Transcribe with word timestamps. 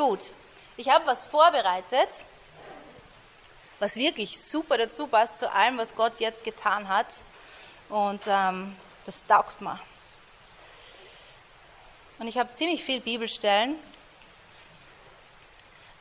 Gut, 0.00 0.32
ich 0.78 0.88
habe 0.88 1.04
was 1.04 1.26
vorbereitet, 1.26 2.24
was 3.80 3.96
wirklich 3.96 4.40
super 4.40 4.78
dazu 4.78 5.06
passt 5.06 5.36
zu 5.36 5.52
allem, 5.52 5.76
was 5.76 5.94
Gott 5.94 6.18
jetzt 6.20 6.42
getan 6.42 6.88
hat. 6.88 7.16
Und 7.90 8.22
ähm, 8.26 8.74
das 9.04 9.26
taugt 9.26 9.60
mir. 9.60 9.78
Und 12.18 12.28
ich 12.28 12.38
habe 12.38 12.50
ziemlich 12.54 12.82
viel 12.82 13.02
Bibelstellen, 13.02 13.76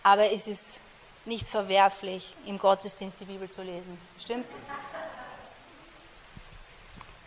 aber 0.02 0.31
es 0.31 0.47
ist 0.47 0.79
nicht 1.25 1.50
verwerflich, 1.50 2.38
im 2.45 2.57
Gottesdienst 2.57 3.20
die 3.20 3.25
Bibel 3.25 3.50
zu 3.50 3.63
lesen. 3.63 4.00
Stimmt's? 4.18 4.61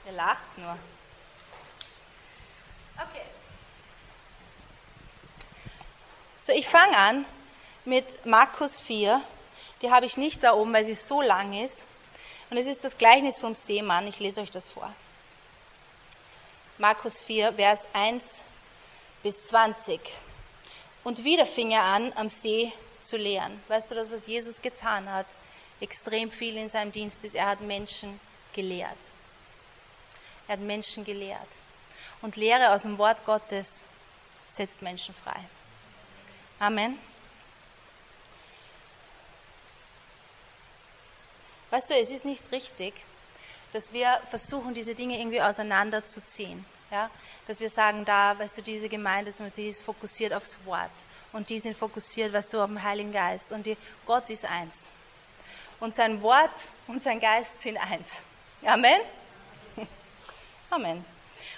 Ihr 0.07 0.13
lacht's 0.13 0.57
nur. 0.57 0.79
Okay. 2.97 3.27
So, 6.45 6.51
ich 6.51 6.67
fange 6.67 6.97
an 6.97 7.25
mit 7.85 8.27
Markus 8.27 8.81
4. 8.81 9.23
Die 9.81 9.93
habe 9.93 10.07
ich 10.07 10.17
nicht 10.17 10.43
da 10.43 10.55
oben, 10.55 10.73
weil 10.73 10.85
sie 10.85 10.95
so 10.95 11.23
lang 11.23 11.53
ist. 11.53 11.87
Und 12.51 12.57
es 12.57 12.67
ist 12.67 12.83
das 12.83 12.99
Gleichnis 12.99 13.39
vom 13.39 13.55
Seemann. 13.55 14.09
Ich 14.09 14.19
lese 14.19 14.41
euch 14.41 14.51
das 14.51 14.69
vor. 14.69 14.93
Markus 16.79 17.21
4, 17.21 17.53
Vers 17.53 17.87
1 17.93 18.45
bis 19.23 19.47
20. 19.47 20.01
Und 21.05 21.23
wieder 21.23 21.47
fing 21.47 21.71
er 21.71 21.85
an, 21.85 22.13
am 22.17 22.29
See 22.29 22.73
zu 23.01 23.17
lehren. 23.17 23.63
Weißt 23.69 23.93
du 23.93 23.95
das, 23.95 24.11
was 24.11 24.27
Jesus 24.27 24.61
getan 24.61 25.09
hat? 25.13 25.27
Extrem 25.81 26.33
viel 26.33 26.57
in 26.57 26.69
seinem 26.69 26.91
Dienst 26.91 27.23
ist, 27.23 27.37
er 27.37 27.47
hat 27.47 27.61
Menschen 27.61 28.19
gelehrt. 28.53 28.99
Er 30.49 30.55
hat 30.55 30.61
Menschen 30.61 31.05
gelehrt. 31.05 31.61
Und 32.21 32.35
Lehre 32.35 32.73
aus 32.73 32.83
dem 32.83 32.99
Wort 32.99 33.25
Gottes 33.25 33.87
setzt 34.49 34.83
Menschen 34.83 35.15
frei. 35.15 35.45
Amen. 36.63 36.97
Weißt 41.71 41.91
du, 41.91 41.95
es 41.95 42.11
ist 42.11 42.25
nicht 42.25 42.53
richtig, 42.53 42.95
dass 43.73 43.93
wir 43.93 44.21
versuchen, 44.31 44.73
diese 44.73 44.95
Dinge 44.95 45.19
irgendwie 45.19 45.43
auseinanderzuziehen. 45.43 46.65
Ja? 46.93 47.11
Dass 47.49 47.59
wir 47.59 47.69
sagen, 47.69 48.05
da, 48.05 48.39
weißt 48.39 48.59
du, 48.59 48.63
diese 48.63 48.89
Gemeinde, 48.89 49.33
die 49.57 49.71
ist 49.71 49.83
fokussiert 49.83 50.33
aufs 50.33 50.65
Wort 50.65 50.93
und 51.33 51.51
die 51.51 51.59
sind 51.59 51.77
fokussiert, 51.77 52.33
weißt 52.33 52.53
du, 52.53 52.61
auf 52.61 52.69
den 52.69 52.81
Heiligen 52.81 53.13
Geist 53.13 53.51
und 53.51 53.67
die, 53.67 53.77
Gott 54.07 54.31
ist 54.31 54.45
eins. 54.45 54.89
Und 55.81 55.97
sein 55.97 56.23
Wort 56.23 56.55
und 56.87 57.03
sein 57.03 57.19
Geist 57.19 57.61
sind 57.61 57.77
eins. 57.77 58.23
Amen? 58.65 59.01
Amen. 60.71 61.12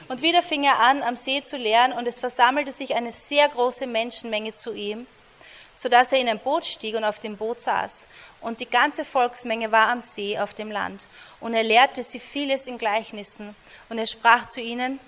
Und 0.09 0.23
wieder 0.23 0.43
fing 0.43 0.65
er 0.65 0.81
an, 0.81 1.03
am 1.03 1.17
See 1.17 1.43
zu 1.43 1.57
lehren, 1.57 1.93
und 1.93 2.07
es 2.07 2.21
versammelte 2.21 2.73
sich 2.73 2.95
eine 2.95 3.13
sehr 3.13 3.49
große 3.49 3.87
Menschenmenge 3.87 4.55
zu 4.55 4.73
ihm, 4.73 5.07
so 5.75 5.89
dass 5.89 6.13
er 6.13 6.21
in 6.21 6.29
ein 6.29 6.39
Boot 6.39 6.65
stieg 6.65 6.95
und 6.95 7.05
auf 7.05 7.21
dem 7.21 7.37
Boot 7.37 7.61
saß. 7.61 8.07
Und 8.41 8.61
die 8.61 8.69
ganze 8.69 9.05
Volksmenge 9.05 9.73
war 9.73 9.89
am 9.89 10.01
See 10.01 10.39
auf 10.39 10.55
dem 10.55 10.71
Land. 10.71 11.07
Und 11.41 11.55
er 11.55 11.63
lehrte 11.63 12.03
sie 12.03 12.21
vieles 12.21 12.67
in 12.67 12.79
Gleichnissen. 12.79 13.57
Und 13.89 13.99
er 13.99 14.07
sprach 14.07 14.49
zu 14.49 14.61
ihnen 14.61 15.01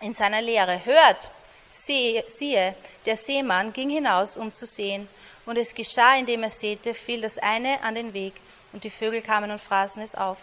in 0.00 0.14
seiner 0.14 0.42
Lehre, 0.42 0.84
hört, 0.84 1.30
siehe, 1.70 2.74
der 3.06 3.16
Seemann 3.16 3.72
ging 3.72 3.90
hinaus, 3.90 4.36
um 4.36 4.52
zu 4.52 4.66
sehen. 4.66 5.08
Und 5.46 5.56
es 5.56 5.74
geschah, 5.74 6.16
indem 6.16 6.42
er 6.42 6.50
säte, 6.50 6.94
fiel 6.94 7.22
das 7.22 7.38
eine 7.38 7.82
an 7.82 7.94
den 7.94 8.12
Weg, 8.12 8.34
und 8.72 8.84
die 8.84 8.90
Vögel 8.90 9.22
kamen 9.22 9.50
und 9.50 9.60
fraßen 9.60 10.02
es 10.02 10.14
auf. 10.14 10.36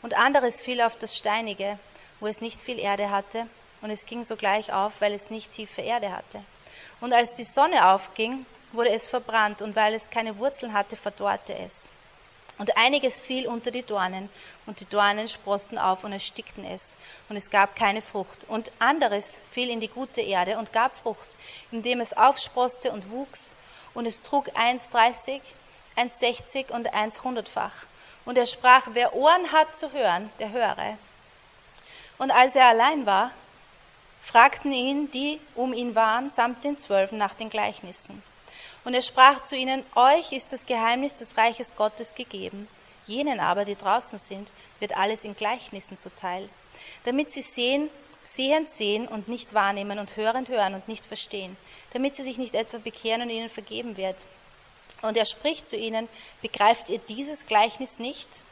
Und 0.00 0.14
anderes 0.14 0.62
fiel 0.62 0.80
auf 0.80 0.96
das 0.96 1.16
Steinige, 1.16 1.78
wo 2.22 2.28
es 2.28 2.40
nicht 2.40 2.60
viel 2.60 2.78
Erde 2.78 3.10
hatte, 3.10 3.48
und 3.80 3.90
es 3.90 4.06
ging 4.06 4.22
sogleich 4.22 4.72
auf, 4.72 5.00
weil 5.00 5.12
es 5.12 5.28
nicht 5.28 5.50
tiefe 5.50 5.80
Erde 5.82 6.12
hatte. 6.12 6.40
Und 7.00 7.12
als 7.12 7.34
die 7.34 7.42
Sonne 7.42 7.92
aufging, 7.92 8.46
wurde 8.70 8.90
es 8.90 9.08
verbrannt, 9.08 9.60
und 9.60 9.74
weil 9.74 9.92
es 9.92 10.08
keine 10.08 10.38
Wurzeln 10.38 10.72
hatte, 10.72 10.94
verdorrte 10.94 11.52
es. 11.58 11.88
Und 12.58 12.76
einiges 12.76 13.20
fiel 13.20 13.48
unter 13.48 13.72
die 13.72 13.82
Dornen, 13.82 14.30
und 14.66 14.78
die 14.78 14.88
Dornen 14.88 15.26
sprosten 15.26 15.78
auf 15.78 16.04
und 16.04 16.12
erstickten 16.12 16.64
es, 16.64 16.94
und 17.28 17.36
es 17.36 17.50
gab 17.50 17.74
keine 17.74 18.02
Frucht. 18.02 18.46
Und 18.48 18.70
anderes 18.78 19.42
fiel 19.50 19.68
in 19.68 19.80
die 19.80 19.88
gute 19.88 20.20
Erde 20.20 20.58
und 20.58 20.72
gab 20.72 20.96
Frucht, 20.96 21.36
indem 21.72 22.00
es 22.00 22.16
aufsproste 22.16 22.92
und 22.92 23.10
wuchs, 23.10 23.56
und 23.94 24.06
es 24.06 24.22
trug 24.22 24.48
eins 24.54 24.90
dreißig, 24.90 25.42
eins 25.96 26.20
sechzig 26.20 26.70
und 26.70 26.94
eins 26.94 27.24
hundertfach. 27.24 27.74
Und 28.24 28.38
er 28.38 28.46
sprach, 28.46 28.86
wer 28.92 29.12
Ohren 29.16 29.50
hat 29.50 29.74
zu 29.74 29.92
hören, 29.92 30.30
der 30.38 30.52
höre. 30.52 30.96
Und 32.22 32.30
als 32.30 32.54
er 32.54 32.66
allein 32.66 33.04
war, 33.04 33.32
fragten 34.22 34.72
ihn 34.72 35.10
die 35.10 35.40
um 35.56 35.72
ihn 35.72 35.96
waren, 35.96 36.30
samt 36.30 36.62
den 36.62 36.78
Zwölfen 36.78 37.18
nach 37.18 37.34
den 37.34 37.50
Gleichnissen. 37.50 38.22
Und 38.84 38.94
er 38.94 39.02
sprach 39.02 39.42
zu 39.42 39.56
ihnen, 39.56 39.84
euch 39.96 40.30
ist 40.30 40.52
das 40.52 40.66
Geheimnis 40.66 41.16
des 41.16 41.36
Reiches 41.36 41.74
Gottes 41.74 42.14
gegeben. 42.14 42.68
Jenen 43.08 43.40
aber, 43.40 43.64
die 43.64 43.74
draußen 43.74 44.20
sind, 44.20 44.52
wird 44.78 44.96
alles 44.96 45.24
in 45.24 45.34
Gleichnissen 45.34 45.98
zuteil, 45.98 46.48
damit 47.02 47.32
sie 47.32 47.42
sehen, 47.42 47.90
sehend 48.24 48.70
sehen 48.70 49.08
und 49.08 49.26
nicht 49.26 49.52
wahrnehmen 49.52 49.98
und 49.98 50.16
hörend 50.16 50.48
hören 50.48 50.74
und 50.74 50.86
nicht 50.86 51.04
verstehen, 51.04 51.56
damit 51.92 52.14
sie 52.14 52.22
sich 52.22 52.38
nicht 52.38 52.54
etwa 52.54 52.78
bekehren 52.78 53.22
und 53.22 53.30
ihnen 53.30 53.50
vergeben 53.50 53.96
wird. 53.96 54.26
Und 55.00 55.16
er 55.16 55.24
spricht 55.24 55.68
zu 55.68 55.76
ihnen, 55.76 56.08
begreift 56.40 56.88
ihr 56.88 56.98
dieses 56.98 57.46
Gleichnis 57.46 57.98
nicht? 57.98 58.42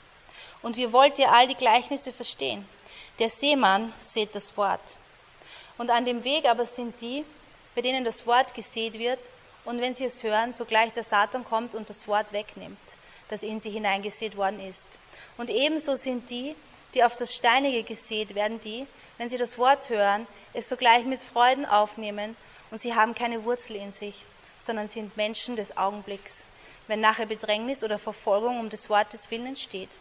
Und 0.60 0.76
wie 0.76 0.92
wollt 0.92 1.20
ihr 1.20 1.31
all 1.31 1.47
die 1.47 1.54
Gleichnisse 1.54 2.12
verstehen? 2.12 2.66
Der 3.20 3.28
Seemann 3.28 3.92
sät 4.00 4.34
das 4.34 4.56
Wort. 4.56 4.97
Und 5.76 5.91
an 5.91 6.06
dem 6.06 6.25
Weg 6.25 6.48
aber 6.48 6.64
sind 6.64 6.98
die, 7.03 7.22
bei 7.75 7.82
denen 7.82 8.03
das 8.03 8.26
Wort 8.26 8.54
gesät 8.54 8.98
wird, 8.98 9.19
und 9.66 9.82
wenn 9.82 9.92
sie 9.92 10.06
es 10.06 10.22
hören, 10.22 10.54
sogleich 10.54 10.94
der 10.94 11.04
Satan 11.04 11.44
kommt 11.44 11.75
und 11.75 11.91
das 11.91 12.08
Wort 12.08 12.32
wegnimmt, 12.32 12.78
das 13.28 13.42
in 13.42 13.60
sie 13.60 13.69
hineingesät 13.69 14.38
worden 14.38 14.58
ist. 14.58 14.98
Und 15.36 15.50
ebenso 15.50 15.97
sind 15.97 16.31
die, 16.31 16.56
die 16.94 17.04
auf 17.04 17.14
das 17.14 17.34
Steinige 17.34 17.82
gesät 17.82 18.34
werden, 18.34 18.58
die, 18.62 18.86
wenn 19.19 19.28
sie 19.28 19.37
das 19.37 19.58
Wort 19.58 19.91
hören, 19.91 20.26
es 20.54 20.70
sogleich 20.70 21.04
mit 21.04 21.20
Freuden 21.20 21.66
aufnehmen, 21.66 22.37
und 22.70 22.81
sie 22.81 22.94
haben 22.94 23.14
keine 23.14 23.44
Wurzel 23.44 23.76
in 23.76 23.92
sich, 23.92 24.25
sondern 24.58 24.88
sind 24.88 25.19
Menschen 25.19 25.56
des 25.56 25.76
Augenblicks, 25.76 26.47
wenn 26.87 27.00
nachher 27.00 27.26
Bedrängnis 27.26 27.84
oder 27.84 27.98
Verfolgung 27.98 28.58
um 28.58 28.70
des 28.70 28.88
Wortes 28.88 29.31
willen 29.31 29.48
entsteht 29.48 29.98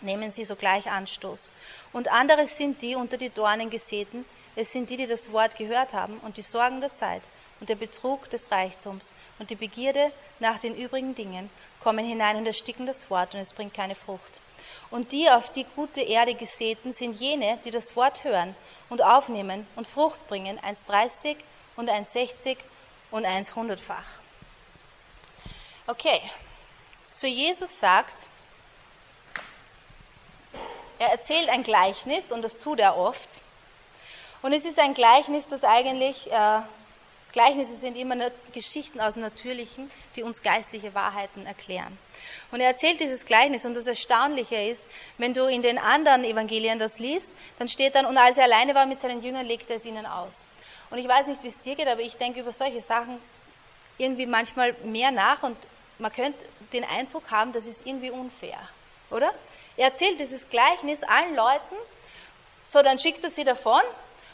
nehmen 0.00 0.32
sie 0.32 0.44
sogleich 0.44 0.90
Anstoß. 0.90 1.52
Und 1.92 2.08
andere 2.12 2.46
sind 2.46 2.82
die 2.82 2.94
unter 2.94 3.16
die 3.16 3.30
Dornen 3.30 3.70
gesäten, 3.70 4.24
es 4.56 4.72
sind 4.72 4.90
die, 4.90 4.96
die 4.96 5.06
das 5.06 5.30
Wort 5.32 5.56
gehört 5.56 5.94
haben 5.94 6.18
und 6.18 6.36
die 6.36 6.42
Sorgen 6.42 6.80
der 6.80 6.92
Zeit 6.92 7.22
und 7.60 7.68
der 7.68 7.76
Betrug 7.76 8.28
des 8.30 8.50
Reichtums 8.50 9.14
und 9.38 9.50
die 9.50 9.54
Begierde 9.54 10.10
nach 10.40 10.58
den 10.58 10.76
übrigen 10.76 11.14
Dingen 11.14 11.50
kommen 11.80 12.04
hinein 12.04 12.36
und 12.36 12.46
ersticken 12.46 12.86
das 12.86 13.08
Wort 13.10 13.34
und 13.34 13.40
es 13.40 13.52
bringt 13.52 13.74
keine 13.74 13.94
Frucht. 13.94 14.40
Und 14.90 15.12
die 15.12 15.30
auf 15.30 15.52
die 15.52 15.64
gute 15.76 16.00
Erde 16.00 16.34
gesäten 16.34 16.92
sind 16.92 17.20
jene, 17.20 17.58
die 17.64 17.70
das 17.70 17.94
Wort 17.94 18.24
hören 18.24 18.54
und 18.88 19.02
aufnehmen 19.02 19.66
und 19.76 19.86
Frucht 19.86 20.26
bringen, 20.28 20.58
1,30 20.58 21.36
und 21.76 21.90
1,60 21.90 22.56
und 23.10 23.26
1,100-fach. 23.26 23.96
Okay, 25.86 26.20
so 27.06 27.26
Jesus 27.26 27.78
sagt, 27.78 28.26
er 30.98 31.08
erzählt 31.08 31.48
ein 31.48 31.62
Gleichnis 31.62 32.32
und 32.32 32.42
das 32.42 32.58
tut 32.58 32.80
er 32.80 32.96
oft. 32.96 33.40
Und 34.42 34.52
es 34.52 34.64
ist 34.64 34.78
ein 34.78 34.94
Gleichnis, 34.94 35.48
das 35.48 35.64
eigentlich, 35.64 36.30
äh, 36.30 36.60
Gleichnisse 37.32 37.76
sind 37.76 37.96
immer 37.96 38.16
Geschichten 38.52 39.00
aus 39.00 39.16
Natürlichen, 39.16 39.90
die 40.16 40.22
uns 40.22 40.42
geistliche 40.42 40.94
Wahrheiten 40.94 41.46
erklären. 41.46 41.98
Und 42.50 42.60
er 42.60 42.68
erzählt 42.68 43.00
dieses 43.00 43.26
Gleichnis 43.26 43.66
und 43.66 43.74
das 43.74 43.86
Erstaunliche 43.86 44.56
ist, 44.56 44.88
wenn 45.18 45.34
du 45.34 45.46
in 45.46 45.62
den 45.62 45.78
anderen 45.78 46.24
Evangelien 46.24 46.78
das 46.78 46.98
liest, 46.98 47.30
dann 47.58 47.68
steht 47.68 47.94
dann, 47.94 48.06
und 48.06 48.16
als 48.16 48.38
er 48.38 48.44
alleine 48.44 48.74
war 48.74 48.86
mit 48.86 49.00
seinen 49.00 49.22
Jüngern, 49.22 49.46
legte 49.46 49.74
er 49.74 49.76
es 49.76 49.84
ihnen 49.84 50.06
aus. 50.06 50.46
Und 50.90 50.98
ich 50.98 51.06
weiß 51.06 51.26
nicht, 51.26 51.42
wie 51.42 51.48
es 51.48 51.60
dir 51.60 51.74
geht, 51.74 51.88
aber 51.88 52.00
ich 52.00 52.16
denke 52.16 52.40
über 52.40 52.52
solche 52.52 52.80
Sachen 52.80 53.20
irgendwie 53.98 54.26
manchmal 54.26 54.74
mehr 54.84 55.10
nach 55.10 55.42
und 55.42 55.56
man 55.98 56.12
könnte 56.12 56.44
den 56.72 56.84
Eindruck 56.84 57.30
haben, 57.30 57.52
das 57.52 57.66
ist 57.66 57.86
irgendwie 57.86 58.10
unfair, 58.10 58.58
oder? 59.10 59.30
Er 59.78 59.86
erzählt 59.86 60.18
dieses 60.18 60.50
Gleichnis 60.50 61.04
allen 61.04 61.36
Leuten, 61.36 61.76
so 62.66 62.82
dann 62.82 62.98
schickt 62.98 63.22
er 63.22 63.30
sie 63.30 63.44
davon 63.44 63.80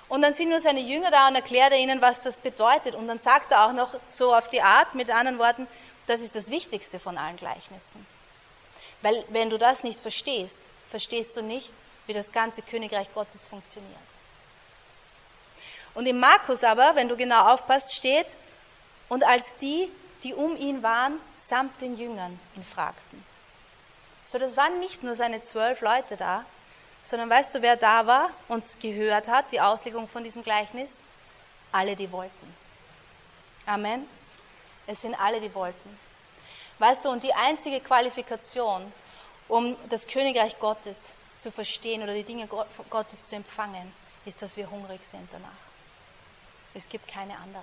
und 0.09 0.23
dann 0.23 0.33
sind 0.33 0.49
nur 0.49 0.59
seine 0.59 0.81
Jünger 0.81 1.11
da 1.11 1.29
und 1.29 1.35
erklärt 1.35 1.71
er 1.71 1.79
ihnen, 1.79 2.01
was 2.01 2.23
das 2.23 2.41
bedeutet. 2.41 2.95
Und 2.95 3.07
dann 3.07 3.19
sagt 3.19 3.53
er 3.53 3.67
auch 3.67 3.73
noch 3.73 3.95
so 4.09 4.35
auf 4.35 4.49
die 4.49 4.63
Art, 4.63 4.95
mit 4.95 5.11
anderen 5.11 5.39
Worten, 5.39 5.69
das 6.07 6.23
ist 6.23 6.35
das 6.35 6.49
Wichtigste 6.51 6.99
von 6.99 7.19
allen 7.19 7.37
Gleichnissen. 7.37 8.07
Weil 9.03 9.23
wenn 9.29 9.51
du 9.51 9.59
das 9.59 9.85
nicht 9.85 10.01
verstehst, 10.01 10.63
verstehst 10.89 11.37
du 11.37 11.43
nicht, 11.43 11.75
wie 12.07 12.15
das 12.15 12.33
ganze 12.33 12.63
Königreich 12.63 13.13
Gottes 13.13 13.47
funktioniert. 13.47 13.93
Und 15.95 16.07
im 16.07 16.19
Markus 16.19 16.65
aber, 16.65 16.97
wenn 16.97 17.09
du 17.09 17.17
genau 17.17 17.53
aufpasst, 17.53 17.95
steht, 17.95 18.37
und 19.11 19.25
als 19.25 19.57
die, 19.59 19.91
die 20.23 20.33
um 20.33 20.57
ihn 20.57 20.83
waren, 20.83 21.19
samt 21.37 21.83
den 21.83 21.99
Jüngern 21.99 22.41
ihn 22.57 22.65
fragten. 22.65 23.34
So, 24.35 24.41
das 24.41 24.57
waren 24.57 24.81
nicht 24.81 25.05
nur 25.05 25.15
seine 25.15 25.43
zwölf 25.43 25.81
Leute 25.81 26.17
da, 26.17 26.45
sondern 27.05 27.31
weißt 27.31 27.55
du, 27.55 27.63
wer 27.63 27.77
da 27.77 28.05
war 28.05 28.31
und 28.49 28.81
gehört 28.81 29.29
hat, 29.29 29.53
die 29.53 29.61
Auslegung 29.61 30.09
von 30.09 30.25
diesem 30.25 30.43
Gleichnis? 30.43 31.05
Alle, 31.71 31.95
die 31.95 32.11
wollten. 32.11 32.57
Amen. 33.65 34.09
Es 34.89 35.03
sind 35.03 35.15
alle, 35.15 35.39
die 35.39 35.55
wollten. 35.55 36.01
Weißt 36.81 37.05
du, 37.05 37.11
und 37.11 37.23
die 37.23 37.33
einzige 37.33 37.79
Qualifikation, 37.79 38.93
um 39.47 39.77
das 39.89 40.09
Königreich 40.09 40.59
Gottes 40.59 41.13
zu 41.39 41.53
verstehen 41.53 42.03
oder 42.03 42.15
die 42.15 42.25
Dinge 42.25 42.49
Gottes 42.91 43.25
zu 43.25 43.37
empfangen, 43.37 43.93
ist, 44.25 44.43
dass 44.43 44.57
wir 44.57 44.69
hungrig 44.69 45.05
sind 45.05 45.29
danach. 45.31 45.49
Es 46.75 46.89
gibt 46.89 47.07
keine 47.07 47.37
andere. 47.37 47.63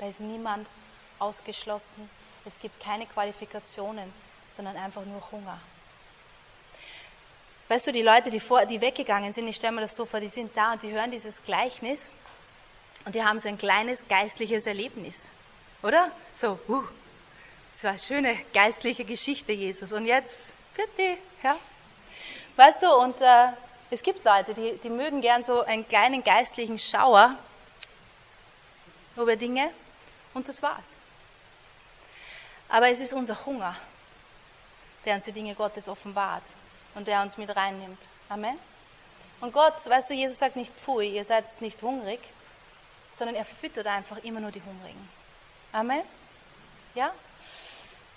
Da 0.00 0.08
ist 0.08 0.18
niemand 0.18 0.66
ausgeschlossen. 1.20 2.10
Es 2.44 2.58
gibt 2.58 2.80
keine 2.80 3.06
Qualifikationen, 3.06 4.12
sondern 4.50 4.76
einfach 4.76 5.04
nur 5.04 5.22
Hunger. 5.30 5.58
Weißt 7.68 7.86
du, 7.86 7.92
die 7.92 8.02
Leute, 8.02 8.30
die, 8.30 8.40
vor, 8.40 8.66
die 8.66 8.80
weggegangen 8.80 9.32
sind, 9.32 9.46
ich 9.46 9.56
stelle 9.56 9.72
mir 9.72 9.82
das 9.82 9.94
so 9.94 10.04
vor, 10.04 10.18
die 10.18 10.28
sind 10.28 10.56
da 10.56 10.72
und 10.72 10.82
die 10.82 10.90
hören 10.90 11.10
dieses 11.10 11.42
Gleichnis 11.44 12.14
und 13.04 13.14
die 13.14 13.22
haben 13.22 13.38
so 13.38 13.48
ein 13.48 13.58
kleines 13.58 14.08
geistliches 14.08 14.66
Erlebnis, 14.66 15.30
oder? 15.82 16.10
So, 16.34 16.58
uh, 16.68 16.82
das 17.72 17.84
war 17.84 17.90
eine 17.90 17.98
schöne 17.98 18.36
geistliche 18.52 19.04
Geschichte, 19.04 19.52
Jesus. 19.52 19.92
Und 19.92 20.04
jetzt, 20.04 20.52
bitte, 20.74 21.16
ja. 21.42 21.56
Weißt 22.56 22.82
du, 22.82 22.92
und 22.92 23.20
äh, 23.20 23.48
es 23.90 24.02
gibt 24.02 24.24
Leute, 24.24 24.52
die, 24.52 24.76
die 24.82 24.90
mögen 24.90 25.20
gern 25.20 25.42
so 25.42 25.62
einen 25.62 25.86
kleinen 25.86 26.22
geistlichen 26.22 26.78
Schauer 26.78 27.36
über 29.16 29.36
Dinge 29.36 29.70
und 30.34 30.48
das 30.48 30.62
war's. 30.62 30.96
Aber 32.68 32.88
es 32.88 33.00
ist 33.00 33.12
unser 33.12 33.46
Hunger, 33.46 33.76
der 35.04 35.14
uns 35.14 35.24
die 35.24 35.32
Dinge 35.32 35.54
Gottes 35.54 35.88
offenbart 35.88 36.44
und 36.94 37.06
der 37.06 37.22
uns 37.22 37.36
mit 37.38 37.54
reinnimmt. 37.54 38.08
Amen. 38.28 38.58
Und 39.40 39.52
Gott, 39.52 39.88
weißt 39.88 40.10
du, 40.10 40.14
Jesus 40.14 40.38
sagt 40.38 40.56
nicht, 40.56 40.74
pfui, 40.74 41.16
ihr 41.16 41.24
seid 41.24 41.44
nicht 41.62 41.82
hungrig, 41.82 42.20
sondern 43.10 43.36
er 43.36 43.44
füttert 43.44 43.86
einfach 43.86 44.18
immer 44.18 44.40
nur 44.40 44.50
die 44.50 44.62
Hungrigen. 44.62 45.08
Amen. 45.72 46.02
Ja? 46.94 47.12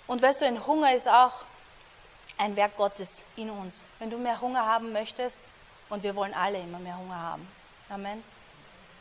Und 0.06 0.20
weißt 0.20 0.42
du, 0.42 0.46
ein 0.46 0.66
Hunger 0.66 0.94
ist 0.94 1.08
auch 1.08 1.32
ein 2.36 2.56
Werk 2.56 2.76
Gottes 2.76 3.24
in 3.36 3.48
uns. 3.48 3.86
Wenn 3.98 4.10
du 4.10 4.18
mehr 4.18 4.40
Hunger 4.40 4.66
haben 4.66 4.92
möchtest, 4.92 5.48
und 5.90 6.02
wir 6.02 6.14
wollen 6.16 6.34
alle 6.34 6.60
immer 6.60 6.78
mehr 6.78 6.96
Hunger 6.96 7.16
haben. 7.16 7.48
Amen. 7.88 8.22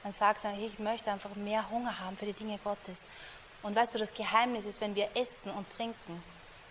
Dann 0.03 0.11
sagst 0.11 0.43
du, 0.43 0.49
ich 0.59 0.79
möchte 0.79 1.11
einfach 1.11 1.33
mehr 1.35 1.69
Hunger 1.69 1.99
haben 1.99 2.17
für 2.17 2.25
die 2.25 2.33
Dinge 2.33 2.59
Gottes. 2.63 3.05
Und 3.61 3.75
weißt 3.75 3.95
du, 3.95 3.99
das 3.99 4.13
Geheimnis 4.13 4.65
ist, 4.65 4.81
wenn 4.81 4.95
wir 4.95 5.09
essen 5.15 5.51
und 5.51 5.69
trinken 5.69 6.21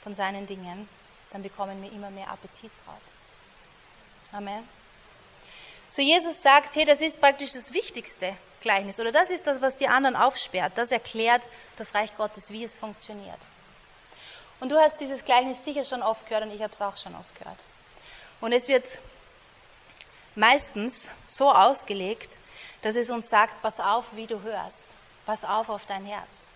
von 0.03 0.15
seinen 0.15 0.47
Dingen, 0.47 0.89
dann 1.33 1.43
bekommen 1.43 1.83
wir 1.83 1.91
immer 1.93 2.11
mehr 2.11 2.29
Appetit 2.31 2.71
drauf. 2.85 3.01
Amen. 4.33 4.69
So 5.91 6.03
Jesus 6.03 6.41
sagt, 6.41 6.75
hey, 6.77 6.85
das 6.85 7.01
ist 7.01 7.21
praktisch 7.21 7.53
das 7.53 7.73
wichtigste 7.73 8.35
Gleichnis 8.61 8.99
oder 9.01 9.13
das 9.13 9.31
ist 9.31 9.47
das, 9.47 9.61
was 9.61 9.77
die 9.77 9.89
anderen 9.89 10.17
aufsperrt. 10.17 10.73
Das 10.77 10.91
erklärt 10.91 11.49
das 11.77 11.95
Reich 11.95 12.17
Gottes, 12.17 12.51
wie 12.51 12.65
es 12.65 12.77
funktioniert. 12.77 13.39
Und 14.61 14.71
du 14.71 14.79
hast 14.79 15.01
dieses 15.01 15.25
Gleichnis 15.25 15.65
sicher 15.65 15.85
schon 15.85 16.03
oft 16.03 16.27
gehört 16.27 16.45
und 16.45 16.53
ich 16.53 16.63
habe 16.63 16.73
es 16.73 16.81
auch 16.81 16.97
schon 16.97 17.15
oft 17.15 17.39
gehört. 17.39 17.59
Und 18.41 18.53
es 18.53 18.69
wird 18.69 18.99
meistens 20.35 21.11
so 21.27 21.51
ausgelegt, 21.53 22.39
dass 22.83 22.97
es 22.97 23.11
uns 23.11 23.29
sagt, 23.29 23.61
pass 23.61 23.81
auf, 23.81 24.07
wie 24.15 24.27
du 24.27 24.41
hörst. 24.43 24.85
Pass 25.27 25.45
auf 25.45 25.69
auf 25.69 25.87
dein 25.87 26.05
Herz 26.05 26.51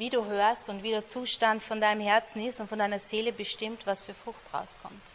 wie 0.00 0.08
du 0.08 0.24
hörst 0.24 0.70
und 0.70 0.82
wie 0.82 0.92
der 0.92 1.04
Zustand 1.04 1.62
von 1.62 1.78
deinem 1.78 2.00
Herzen 2.00 2.40
ist 2.46 2.58
und 2.58 2.70
von 2.70 2.78
deiner 2.78 2.98
Seele 2.98 3.32
bestimmt, 3.32 3.86
was 3.86 4.00
für 4.00 4.14
Frucht 4.14 4.42
rauskommt. 4.54 5.12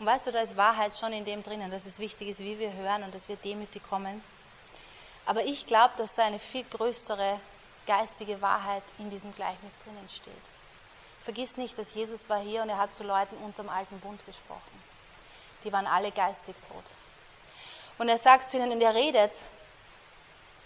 Und 0.00 0.06
weißt 0.06 0.26
du, 0.26 0.32
da 0.32 0.40
ist 0.40 0.56
Wahrheit 0.56 0.98
schon 0.98 1.12
in 1.12 1.24
dem 1.24 1.44
drinnen, 1.44 1.70
dass 1.70 1.86
es 1.86 2.00
wichtig 2.00 2.30
ist, 2.30 2.40
wie 2.40 2.58
wir 2.58 2.72
hören 2.72 3.04
und 3.04 3.14
dass 3.14 3.28
wir 3.28 3.36
demütig 3.36 3.80
kommen. 3.88 4.20
Aber 5.24 5.44
ich 5.44 5.66
glaube, 5.66 5.94
dass 5.98 6.16
da 6.16 6.24
eine 6.24 6.40
viel 6.40 6.64
größere 6.64 7.38
geistige 7.86 8.42
Wahrheit 8.42 8.82
in 8.98 9.08
diesem 9.08 9.32
Gleichnis 9.36 9.78
drinnen 9.84 10.08
steht. 10.12 10.32
Vergiss 11.22 11.56
nicht, 11.56 11.78
dass 11.78 11.94
Jesus 11.94 12.28
war 12.28 12.40
hier 12.40 12.62
und 12.62 12.70
er 12.70 12.78
hat 12.78 12.96
zu 12.96 13.04
Leuten 13.04 13.36
unterm 13.36 13.68
alten 13.68 14.00
Bund 14.00 14.26
gesprochen. 14.26 14.82
Die 15.62 15.72
waren 15.72 15.86
alle 15.86 16.10
geistig 16.10 16.56
tot. 16.66 16.84
Und 17.98 18.08
er 18.08 18.18
sagt 18.18 18.50
zu 18.50 18.56
ihnen, 18.56 18.72
und 18.72 18.80
er 18.80 18.94
redet 18.96 19.42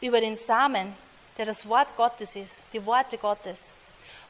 über 0.00 0.22
den 0.22 0.36
Samen, 0.36 0.96
der 1.38 1.46
das 1.46 1.68
Wort 1.68 1.96
Gottes 1.96 2.36
ist, 2.36 2.64
die 2.72 2.84
Worte 2.84 3.18
Gottes. 3.18 3.74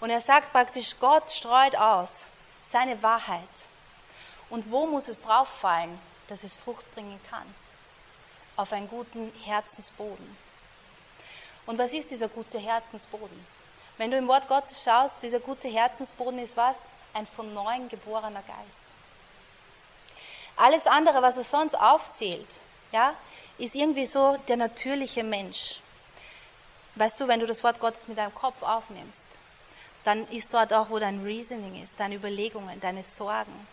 Und 0.00 0.10
er 0.10 0.20
sagt 0.20 0.52
praktisch, 0.52 0.96
Gott 0.98 1.30
streut 1.30 1.76
aus 1.76 2.26
seine 2.62 3.02
Wahrheit. 3.02 3.48
Und 4.50 4.70
wo 4.70 4.86
muss 4.86 5.08
es 5.08 5.20
drauf 5.20 5.48
fallen, 5.48 5.98
dass 6.28 6.44
es 6.44 6.56
Frucht 6.56 6.92
bringen 6.94 7.20
kann? 7.30 7.54
Auf 8.56 8.72
einen 8.72 8.88
guten 8.88 9.32
Herzensboden. 9.44 10.36
Und 11.66 11.78
was 11.78 11.92
ist 11.92 12.10
dieser 12.10 12.28
gute 12.28 12.58
Herzensboden? 12.58 13.46
Wenn 13.96 14.10
du 14.10 14.18
im 14.18 14.28
Wort 14.28 14.48
Gottes 14.48 14.82
schaust, 14.82 15.22
dieser 15.22 15.40
gute 15.40 15.68
Herzensboden 15.68 16.38
ist 16.38 16.56
was? 16.56 16.88
Ein 17.14 17.26
von 17.26 17.52
neuem 17.54 17.88
geborener 17.88 18.42
Geist. 18.42 18.86
Alles 20.56 20.86
andere, 20.86 21.22
was 21.22 21.36
er 21.36 21.44
sonst 21.44 21.74
aufzählt, 21.74 22.58
ja, 22.90 23.14
ist 23.58 23.74
irgendwie 23.74 24.06
so 24.06 24.36
der 24.48 24.56
natürliche 24.56 25.22
Mensch. 25.22 25.80
Weißt 26.94 27.20
du, 27.20 27.28
wenn 27.28 27.40
du 27.40 27.46
das 27.46 27.64
Wort 27.64 27.80
Gottes 27.80 28.08
mit 28.08 28.18
deinem 28.18 28.34
Kopf 28.34 28.62
aufnimmst, 28.62 29.38
dann 30.04 30.26
ist 30.28 30.52
dort 30.52 30.72
auch, 30.72 30.90
wo 30.90 30.98
dein 30.98 31.22
Reasoning 31.22 31.82
ist, 31.82 31.98
deine 31.98 32.16
Überlegungen, 32.16 32.80
deine 32.80 33.02
Sorgen, 33.02 33.66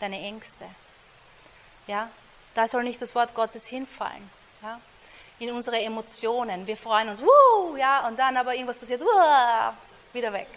deine 0.00 0.20
Ängste. 0.20 0.64
Ja, 1.86 2.10
da 2.54 2.66
soll 2.66 2.84
nicht 2.84 3.00
das 3.00 3.14
Wort 3.14 3.34
Gottes 3.34 3.66
hinfallen. 3.66 4.30
Ja, 4.62 4.80
in 5.38 5.50
unsere 5.50 5.80
Emotionen. 5.80 6.66
Wir 6.66 6.76
freuen 6.76 7.08
uns, 7.08 7.20
wuh, 7.20 7.76
ja, 7.76 8.06
und 8.06 8.18
dann 8.18 8.36
aber 8.36 8.54
irgendwas 8.54 8.78
passiert, 8.78 9.00
wuh, 9.00 9.72
wieder 10.12 10.32
weg. 10.32 10.48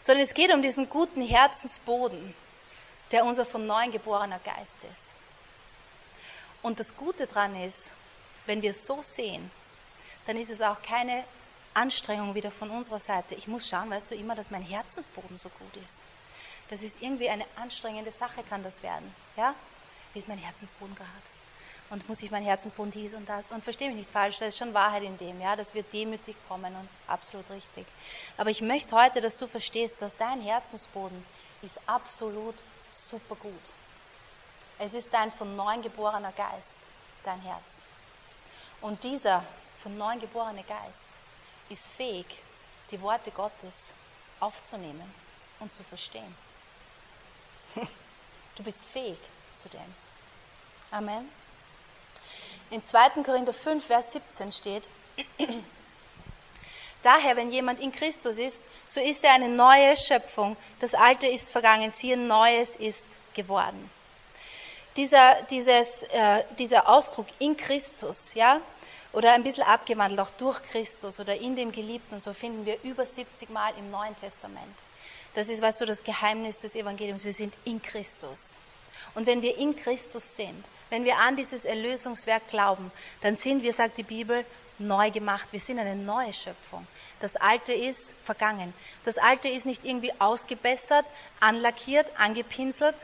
Sondern 0.00 0.22
es 0.22 0.34
geht 0.34 0.52
um 0.52 0.62
diesen 0.62 0.88
guten 0.88 1.22
Herzensboden, 1.22 2.34
der 3.10 3.24
unser 3.24 3.44
von 3.44 3.66
neuem 3.66 3.90
geborener 3.90 4.38
Geist 4.40 4.84
ist. 4.92 5.16
Und 6.62 6.78
das 6.78 6.96
Gute 6.96 7.26
daran 7.26 7.60
ist, 7.62 7.94
wenn 8.46 8.62
wir 8.62 8.70
es 8.70 8.86
so 8.86 9.02
sehen, 9.02 9.50
dann 10.26 10.36
ist 10.36 10.50
es 10.50 10.62
auch 10.62 10.82
keine 10.82 11.24
Anstrengung 11.74 12.34
wieder 12.34 12.50
von 12.50 12.70
unserer 12.70 12.98
Seite. 12.98 13.34
Ich 13.34 13.48
muss 13.48 13.68
schauen, 13.68 13.90
weißt 13.90 14.10
du, 14.10 14.14
immer, 14.14 14.34
dass 14.34 14.50
mein 14.50 14.62
Herzensboden 14.62 15.38
so 15.38 15.48
gut 15.50 15.76
ist. 15.84 16.04
Das 16.70 16.82
ist 16.82 17.02
irgendwie 17.02 17.28
eine 17.28 17.44
anstrengende 17.56 18.10
Sache, 18.10 18.42
kann 18.48 18.62
das 18.62 18.82
werden. 18.82 19.14
Ja? 19.36 19.54
Wie 20.12 20.18
ist 20.18 20.28
mein 20.28 20.38
Herzensboden 20.38 20.94
gerade? 20.94 21.10
Und 21.90 22.08
muss 22.08 22.20
ich 22.22 22.32
mein 22.32 22.42
Herzensboden 22.42 22.90
dies 22.90 23.14
und 23.14 23.28
das? 23.28 23.50
Und 23.52 23.62
verstehe 23.62 23.88
mich 23.88 23.98
nicht 23.98 24.10
falsch, 24.10 24.38
da 24.38 24.46
ist 24.46 24.58
schon 24.58 24.74
Wahrheit 24.74 25.04
in 25.04 25.16
dem, 25.18 25.40
ja, 25.40 25.54
dass 25.54 25.74
wir 25.74 25.84
demütig 25.84 26.34
kommen 26.48 26.74
und 26.74 26.88
absolut 27.06 27.48
richtig. 27.50 27.86
Aber 28.36 28.50
ich 28.50 28.60
möchte 28.60 28.96
heute, 28.96 29.20
dass 29.20 29.36
du 29.36 29.46
verstehst, 29.46 30.02
dass 30.02 30.16
dein 30.16 30.40
Herzensboden 30.40 31.24
ist 31.62 31.78
absolut 31.86 32.56
super 32.90 33.36
gut. 33.36 33.52
Es 34.78 34.94
ist 34.94 35.14
dein 35.14 35.30
von 35.30 35.54
neuem 35.54 35.82
geborener 35.82 36.32
Geist, 36.32 36.78
dein 37.24 37.40
Herz. 37.42 37.82
Und 38.80 39.04
dieser 39.04 39.44
von 39.86 39.96
neuem 39.98 40.18
geborene 40.18 40.64
Geist 40.64 41.06
ist 41.68 41.86
fähig, 41.86 42.26
die 42.90 43.00
Worte 43.00 43.30
Gottes 43.30 43.94
aufzunehmen 44.40 45.14
und 45.60 45.72
zu 45.76 45.84
verstehen. 45.84 46.34
Du 48.56 48.64
bist 48.64 48.84
fähig 48.84 49.18
zu 49.54 49.68
dem. 49.68 49.94
Amen. 50.90 51.30
In 52.70 52.84
2. 52.84 53.22
Korinther 53.22 53.52
5, 53.52 53.86
Vers 53.86 54.12
17 54.12 54.50
steht, 54.50 54.88
Daher, 57.02 57.36
wenn 57.36 57.52
jemand 57.52 57.78
in 57.78 57.92
Christus 57.92 58.38
ist, 58.38 58.66
so 58.88 59.00
ist 59.00 59.22
er 59.22 59.34
eine 59.34 59.48
neue 59.48 59.96
Schöpfung. 59.96 60.56
Das 60.80 60.94
Alte 60.94 61.28
ist 61.28 61.52
vergangen, 61.52 61.92
siehe, 61.92 62.16
Neues 62.16 62.74
ist 62.74 63.06
geworden. 63.34 63.88
Dieser, 64.96 65.42
dieses, 65.42 66.02
äh, 66.04 66.42
dieser 66.58 66.88
Ausdruck 66.88 67.26
in 67.38 67.56
Christus, 67.56 68.34
ja, 68.34 68.60
oder 69.16 69.32
ein 69.32 69.42
bisschen 69.42 69.64
abgewandelt, 69.64 70.20
auch 70.20 70.30
durch 70.32 70.62
Christus 70.64 71.18
oder 71.18 71.40
in 71.40 71.56
dem 71.56 71.72
Geliebten, 71.72 72.20
so 72.20 72.34
finden 72.34 72.66
wir 72.66 72.76
über 72.82 73.06
70 73.06 73.48
Mal 73.48 73.72
im 73.78 73.90
Neuen 73.90 74.14
Testament. 74.14 74.76
Das 75.34 75.48
ist, 75.48 75.62
weißt 75.62 75.80
du, 75.80 75.86
das 75.86 76.04
Geheimnis 76.04 76.58
des 76.58 76.76
Evangeliums. 76.76 77.24
Wir 77.24 77.32
sind 77.32 77.54
in 77.64 77.80
Christus. 77.80 78.58
Und 79.14 79.26
wenn 79.26 79.40
wir 79.40 79.56
in 79.56 79.74
Christus 79.74 80.36
sind, 80.36 80.62
wenn 80.90 81.06
wir 81.06 81.16
an 81.16 81.34
dieses 81.34 81.64
Erlösungswerk 81.64 82.46
glauben, 82.48 82.92
dann 83.22 83.38
sind 83.38 83.62
wir, 83.62 83.72
sagt 83.72 83.96
die 83.96 84.02
Bibel, 84.02 84.44
neu 84.78 85.10
gemacht. 85.10 85.48
Wir 85.50 85.60
sind 85.60 85.78
eine 85.78 85.96
neue 85.96 86.34
Schöpfung. 86.34 86.86
Das 87.20 87.36
Alte 87.36 87.72
ist 87.72 88.12
vergangen. 88.22 88.74
Das 89.06 89.16
Alte 89.16 89.48
ist 89.48 89.64
nicht 89.64 89.86
irgendwie 89.86 90.12
ausgebessert, 90.18 91.14
anlackiert, 91.40 92.12
angepinselt, 92.18 92.96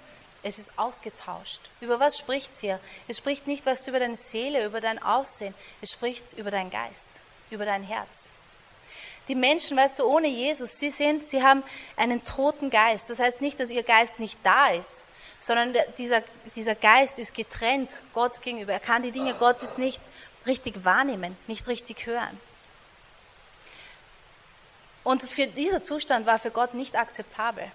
es 0.42 0.58
ist 0.58 0.76
ausgetauscht. 0.76 1.60
Über 1.80 2.00
was 2.00 2.18
spricht 2.18 2.54
es 2.54 2.60
hier? 2.60 2.80
Es 3.08 3.18
spricht 3.18 3.46
nicht 3.46 3.64
was 3.64 3.86
über 3.86 4.00
deine 4.00 4.16
Seele, 4.16 4.66
über 4.66 4.80
dein 4.80 5.00
Aussehen. 5.02 5.54
Es 5.80 5.92
spricht 5.92 6.32
über 6.34 6.50
deinen 6.50 6.70
Geist, 6.70 7.20
über 7.50 7.64
dein 7.64 7.82
Herz. 7.82 8.30
Die 9.28 9.36
Menschen, 9.36 9.76
weißt 9.76 10.00
du, 10.00 10.04
ohne 10.04 10.26
Jesus, 10.26 10.78
sie 10.78 10.90
sind, 10.90 11.28
sie 11.28 11.42
haben 11.42 11.62
einen 11.96 12.24
toten 12.24 12.70
Geist. 12.70 13.08
Das 13.08 13.20
heißt 13.20 13.40
nicht, 13.40 13.60
dass 13.60 13.70
ihr 13.70 13.84
Geist 13.84 14.18
nicht 14.18 14.38
da 14.42 14.68
ist, 14.68 15.06
sondern 15.38 15.76
dieser, 15.96 16.22
dieser 16.56 16.74
Geist 16.74 17.20
ist 17.20 17.34
getrennt 17.34 17.90
Gott 18.12 18.42
gegenüber. 18.42 18.72
Er 18.72 18.80
kann 18.80 19.02
die 19.02 19.12
Dinge 19.12 19.34
Gottes 19.34 19.78
nicht 19.78 20.02
richtig 20.44 20.84
wahrnehmen, 20.84 21.36
nicht 21.46 21.68
richtig 21.68 22.06
hören. 22.06 22.40
Und 25.04 25.22
für 25.22 25.46
dieser 25.46 25.84
Zustand 25.84 26.26
war 26.26 26.38
für 26.38 26.50
Gott 26.50 26.74
nicht 26.74 26.96
akzeptabel. 26.96 27.70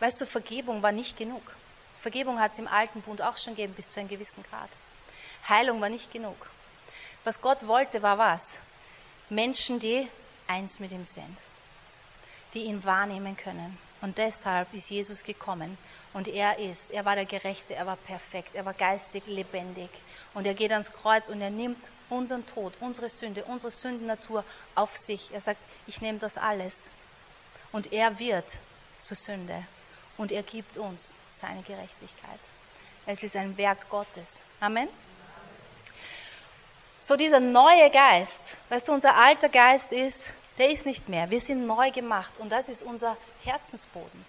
Weißt 0.00 0.20
du, 0.20 0.26
Vergebung 0.26 0.82
war 0.82 0.92
nicht 0.92 1.16
genug. 1.16 1.42
Vergebung 2.00 2.40
hat 2.40 2.52
es 2.52 2.58
im 2.58 2.68
alten 2.68 3.02
Bund 3.02 3.22
auch 3.22 3.36
schon 3.36 3.54
gegeben, 3.56 3.74
bis 3.74 3.90
zu 3.90 4.00
einem 4.00 4.08
gewissen 4.08 4.42
Grad. 4.44 4.70
Heilung 5.48 5.80
war 5.80 5.88
nicht 5.88 6.12
genug. 6.12 6.48
Was 7.24 7.40
Gott 7.40 7.66
wollte, 7.66 8.02
war 8.02 8.18
was? 8.18 8.60
Menschen, 9.28 9.78
die 9.78 10.08
eins 10.46 10.80
mit 10.80 10.92
ihm 10.92 11.04
sind, 11.04 11.36
die 12.54 12.64
ihn 12.64 12.84
wahrnehmen 12.84 13.36
können. 13.36 13.76
Und 14.00 14.18
deshalb 14.18 14.72
ist 14.72 14.90
Jesus 14.90 15.24
gekommen. 15.24 15.76
Und 16.12 16.28
er 16.28 16.58
ist, 16.58 16.90
er 16.90 17.04
war 17.04 17.16
der 17.16 17.26
Gerechte, 17.26 17.74
er 17.74 17.86
war 17.86 17.96
perfekt, 17.96 18.54
er 18.54 18.64
war 18.64 18.72
geistig 18.72 19.26
lebendig. 19.26 19.90
Und 20.34 20.46
er 20.46 20.54
geht 20.54 20.72
ans 20.72 20.92
Kreuz 20.92 21.28
und 21.28 21.40
er 21.40 21.50
nimmt 21.50 21.90
unseren 22.08 22.46
Tod, 22.46 22.74
unsere 22.80 23.10
Sünde, 23.10 23.44
unsere 23.44 23.72
Sündennatur 23.72 24.44
auf 24.74 24.96
sich. 24.96 25.32
Er 25.32 25.40
sagt, 25.40 25.60
ich 25.86 26.00
nehme 26.00 26.18
das 26.18 26.38
alles. 26.38 26.90
Und 27.72 27.92
er 27.92 28.18
wird 28.18 28.58
zur 29.02 29.16
Sünde. 29.16 29.66
Und 30.18 30.32
er 30.32 30.42
gibt 30.42 30.76
uns 30.76 31.16
seine 31.28 31.62
Gerechtigkeit. 31.62 32.40
Es 33.06 33.22
ist 33.22 33.36
ein 33.36 33.56
Werk 33.56 33.88
Gottes. 33.88 34.44
Amen. 34.60 34.88
So 37.00 37.16
dieser 37.16 37.40
neue 37.40 37.88
Geist, 37.90 38.56
weißt 38.68 38.88
du, 38.88 38.92
unser 38.92 39.16
alter 39.16 39.48
Geist 39.48 39.92
ist, 39.92 40.34
der 40.58 40.70
ist 40.70 40.84
nicht 40.84 41.08
mehr. 41.08 41.30
Wir 41.30 41.40
sind 41.40 41.66
neu 41.66 41.90
gemacht 41.92 42.32
und 42.38 42.50
das 42.50 42.68
ist 42.68 42.82
unser 42.82 43.16
Herzensboden. 43.44 44.24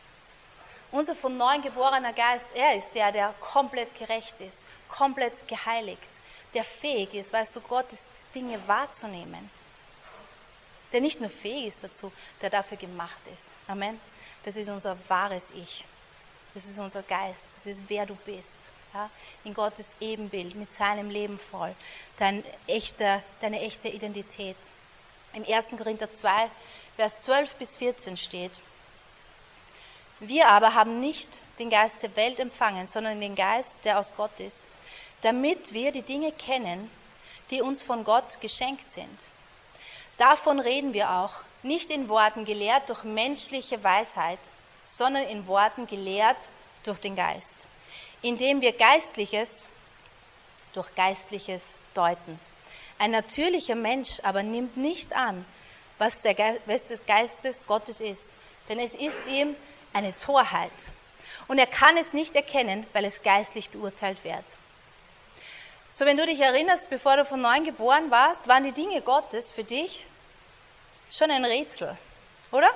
Unser 0.92 1.16
von 1.16 1.36
neuem 1.36 1.62
geborener 1.62 2.14
Geist, 2.14 2.46
er 2.54 2.76
ist 2.76 2.92
der, 2.94 3.12
der 3.12 3.34
komplett 3.42 3.96
gerecht 3.98 4.40
ist, 4.40 4.66
komplett 4.88 5.48
geheiligt, 5.48 6.10
der 6.54 6.64
fähig 6.64 7.14
ist, 7.16 7.34
weißt 7.34 7.56
du, 7.56 7.62
Gottes 7.62 8.10
Dinge 8.34 8.60
wahrzunehmen. 8.68 9.50
Der 10.94 11.02
nicht 11.02 11.20
nur 11.20 11.30
fähig 11.30 11.68
ist 11.68 11.84
dazu, 11.84 12.12
der 12.42 12.50
dafür 12.50 12.78
gemacht 12.78 13.20
ist. 13.34 13.52
Amen. 13.68 14.00
Das 14.44 14.56
ist 14.56 14.70
unser 14.70 14.98
wahres 15.08 15.52
Ich. 15.52 15.86
Das 16.54 16.66
ist 16.66 16.80
unser 16.80 17.04
Geist. 17.04 17.46
Das 17.56 17.66
ist 17.66 17.84
wer 17.88 18.06
du 18.06 18.16
bist. 18.26 18.58
Ja? 18.94 19.10
In 19.44 19.54
Gottes 19.54 19.96
Ebenbild, 20.00 20.56
mit 20.56 20.72
seinem 20.72 21.10
Leben 21.10 21.38
voll. 21.38 21.76
Dein 22.18 22.44
echter, 22.68 23.22
deine 23.42 23.62
echte 23.62 23.90
Identität. 23.90 24.58
Im 25.34 25.46
1. 25.46 25.70
Korinther 25.78 26.12
2, 26.14 26.50
Vers 26.96 27.20
12 27.20 27.56
bis 27.56 27.78
14 27.78 28.18
steht, 28.18 28.60
wir 30.20 30.50
aber 30.50 30.74
haben 30.74 31.00
nicht 31.00 31.30
den 31.60 31.70
Geist 31.70 32.04
der 32.04 32.14
Welt 32.18 32.40
empfangen, 32.40 32.90
sondern 32.90 33.22
den 33.22 33.36
Geist, 33.36 33.86
der 33.86 34.00
aus 34.00 34.16
Gott 34.16 34.38
ist, 34.40 34.68
damit 35.22 35.74
wir 35.74 35.94
die 35.94 36.02
Dinge 36.02 36.34
kennen, 36.34 36.92
die 37.52 37.62
uns 37.62 37.84
von 37.84 38.04
Gott 38.04 38.42
geschenkt 38.42 38.92
sind. 38.92 39.26
Davon 40.18 40.60
reden 40.60 40.94
wir 40.94 41.10
auch, 41.12 41.44
nicht 41.64 41.90
in 41.92 42.10
Worten 42.10 42.46
gelehrt 42.46 42.90
durch 42.90 43.04
menschliche 43.04 43.84
Weisheit, 43.84 44.40
sondern 44.86 45.24
in 45.24 45.48
Worten 45.48 45.88
gelehrt 45.88 46.50
durch 46.84 47.00
den 47.00 47.16
Geist, 47.16 47.70
indem 48.22 48.62
wir 48.62 48.74
Geistliches 48.74 49.70
durch 50.74 50.94
Geistliches 50.96 51.78
deuten. 51.94 52.40
Ein 52.98 53.12
natürlicher 53.12 53.76
Mensch 53.76 54.20
aber 54.24 54.44
nimmt 54.44 54.78
nicht 54.78 55.14
an, 55.14 55.46
was, 55.98 56.22
der 56.22 56.34
Geist, 56.34 56.62
was 56.66 56.86
des 56.86 57.06
Geistes 57.06 57.66
Gottes 57.66 58.02
ist, 58.02 58.32
denn 58.68 58.80
es 58.80 58.94
ist 58.94 59.18
ihm 59.28 59.56
eine 59.94 60.16
Torheit. 60.16 60.72
Und 61.48 61.58
er 61.58 61.68
kann 61.68 61.98
es 61.98 62.14
nicht 62.14 62.36
erkennen, 62.36 62.86
weil 62.94 63.06
es 63.06 63.24
geistlich 63.24 63.70
beurteilt 63.70 64.24
wird. 64.24 64.44
So, 65.92 66.06
wenn 66.06 66.18
du 66.18 66.26
dich 66.26 66.40
erinnerst, 66.40 66.90
bevor 66.90 67.18
du 67.18 67.26
von 67.26 67.42
neuem 67.42 67.64
geboren 67.64 68.12
warst, 68.12 68.48
waren 68.48 68.64
die 68.64 68.72
Dinge 68.72 69.02
Gottes 69.02 69.52
für 69.52 69.64
dich 69.64 70.06
schon 71.10 71.32
ein 71.32 71.46
Rätsel, 71.46 71.98
oder? 72.52 72.70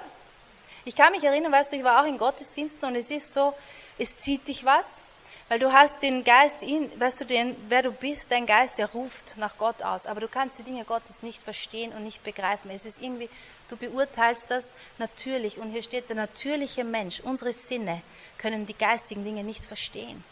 Ich 0.86 0.96
kann 0.96 1.12
mich 1.12 1.24
erinnern, 1.24 1.52
weißt 1.52 1.72
du, 1.72 1.78
ich 1.78 1.84
war 1.84 2.02
auch 2.02 2.08
in 2.08 2.18
Gottesdiensten 2.18 2.88
und 2.88 2.96
es 2.96 3.10
ist 3.10 3.32
so, 3.32 3.54
es 3.98 4.18
zieht 4.18 4.48
dich 4.48 4.66
was, 4.66 5.02
weil 5.48 5.60
du 5.60 5.72
hast 5.72 6.02
den 6.02 6.24
Geist, 6.24 6.64
in, 6.64 6.90
weißt 7.00 7.22
du, 7.22 7.26
den, 7.26 7.56
wer 7.70 7.84
du 7.84 7.92
bist, 7.92 8.32
dein 8.32 8.46
Geist, 8.46 8.78
der 8.78 8.88
ruft 8.92 9.38
nach 9.38 9.58
Gott 9.58 9.84
aus, 9.84 10.06
aber 10.06 10.20
du 10.20 10.28
kannst 10.28 10.60
die 10.60 10.64
Dinge 10.64 10.84
Gottes 10.84 11.22
nicht 11.22 11.42
verstehen 11.42 11.94
und 11.94 12.04
nicht 12.04 12.24
begreifen. 12.24 12.72
Es 12.72 12.86
ist 12.86 13.02
irgendwie, 13.02 13.30
du 13.70 13.78
beurteilst 13.78 14.52
das 14.52 14.74
natürlich 14.98 15.60
und 15.60 15.72
hier 15.72 15.84
steht, 15.84 16.10
der 16.10 16.16
natürliche 16.16 16.84
Mensch, 16.84 17.20
unsere 17.22 17.54
Sinne 17.54 18.02
können 18.38 18.66
die 18.66 18.78
geistigen 18.78 19.24
Dinge 19.24 19.44
nicht 19.44 19.64
verstehen. 19.64 20.24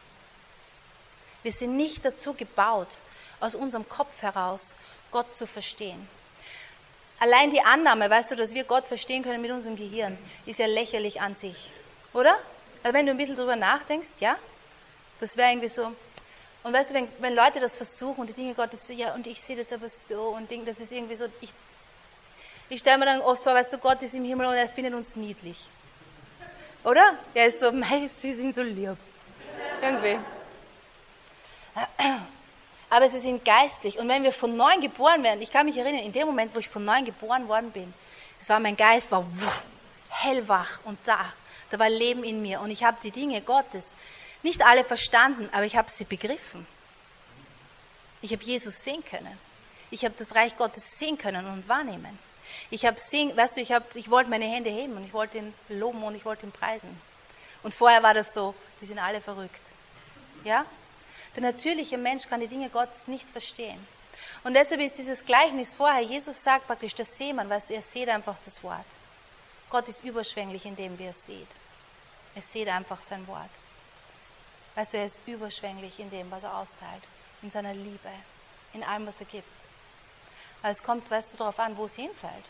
Wir 1.44 1.52
sind 1.52 1.78
nicht 1.78 2.04
dazu 2.04 2.34
gebaut, 2.34 2.98
aus 3.40 3.56
unserem 3.56 3.88
Kopf 3.88 4.22
heraus 4.22 4.76
Gott 5.12 5.36
zu 5.36 5.48
verstehen. 5.48 6.08
Allein 7.22 7.52
die 7.52 7.62
Annahme, 7.62 8.10
weißt 8.10 8.32
du, 8.32 8.36
dass 8.36 8.56
wir 8.56 8.64
Gott 8.64 8.84
verstehen 8.84 9.22
können 9.22 9.44
mit 9.44 9.52
unserem 9.52 9.76
Gehirn, 9.76 10.18
ist 10.48 10.58
ja 10.58 10.66
lächerlich 10.66 11.22
an 11.22 11.36
sich, 11.36 11.72
oder? 12.14 12.36
Also 12.82 12.98
wenn 12.98 13.06
du 13.06 13.12
ein 13.12 13.18
bisschen 13.18 13.36
drüber 13.36 13.56
nachdenkst, 13.56 14.10
ja, 14.20 14.38
das 15.20 15.38
wäre 15.38 15.52
irgendwie 15.52 15.68
so. 15.68 15.94
Und 16.64 16.74
weißt 16.74 16.90
du, 16.90 16.96
wenn, 16.96 17.08
wenn 17.20 17.36
Leute 17.36 17.60
das 17.60 17.76
versuchen 17.76 18.22
und 18.22 18.30
die 18.30 18.34
Dinge 18.34 18.56
Gottes 18.56 18.88
so, 18.88 18.94
ja, 18.94 19.14
und 19.14 19.28
ich 19.28 19.40
sehe 19.40 19.56
das 19.56 19.72
aber 19.72 19.88
so 19.88 20.30
und 20.30 20.50
Ding, 20.50 20.66
das 20.66 20.80
ist 20.80 20.92
irgendwie 20.92 21.16
so, 21.16 21.26
ich, 21.42 21.52
ich 22.70 22.80
stelle 22.80 22.98
mir 22.98 23.06
dann 23.06 23.22
oft 23.22 23.44
vor, 23.44 23.54
weißt 23.54 23.72
du, 23.72 23.78
Gott 23.78 24.02
ist 24.02 24.16
im 24.16 24.26
Himmel 24.26 24.48
und 24.48 24.56
er 24.56 24.68
findet 24.68 24.96
uns 24.96 25.16
niedlich. 25.16 25.70
Oder? 26.84 27.20
Er 27.36 27.46
ist 27.46 27.60
so, 27.60 27.72
mei, 27.72 28.10
sie 28.18 28.34
sind 28.34 28.56
so 28.56 28.64
lieb. 28.64 28.98
Irgendwie. 29.80 30.18
Aber 32.92 33.08
sie 33.08 33.20
sind 33.20 33.46
geistlich. 33.46 33.98
Und 34.00 34.10
wenn 34.10 34.24
wir 34.24 34.34
von 34.34 34.58
neuem 34.58 34.82
geboren 34.82 35.24
werden, 35.24 35.42
ich 35.42 35.50
kann 35.50 35.66
mich 35.66 35.78
erinnern, 35.78 36.04
in 36.04 36.12
dem 36.12 36.28
Moment, 36.28 36.54
wo 36.54 36.60
ich 36.60 36.68
von 36.68 36.84
neuem 36.84 37.06
geboren 37.06 37.48
worden 37.48 37.72
bin, 37.72 37.94
es 38.40 38.50
war 38.50 38.60
mein 38.60 38.76
Geist 38.76 39.12
war 39.12 39.26
hellwach 40.10 40.82
und 40.84 41.00
da. 41.06 41.26
Da 41.70 41.80
war 41.80 41.90
Leben 41.90 42.26
in 42.26 42.42
mir 42.42 42.60
und 42.60 42.70
ich 42.70 42.84
habe 42.84 42.98
die 43.02 43.12
Dinge 43.12 43.42
Gottes 43.42 43.96
nicht 44.44 44.66
alle 44.66 44.84
verstanden, 44.84 45.48
aber 45.54 45.64
ich 45.64 45.78
habe 45.78 45.90
sie 45.90 46.04
begriffen. 46.04 46.68
Ich 48.22 48.34
habe 48.34 48.44
Jesus 48.44 48.84
sehen 48.84 49.06
können. 49.06 49.40
Ich 49.90 50.04
habe 50.04 50.14
das 50.18 50.36
Reich 50.36 50.58
Gottes 50.58 51.00
sehen 51.00 51.18
können 51.18 51.46
und 51.48 51.70
wahrnehmen. 51.70 52.20
Ich 52.72 52.86
habe 52.86 53.00
sehen, 53.00 53.38
weißt 53.38 53.56
du, 53.56 53.62
ich, 53.62 53.72
hab, 53.72 53.96
ich 53.96 54.12
wollte 54.12 54.30
meine 54.30 54.46
Hände 54.46 54.70
heben 54.70 54.98
und 54.98 55.06
ich 55.06 55.14
wollte 55.14 55.38
ihn 55.38 55.54
loben 55.70 56.04
und 56.04 56.16
ich 56.16 56.26
wollte 56.26 56.46
ihn 56.46 56.52
preisen. 56.52 56.90
Und 57.64 57.74
vorher 57.74 58.04
war 58.04 58.14
das 58.14 58.34
so, 58.34 58.54
die 58.82 58.86
sind 58.86 59.00
alle 59.00 59.22
verrückt. 59.22 59.72
Ja? 60.44 60.66
Der 61.36 61.44
natürliche 61.44 61.98
Mensch 61.98 62.28
kann 62.28 62.42
die 62.42 62.48
Dinge 62.48 62.70
Gottes 62.70 63.08
nicht 63.08 63.30
verstehen. 63.30 63.86
Und 64.44 64.54
deshalb 64.54 64.82
ist 64.82 64.98
dieses 64.98 65.26
Gleichnis 65.26 65.74
vorher, 65.74 66.02
Jesus 66.02 66.44
sagt 66.44 66.68
praktisch, 66.68 66.96
das 66.96 67.18
Seemann, 67.18 67.50
weißt 67.50 67.70
du, 67.70 67.76
er 67.76 67.82
sieht 67.82 68.10
einfach 68.10 68.38
das 68.40 68.64
Wort. 68.64 68.86
Gott 69.70 69.88
ist 69.88 70.04
überschwänglich 70.04 70.66
in 70.66 70.76
dem, 70.76 70.98
wie 71.00 71.06
er 71.06 71.14
sieht. 71.14 71.48
Er 72.36 72.42
sieht 72.42 72.68
einfach 72.68 73.02
sein 73.02 73.26
Wort. 73.28 73.50
Weißt 74.76 74.94
du, 74.94 74.98
er 74.98 75.06
ist 75.06 75.20
überschwänglich 75.26 76.00
in 76.00 76.10
dem, 76.10 76.30
was 76.32 76.44
er 76.44 76.58
austeilt, 76.58 77.04
in 77.42 77.52
seiner 77.52 77.74
Liebe, 77.74 78.10
in 78.74 78.84
allem, 78.84 79.08
was 79.08 79.20
er 79.20 79.28
gibt. 79.28 79.48
Aber 80.62 80.72
es 80.72 80.84
kommt, 80.84 81.10
weißt 81.10 81.34
du, 81.34 81.38
darauf 81.38 81.60
an, 81.60 81.78
wo 81.78 81.86
es 81.86 81.96
hinfällt. 81.96 82.50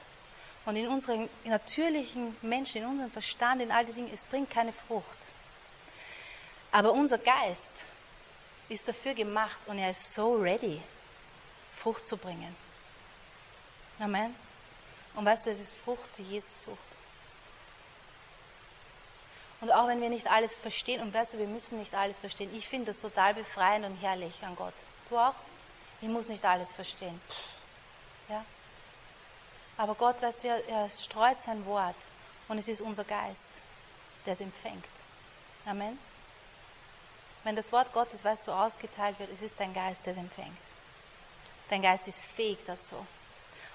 Und 0.65 0.75
in 0.75 0.87
unseren 0.87 1.29
natürlichen 1.43 2.35
Menschen, 2.41 2.83
in 2.83 2.87
unserem 2.87 3.11
Verstand, 3.11 3.61
in 3.61 3.71
all 3.71 3.85
die 3.85 3.93
Dinge, 3.93 4.11
es 4.13 4.25
bringt 4.25 4.49
keine 4.49 4.73
Frucht. 4.73 5.31
Aber 6.71 6.91
unser 6.91 7.17
Geist 7.17 7.85
ist 8.71 8.87
dafür 8.87 9.13
gemacht 9.13 9.59
und 9.67 9.77
er 9.77 9.91
ist 9.91 10.13
so 10.13 10.35
ready, 10.35 10.81
Frucht 11.75 12.05
zu 12.05 12.15
bringen. 12.15 12.55
Amen. 13.99 14.33
Und 15.15 15.25
weißt 15.25 15.45
du, 15.45 15.51
es 15.51 15.59
ist 15.59 15.73
Frucht, 15.73 16.17
die 16.17 16.23
Jesus 16.23 16.63
sucht. 16.63 16.79
Und 19.59 19.71
auch 19.71 19.87
wenn 19.87 20.01
wir 20.01 20.09
nicht 20.09 20.27
alles 20.31 20.57
verstehen, 20.57 21.01
und 21.01 21.13
weißt 21.13 21.33
du, 21.33 21.37
wir 21.37 21.47
müssen 21.47 21.79
nicht 21.79 21.93
alles 21.93 22.17
verstehen. 22.17 22.49
Ich 22.55 22.67
finde 22.67 22.87
das 22.87 23.01
total 23.01 23.33
befreiend 23.33 23.85
und 23.85 23.95
herrlich 23.97 24.41
an 24.43 24.55
Gott. 24.55 24.73
Du 25.09 25.17
auch? 25.17 25.35
Ich 26.01 26.07
muss 26.07 26.29
nicht 26.29 26.43
alles 26.45 26.73
verstehen. 26.73 27.21
Ja? 28.29 28.43
Aber 29.77 29.95
Gott, 29.95 30.21
weißt 30.21 30.43
du, 30.43 30.47
er, 30.47 30.67
er 30.67 30.89
streut 30.89 31.41
sein 31.41 31.65
Wort 31.65 32.07
und 32.47 32.57
es 32.57 32.67
ist 32.67 32.81
unser 32.81 33.03
Geist, 33.03 33.49
der 34.25 34.33
es 34.33 34.41
empfängt. 34.41 34.85
Amen. 35.65 35.99
Wenn 37.43 37.55
das 37.55 37.71
Wort 37.71 37.93
Gottes, 37.93 38.23
weißt 38.23 38.47
du, 38.47 38.51
ausgeteilt 38.51 39.17
wird, 39.19 39.31
es 39.31 39.41
ist 39.41 39.59
dein 39.59 39.73
Geist, 39.73 40.05
der 40.05 40.13
es 40.13 40.19
empfängt. 40.19 40.57
Dein 41.69 41.81
Geist 41.81 42.07
ist 42.07 42.21
fähig 42.23 42.59
dazu. 42.67 42.95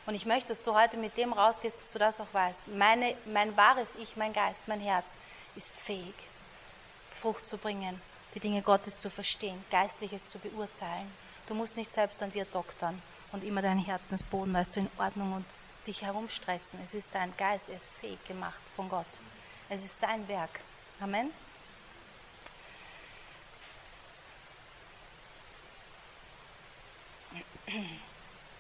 Und 0.07 0.15
ich 0.15 0.25
möchte, 0.25 0.49
dass 0.49 0.63
du 0.63 0.75
heute 0.75 0.97
mit 0.97 1.17
dem 1.17 1.33
rausgehst, 1.33 1.81
dass 1.81 1.93
du 1.93 1.99
das 1.99 2.21
auch 2.21 2.33
weißt. 2.33 2.69
Meine, 2.69 3.17
mein 3.25 3.57
wahres 3.57 3.97
Ich, 3.97 4.17
mein 4.17 4.33
Geist, 4.33 4.63
mein 4.67 4.81
Herz 4.81 5.17
ist 5.57 5.73
fähig, 5.73 6.15
Frucht 7.11 7.47
zu 7.47 7.59
bringen, 7.59 8.01
die 8.35 8.41
Dinge 8.41 8.63
Gottes 8.63 8.99
zu 8.99 9.11
verstehen, 9.11 9.65
Geistliches 9.71 10.27
zu 10.27 10.39
beurteilen. 10.39 11.13
Du 11.49 11.55
musst 11.55 11.77
nicht 11.77 11.93
selbst 11.93 12.23
an 12.23 12.31
dir 12.31 12.45
doktern 12.45 13.03
und 13.33 13.43
immer 13.43 13.63
deinen 13.63 13.85
Herzensboden, 13.85 14.55
weißt 14.55 14.77
du, 14.77 14.81
in 14.81 14.91
Ordnung 14.99 15.33
und 15.33 15.47
dich 15.87 16.03
herumstressen. 16.03 16.79
Es 16.85 16.95
ist 16.95 17.11
dein 17.13 17.37
Geist, 17.37 17.69
er 17.69 17.77
ist 17.77 17.89
fähig 17.89 18.25
gemacht 18.29 18.61
von 18.77 18.89
Gott. 18.89 19.07
Es 19.69 19.85
ist 19.85 19.99
sein 19.99 20.29
Werk. 20.29 20.61
Amen. 21.01 21.33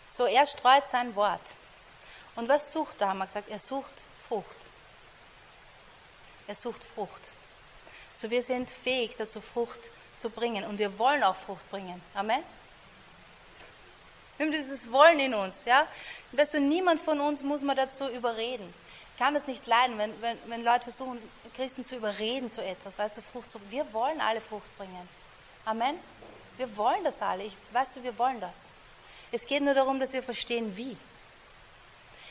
So, 0.08 0.26
er 0.26 0.46
streut 0.46 0.88
sein 0.88 1.14
Wort. 1.14 1.54
Und 2.36 2.48
was 2.48 2.72
sucht 2.72 3.00
er, 3.00 3.08
haben 3.08 3.18
wir 3.18 3.26
gesagt? 3.26 3.48
Er 3.48 3.58
sucht 3.58 4.02
Frucht. 4.28 4.68
Er 6.46 6.54
sucht 6.54 6.84
Frucht. 6.84 7.32
So 8.12 8.30
wir 8.30 8.42
sind 8.42 8.70
fähig 8.70 9.16
dazu, 9.16 9.40
Frucht 9.40 9.90
zu 10.16 10.30
bringen. 10.30 10.64
Und 10.64 10.78
wir 10.78 10.98
wollen 10.98 11.22
auch 11.22 11.36
Frucht 11.36 11.68
bringen. 11.70 12.00
Amen. 12.14 12.42
Wir 14.36 14.46
haben 14.46 14.52
dieses 14.52 14.90
Wollen 14.92 15.18
in 15.18 15.34
uns. 15.34 15.64
Ja? 15.64 15.86
Weißt 16.32 16.54
du, 16.54 16.60
niemand 16.60 17.00
von 17.00 17.20
uns 17.20 17.42
muss 17.42 17.62
man 17.62 17.76
dazu 17.76 18.08
überreden. 18.08 18.72
Ich 19.12 19.18
kann 19.18 19.34
das 19.34 19.46
nicht 19.46 19.66
leiden, 19.66 19.96
wenn, 19.98 20.20
wenn, 20.20 20.38
wenn 20.46 20.62
Leute 20.62 20.84
versuchen, 20.84 21.18
Christen 21.56 21.86
zu 21.86 21.96
überreden 21.96 22.50
zu 22.50 22.62
etwas. 22.62 22.98
Weißt 22.98 23.16
du, 23.16 23.22
Frucht 23.22 23.50
zu 23.50 23.58
Wir 23.70 23.90
wollen 23.94 24.20
alle 24.20 24.42
Frucht 24.42 24.76
bringen. 24.76 25.08
Amen. 25.64 25.98
Wir 26.58 26.76
wollen 26.76 27.02
das 27.02 27.22
alle. 27.22 27.44
Ich, 27.44 27.56
weißt 27.72 27.96
du, 27.96 28.02
wir 28.02 28.16
wollen 28.18 28.40
das. 28.40 28.68
Es 29.36 29.44
geht 29.44 29.62
nur 29.62 29.74
darum, 29.74 30.00
dass 30.00 30.14
wir 30.14 30.22
verstehen, 30.22 30.78
wie. 30.78 30.96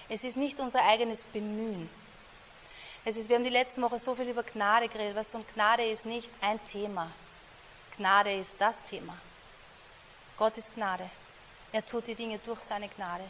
Es 0.09 0.24
ist 0.24 0.38
nicht 0.38 0.59
unser 0.59 0.83
eigenes 0.83 1.24
Bemühen. 1.24 1.88
Es 3.05 3.15
ist, 3.15 3.29
wir 3.29 3.35
haben 3.35 3.43
die 3.43 3.51
letzten 3.51 3.83
Woche 3.83 4.00
so 4.00 4.15
viel 4.15 4.27
über 4.27 4.41
Gnade 4.41 4.88
geredet, 4.88 5.15
weißt 5.15 5.35
du, 5.35 5.38
und 5.38 5.53
Gnade 5.53 5.85
ist 5.85 6.07
nicht 6.07 6.31
ein 6.41 6.59
Thema. 6.65 7.12
Gnade 7.95 8.33
ist 8.33 8.59
das 8.59 8.81
Thema. 8.81 9.15
Gott 10.35 10.57
ist 10.57 10.74
Gnade. 10.74 11.07
Er 11.71 11.85
tut 11.85 12.07
die 12.07 12.15
Dinge 12.15 12.39
durch 12.39 12.62
seine 12.62 12.89
Gnade. 12.89 13.25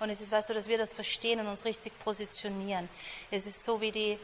Und 0.00 0.08
es 0.08 0.22
ist, 0.22 0.32
weißt 0.32 0.48
du, 0.48 0.54
dass 0.54 0.66
wir 0.66 0.78
das 0.78 0.94
verstehen 0.94 1.38
und 1.40 1.48
uns 1.48 1.66
richtig 1.66 1.92
positionieren. 2.02 2.88
Es 3.30 3.46
ist 3.46 3.62
so 3.62 3.78
wie 3.78 3.92
die 3.92 4.18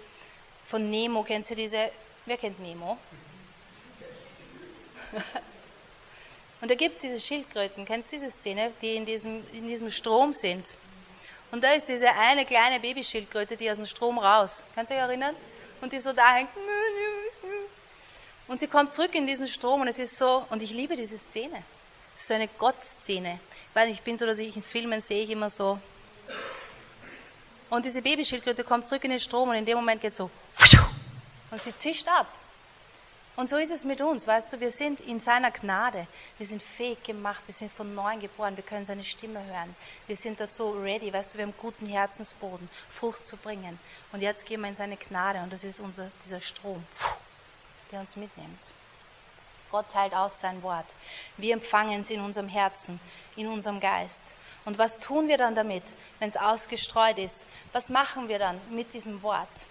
von 0.65 0.89
Nemo, 0.89 1.25
kennst 1.25 1.51
du 1.51 1.55
diese, 1.55 1.91
wer 2.25 2.39
kennt 2.39 2.59
Nemo? 2.59 2.97
Und 6.65 6.71
da 6.71 6.77
gibt 6.77 6.95
es 6.95 7.03
diese 7.03 7.21
Schildkröten, 7.21 7.85
kennst 7.85 8.11
du 8.11 8.17
diese 8.17 8.31
Szene, 8.31 8.73
die 8.81 8.95
in 8.95 9.05
diesem, 9.05 9.45
in 9.53 9.69
diesem 9.69 9.91
Strom 9.91 10.33
sind? 10.33 10.73
Und 11.51 11.63
da 11.63 11.73
ist 11.73 11.91
diese 11.91 12.11
eine 12.11 12.47
kleine 12.47 12.81
Babyschildkröte, 12.81 13.55
die 13.55 13.71
aus 13.71 13.77
dem 13.77 13.85
Strom 13.85 14.19
raus. 14.19 14.65
Kannst 14.75 14.91
du 14.91 14.95
dich 14.95 15.03
erinnern? 15.03 15.37
Und 15.83 15.93
die 15.93 16.01
so 16.01 16.15
da 16.15 16.37
hängt. 16.37 16.49
Und 18.49 18.61
sie 18.61 18.67
kommt 18.67 18.95
zurück 18.95 19.15
in 19.15 19.27
diesen 19.27 19.47
Strom 19.47 19.83
und 19.83 19.89
es 19.89 19.99
ist 19.99 20.17
so, 20.17 20.47
und 20.49 20.63
ich 20.63 20.71
liebe 20.71 20.97
diese 20.97 21.19
Szene. 21.19 21.63
Es 22.17 22.23
ist 22.23 22.29
so 22.29 22.35
eine 22.35 22.49
Gottszene. 22.49 23.41
Ich 23.69 23.77
weiß 23.77 23.89
nicht, 23.89 23.99
ich 23.99 24.03
bin 24.03 24.17
so, 24.17 24.25
dass 24.25 24.39
ich 24.39 24.57
in 24.57 24.63
Filmen 24.63 25.03
sehe 25.03 25.23
ich 25.23 25.29
immer 25.29 25.51
so. 25.51 25.79
Und 27.69 27.85
diese 27.85 28.01
Babyschildkröte 28.01 28.65
kommt 28.65 28.89
zurück 28.89 29.05
in 29.05 29.11
den 29.11 29.21
Strom 29.21 29.51
und 29.51 29.57
in 29.57 29.67
dem 29.67 29.77
Moment 29.77 30.01
geht 30.01 30.17
so. 30.17 30.31
Und 31.51 31.61
sie 31.61 31.77
zischt 31.77 32.09
ab. 32.09 32.27
Und 33.37 33.49
so 33.49 33.57
ist 33.57 33.73
es 33.73 33.85
mit 33.85 34.01
uns, 34.01 34.29
weißt 34.29 34.53
du, 34.53 34.61
wir 34.61 34.71
sind 34.71 35.01
in 35.01 35.19
seiner 35.19 35.51
Gnade, 35.51 36.07
wir 36.39 36.47
sind 36.47 36.63
fähig 36.63 37.03
gemacht, 37.03 37.43
wir 37.47 37.55
sind 37.55 37.73
von 37.73 37.93
neuem 37.93 38.21
geboren, 38.21 38.57
wir 38.57 38.63
können 38.63 38.87
seine 38.87 39.03
Stimme 39.03 39.45
hören, 39.45 39.75
wir 40.07 40.17
sind 40.17 40.39
dazu 40.39 40.71
ready, 40.71 41.13
weißt 41.13 41.35
du, 41.35 41.39
wir 41.39 41.47
haben 41.47 41.55
guten 41.61 41.87
Herzensboden, 41.87 42.71
Frucht 42.91 43.25
zu 43.25 43.37
bringen. 43.37 43.81
Und 44.13 44.21
jetzt 44.21 44.47
gehen 44.47 44.61
wir 44.61 44.69
in 44.69 44.77
seine 44.77 44.97
Gnade 44.97 45.41
und 45.41 45.53
das 45.53 45.65
ist 45.65 45.81
unser, 45.81 46.11
dieser 46.25 46.41
Strom, 46.41 46.85
der 47.91 48.01
uns 48.01 48.15
mitnimmt. 48.15 48.73
Gott 49.73 49.91
teilt 49.91 50.15
aus 50.15 50.41
sein 50.41 50.63
Wort. 50.63 50.95
Wir 51.37 51.55
empfangen 51.55 52.03
es 52.03 52.11
in 52.11 52.21
unserem 52.21 52.49
Herzen, 52.49 53.01
in 53.35 53.49
unserem 53.49 53.81
Geist. 53.81 54.37
Und 54.65 54.79
was 54.79 55.01
tun 55.01 55.27
wir 55.27 55.39
dann 55.39 55.57
damit, 55.57 55.83
wenn 56.21 56.29
es 56.29 56.37
ausgestreut 56.37 57.19
ist? 57.19 57.45
Was 57.73 57.89
machen 57.89 58.29
wir 58.29 58.39
dann 58.39 58.61
mit 58.71 58.95
diesem 58.95 59.21
Wort? 59.23 59.67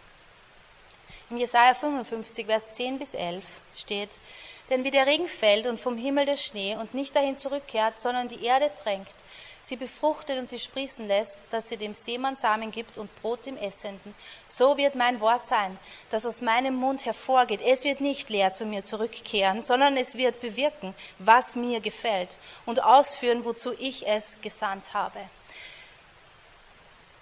Im 1.33 1.39
Jesaja 1.39 1.73
55, 1.73 2.45
Vers 2.45 2.71
10 2.73 2.99
bis 2.99 3.15
11 3.15 3.43
steht, 3.75 4.19
denn 4.69 4.83
wie 4.83 4.91
der 4.91 5.07
Regen 5.07 5.27
fällt 5.27 5.65
und 5.65 5.79
vom 5.79 5.97
Himmel 5.97 6.27
der 6.27 6.37
Schnee 6.37 6.75
und 6.75 6.93
nicht 6.93 7.15
dahin 7.15 7.39
zurückkehrt, 7.39 7.97
sondern 7.97 8.27
die 8.27 8.45
Erde 8.45 8.69
tränkt, 8.75 9.15
sie 9.63 9.75
befruchtet 9.75 10.37
und 10.37 10.47
sie 10.47 10.59
sprießen 10.59 11.07
lässt, 11.07 11.39
dass 11.49 11.69
sie 11.69 11.77
dem 11.77 11.95
Seemann 11.95 12.35
Samen 12.35 12.69
gibt 12.69 12.99
und 12.99 13.09
Brot 13.23 13.47
dem 13.47 13.57
Essenden, 13.57 14.13
so 14.45 14.77
wird 14.77 14.93
mein 14.93 15.21
Wort 15.21 15.47
sein, 15.47 15.79
das 16.11 16.27
aus 16.27 16.41
meinem 16.41 16.75
Mund 16.75 17.03
hervorgeht. 17.03 17.61
Es 17.65 17.83
wird 17.83 17.99
nicht 17.99 18.29
leer 18.29 18.53
zu 18.53 18.65
mir 18.65 18.83
zurückkehren, 18.83 19.63
sondern 19.63 19.97
es 19.97 20.15
wird 20.15 20.39
bewirken, 20.39 20.93
was 21.17 21.55
mir 21.55 21.79
gefällt 21.79 22.37
und 22.67 22.83
ausführen, 22.83 23.43
wozu 23.43 23.73
ich 23.79 24.05
es 24.07 24.39
gesandt 24.41 24.93
habe. 24.93 25.19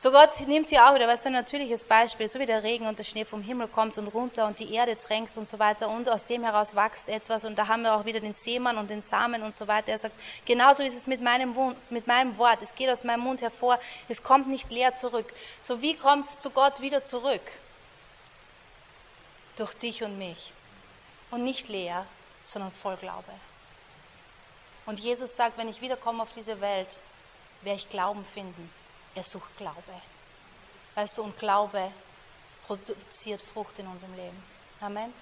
So 0.01 0.09
Gott 0.09 0.39
nimmt 0.47 0.69
hier 0.69 0.83
auch 0.89 0.95
wieder, 0.95 1.07
was 1.07 1.21
so 1.21 1.29
ein 1.29 1.33
natürliches 1.33 1.85
Beispiel, 1.85 2.27
so 2.27 2.39
wie 2.39 2.47
der 2.47 2.63
Regen 2.63 2.87
und 2.87 2.97
der 2.97 3.03
Schnee 3.03 3.23
vom 3.23 3.43
Himmel 3.43 3.67
kommt 3.67 3.99
und 3.99 4.07
runter 4.07 4.47
und 4.47 4.57
die 4.57 4.73
Erde 4.73 4.97
tränkt 4.97 5.37
und 5.37 5.47
so 5.47 5.59
weiter 5.59 5.87
und 5.89 6.09
aus 6.09 6.25
dem 6.25 6.43
heraus 6.43 6.75
wächst 6.75 7.07
etwas 7.07 7.45
und 7.45 7.55
da 7.55 7.67
haben 7.67 7.83
wir 7.83 7.93
auch 7.93 8.03
wieder 8.03 8.19
den 8.19 8.33
Seemann 8.33 8.79
und 8.79 8.89
den 8.89 9.03
Samen 9.03 9.43
und 9.43 9.53
so 9.53 9.67
weiter. 9.67 9.89
Er 9.89 9.99
sagt, 9.99 10.15
genauso 10.43 10.81
ist 10.81 10.95
es 10.95 11.05
mit 11.05 11.21
meinem, 11.21 11.55
mit 11.91 12.07
meinem 12.07 12.35
Wort, 12.39 12.63
es 12.63 12.73
geht 12.73 12.89
aus 12.89 13.03
meinem 13.03 13.19
Mund 13.19 13.43
hervor, 13.43 13.79
es 14.09 14.23
kommt 14.23 14.47
nicht 14.47 14.71
leer 14.71 14.95
zurück. 14.95 15.31
So 15.61 15.83
wie 15.83 15.95
kommt 15.95 16.25
es 16.25 16.39
zu 16.39 16.49
Gott 16.49 16.81
wieder 16.81 17.03
zurück? 17.03 17.51
Durch 19.55 19.75
dich 19.75 20.01
und 20.01 20.17
mich. 20.17 20.51
Und 21.29 21.43
nicht 21.43 21.69
leer, 21.69 22.07
sondern 22.43 22.71
voll 22.71 22.97
Glaube. 22.97 23.33
Und 24.87 24.99
Jesus 24.99 25.35
sagt, 25.35 25.59
wenn 25.59 25.69
ich 25.69 25.79
wiederkomme 25.79 26.23
auf 26.23 26.31
diese 26.31 26.59
Welt, 26.59 26.97
werde 27.61 27.77
ich 27.77 27.87
Glauben 27.87 28.25
finden 28.25 28.80
er 29.15 29.23
sucht 29.23 29.57
Glaube. 29.57 30.01
Weißt 30.95 31.17
du, 31.17 31.23
und 31.23 31.37
Glaube 31.37 31.91
produziert 32.67 33.41
Frucht 33.41 33.79
in 33.79 33.87
unserem 33.87 34.15
Leben. 34.15 34.43
Amen. 34.79 35.13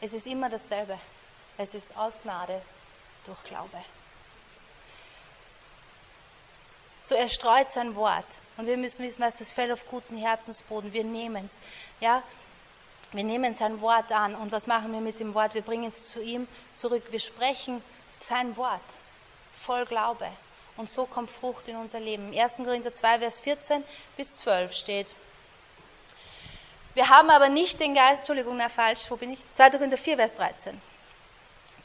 Es 0.00 0.12
ist 0.12 0.26
immer 0.26 0.48
dasselbe. 0.48 0.98
Es 1.58 1.74
ist 1.74 1.96
aus 1.96 2.20
Gnade 2.22 2.62
durch 3.24 3.42
Glaube. 3.44 3.84
So 7.02 7.14
er 7.14 7.28
streut 7.28 7.70
sein 7.72 7.94
Wort. 7.96 8.38
Und 8.56 8.66
wir 8.66 8.76
müssen 8.76 9.04
wissen, 9.04 9.22
was 9.22 9.38
das 9.38 9.52
fällt 9.52 9.72
auf 9.72 9.86
guten 9.88 10.16
Herzensboden. 10.16 10.92
Wir 10.92 11.04
nehmen 11.04 11.46
es. 11.46 11.60
Ja? 12.00 12.22
Wir 13.12 13.24
nehmen 13.24 13.54
sein 13.54 13.80
Wort 13.80 14.12
an. 14.12 14.34
Und 14.34 14.52
was 14.52 14.66
machen 14.66 14.92
wir 14.92 15.00
mit 15.00 15.18
dem 15.18 15.34
Wort? 15.34 15.54
Wir 15.54 15.62
bringen 15.62 15.88
es 15.88 16.08
zu 16.08 16.22
ihm 16.22 16.46
zurück. 16.74 17.02
Wir 17.10 17.20
sprechen 17.20 17.82
sein 18.20 18.56
Wort 18.56 18.80
voll 19.56 19.86
Glaube. 19.86 20.28
Und 20.80 20.88
so 20.88 21.04
kommt 21.04 21.30
Frucht 21.30 21.68
in 21.68 21.76
unser 21.76 22.00
Leben. 22.00 22.32
1. 22.34 22.56
Korinther 22.56 22.94
2, 22.94 23.18
Vers 23.18 23.40
14 23.40 23.84
bis 24.16 24.34
12 24.36 24.72
steht. 24.72 25.14
Wir 26.94 27.10
haben 27.10 27.28
aber 27.28 27.50
nicht 27.50 27.78
den 27.80 27.94
Geist, 27.94 28.20
Entschuldigung, 28.20 28.56
na 28.56 28.70
falsch, 28.70 29.02
wo 29.10 29.16
bin 29.16 29.34
ich? 29.34 29.40
2. 29.52 29.72
Korinther 29.72 29.98
4, 29.98 30.16
Vers 30.16 30.34
13. 30.36 30.80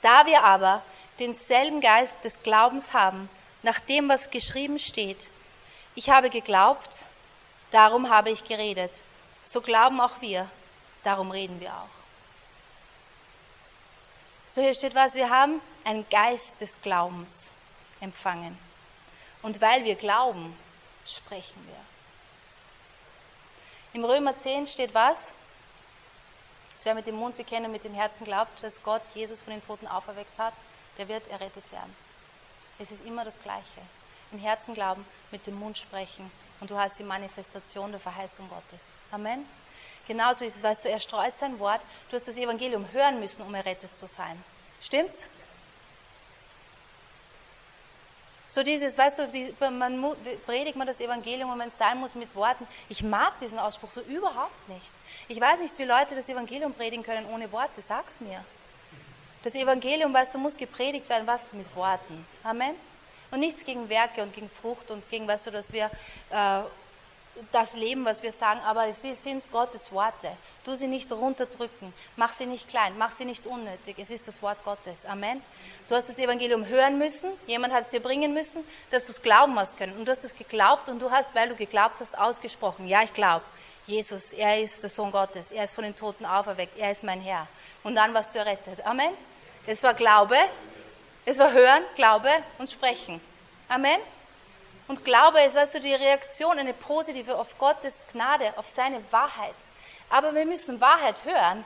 Da 0.02 0.26
wir 0.26 0.46
aber 0.46 0.82
denselben 1.20 1.82
Geist 1.82 2.24
des 2.24 2.42
Glaubens 2.42 2.94
haben, 2.94 3.30
nach 3.64 3.82
dem, 3.82 4.08
was 4.08 4.30
geschrieben 4.30 4.80
steht, 4.80 5.28
ich 5.94 6.10
habe 6.10 6.30
geglaubt, 6.30 7.04
darum 7.72 8.10
habe 8.10 8.30
ich 8.30 8.46
geredet. 8.46 8.94
So 9.44 9.60
glauben 9.60 10.00
auch 10.00 10.22
wir, 10.22 10.50
darum 11.04 11.32
reden 11.32 11.60
wir 11.60 11.74
auch. 11.74 11.90
So 14.50 14.62
hier 14.62 14.74
steht 14.74 14.96
was, 14.96 15.16
wir 15.16 15.30
haben 15.30 15.60
einen 15.84 16.08
Geist 16.10 16.62
des 16.62 16.82
Glaubens 16.82 17.52
empfangen. 18.00 18.65
Und 19.46 19.62
weil 19.62 19.84
wir 19.84 19.94
glauben, 19.94 20.58
sprechen 21.06 21.64
wir. 21.68 21.76
Im 23.94 24.04
Römer 24.04 24.36
10 24.36 24.66
steht 24.66 24.96
was? 24.96 25.36
Dass 26.74 26.84
wer 26.86 26.96
mit 26.96 27.06
dem 27.06 27.14
Mund 27.14 27.38
bekennt 27.38 27.64
und 27.64 27.72
mit 27.72 27.84
dem 27.84 27.94
Herzen 27.94 28.24
glaubt, 28.24 28.64
dass 28.64 28.82
Gott 28.82 29.04
Jesus 29.14 29.44
von 29.44 29.54
den 29.54 29.62
Toten 29.62 29.86
auferweckt 29.86 30.40
hat, 30.40 30.56
der 30.98 31.10
wird 31.10 31.28
errettet 31.28 31.72
werden. 31.72 31.96
Es 32.80 32.92
ist 32.92 33.06
immer 33.06 33.24
das 33.24 33.40
Gleiche. 33.40 33.82
Im 34.32 34.40
Herzen 34.40 34.74
glauben, 34.74 35.06
mit 35.30 35.46
dem 35.46 35.60
Mund 35.60 35.78
sprechen 35.78 36.32
und 36.60 36.72
du 36.72 36.78
hast 36.80 36.98
die 36.98 37.04
Manifestation 37.04 37.92
der 37.92 38.00
Verheißung 38.00 38.50
Gottes. 38.50 38.94
Amen. 39.12 39.46
Genauso 40.08 40.44
ist 40.44 40.56
es, 40.56 40.64
weißt 40.64 40.86
du, 40.86 40.90
er 40.90 41.00
streut 41.00 41.38
sein 41.38 41.60
Wort. 41.60 41.82
Du 42.10 42.16
hast 42.16 42.28
das 42.28 42.38
Evangelium 42.38 42.92
hören 42.94 43.20
müssen, 43.20 43.44
um 43.44 43.54
errettet 43.54 43.96
zu 43.96 44.08
sein. 44.08 44.44
Stimmt's? 44.82 45.30
So 48.48 48.62
dieses, 48.64 48.98
weißt 48.98 49.20
du, 49.20 49.28
die, 49.28 49.54
man 49.60 50.16
predigt 50.46 50.76
man 50.76 50.86
das 50.86 51.00
Evangelium 51.02 51.52
und 51.52 51.62
es 51.62 51.78
sein 51.78 51.98
muss 51.98 52.14
mit 52.14 52.36
Worten. 52.36 52.68
Ich 52.90 53.04
mag 53.04 53.40
diesen 53.40 53.58
Ausspruch 53.58 53.90
so 53.90 54.02
überhaupt 54.02 54.70
nicht. 54.70 54.92
Ich 55.28 55.42
weiß 55.42 55.60
nicht, 55.60 55.78
wie 55.80 55.84
Leute 55.84 56.16
das 56.16 56.30
Evangelium 56.30 56.74
predigen 56.74 57.04
können 57.04 57.26
ohne 57.34 57.52
Worte. 57.52 57.82
Sag's 57.82 58.20
mir. 58.20 58.44
Das 59.44 59.56
Evangelium, 59.56 60.14
weißt 60.14 60.36
du, 60.36 60.40
muss 60.40 60.58
gepredigt 60.58 61.08
werden, 61.10 61.28
was? 61.28 61.54
Mit 61.54 61.76
Worten. 61.76 62.26
Amen. 62.44 62.76
Und 63.32 63.40
nichts 63.40 63.66
gegen 63.66 63.90
Werke 63.90 64.22
und 64.22 64.34
gegen 64.34 64.50
Frucht 64.50 64.92
und 64.92 65.10
gegen, 65.10 65.28
weißt 65.28 65.48
du, 65.48 65.52
dass 65.52 65.74
wir 65.74 65.90
äh, 66.30 66.62
das 67.52 67.74
Leben, 67.76 68.06
was 68.06 68.24
wir 68.24 68.32
sagen, 68.32 68.60
aber 68.66 68.92
sie 68.94 69.14
sind 69.14 69.52
Gottes 69.52 69.92
Worte. 69.92 70.32
Du 70.64 70.76
sie 70.76 70.88
nicht 70.88 71.12
runterdrücken, 71.12 71.94
mach 72.16 72.34
sie 72.34 72.46
nicht 72.46 72.68
klein, 72.68 72.98
mach 72.98 73.12
sie 73.12 73.26
nicht 73.26 73.46
unnötig. 73.46 73.98
Es 74.00 74.10
ist 74.10 74.28
das 74.28 74.42
Wort 74.42 74.64
Gottes. 74.64 75.06
Amen. 75.06 75.42
Du 75.88 75.96
hast 75.96 76.10
das 76.10 76.18
Evangelium 76.18 76.66
hören 76.66 76.98
müssen, 76.98 77.32
jemand 77.46 77.74
hat 77.74 77.84
es 77.86 77.92
dir 77.92 78.00
bringen 78.00 78.34
müssen, 78.34 78.64
dass 78.90 79.06
du 79.06 79.12
es 79.12 79.22
glauben 79.22 79.58
hast 79.60 79.78
können. 79.78 79.96
Und 79.98 80.06
du 80.06 80.12
hast 80.12 80.24
es 80.24 80.36
geglaubt 80.36 80.90
und 80.90 81.00
du 81.00 81.12
hast, 81.12 81.36
weil 81.36 81.50
du 81.50 81.56
geglaubt 81.56 82.00
hast, 82.00 82.18
ausgesprochen. 82.18 82.88
Ja, 82.88 83.04
ich 83.04 83.14
glaube. 83.14 83.46
Jesus, 83.88 84.34
er 84.34 84.60
ist 84.60 84.82
der 84.82 84.90
Sohn 84.90 85.12
Gottes, 85.12 85.52
er 85.52 85.64
ist 85.64 85.76
von 85.76 85.84
den 85.84 85.96
Toten 85.96 86.26
auferweckt, 86.26 86.76
er 86.80 86.92
ist 86.92 87.04
mein 87.04 87.22
Herr. 87.22 87.48
Und 87.84 87.94
dann 87.94 88.16
warst 88.16 88.34
du 88.34 88.40
errettet. 88.40 88.84
Amen. 88.84 89.12
Es 89.68 89.84
war 89.84 89.94
Glaube, 89.94 90.36
es 91.24 91.38
war 91.38 91.52
Hören, 91.52 91.84
Glaube 91.96 92.30
und 92.58 92.70
Sprechen. 92.70 93.22
Amen. 93.70 94.00
Und 94.88 95.04
Glaube 95.04 95.42
ist, 95.42 95.56
weißt 95.56 95.76
du, 95.76 95.80
die 95.80 95.94
Reaktion, 95.94 96.60
eine 96.60 96.74
positive 96.74 97.38
auf 97.38 97.58
Gottes 97.58 98.06
Gnade, 98.12 98.54
auf 98.58 98.68
seine 98.68 99.02
Wahrheit. 99.12 99.56
Aber 100.10 100.36
wir 100.36 100.46
müssen 100.46 100.80
Wahrheit 100.80 101.26
hören, 101.26 101.64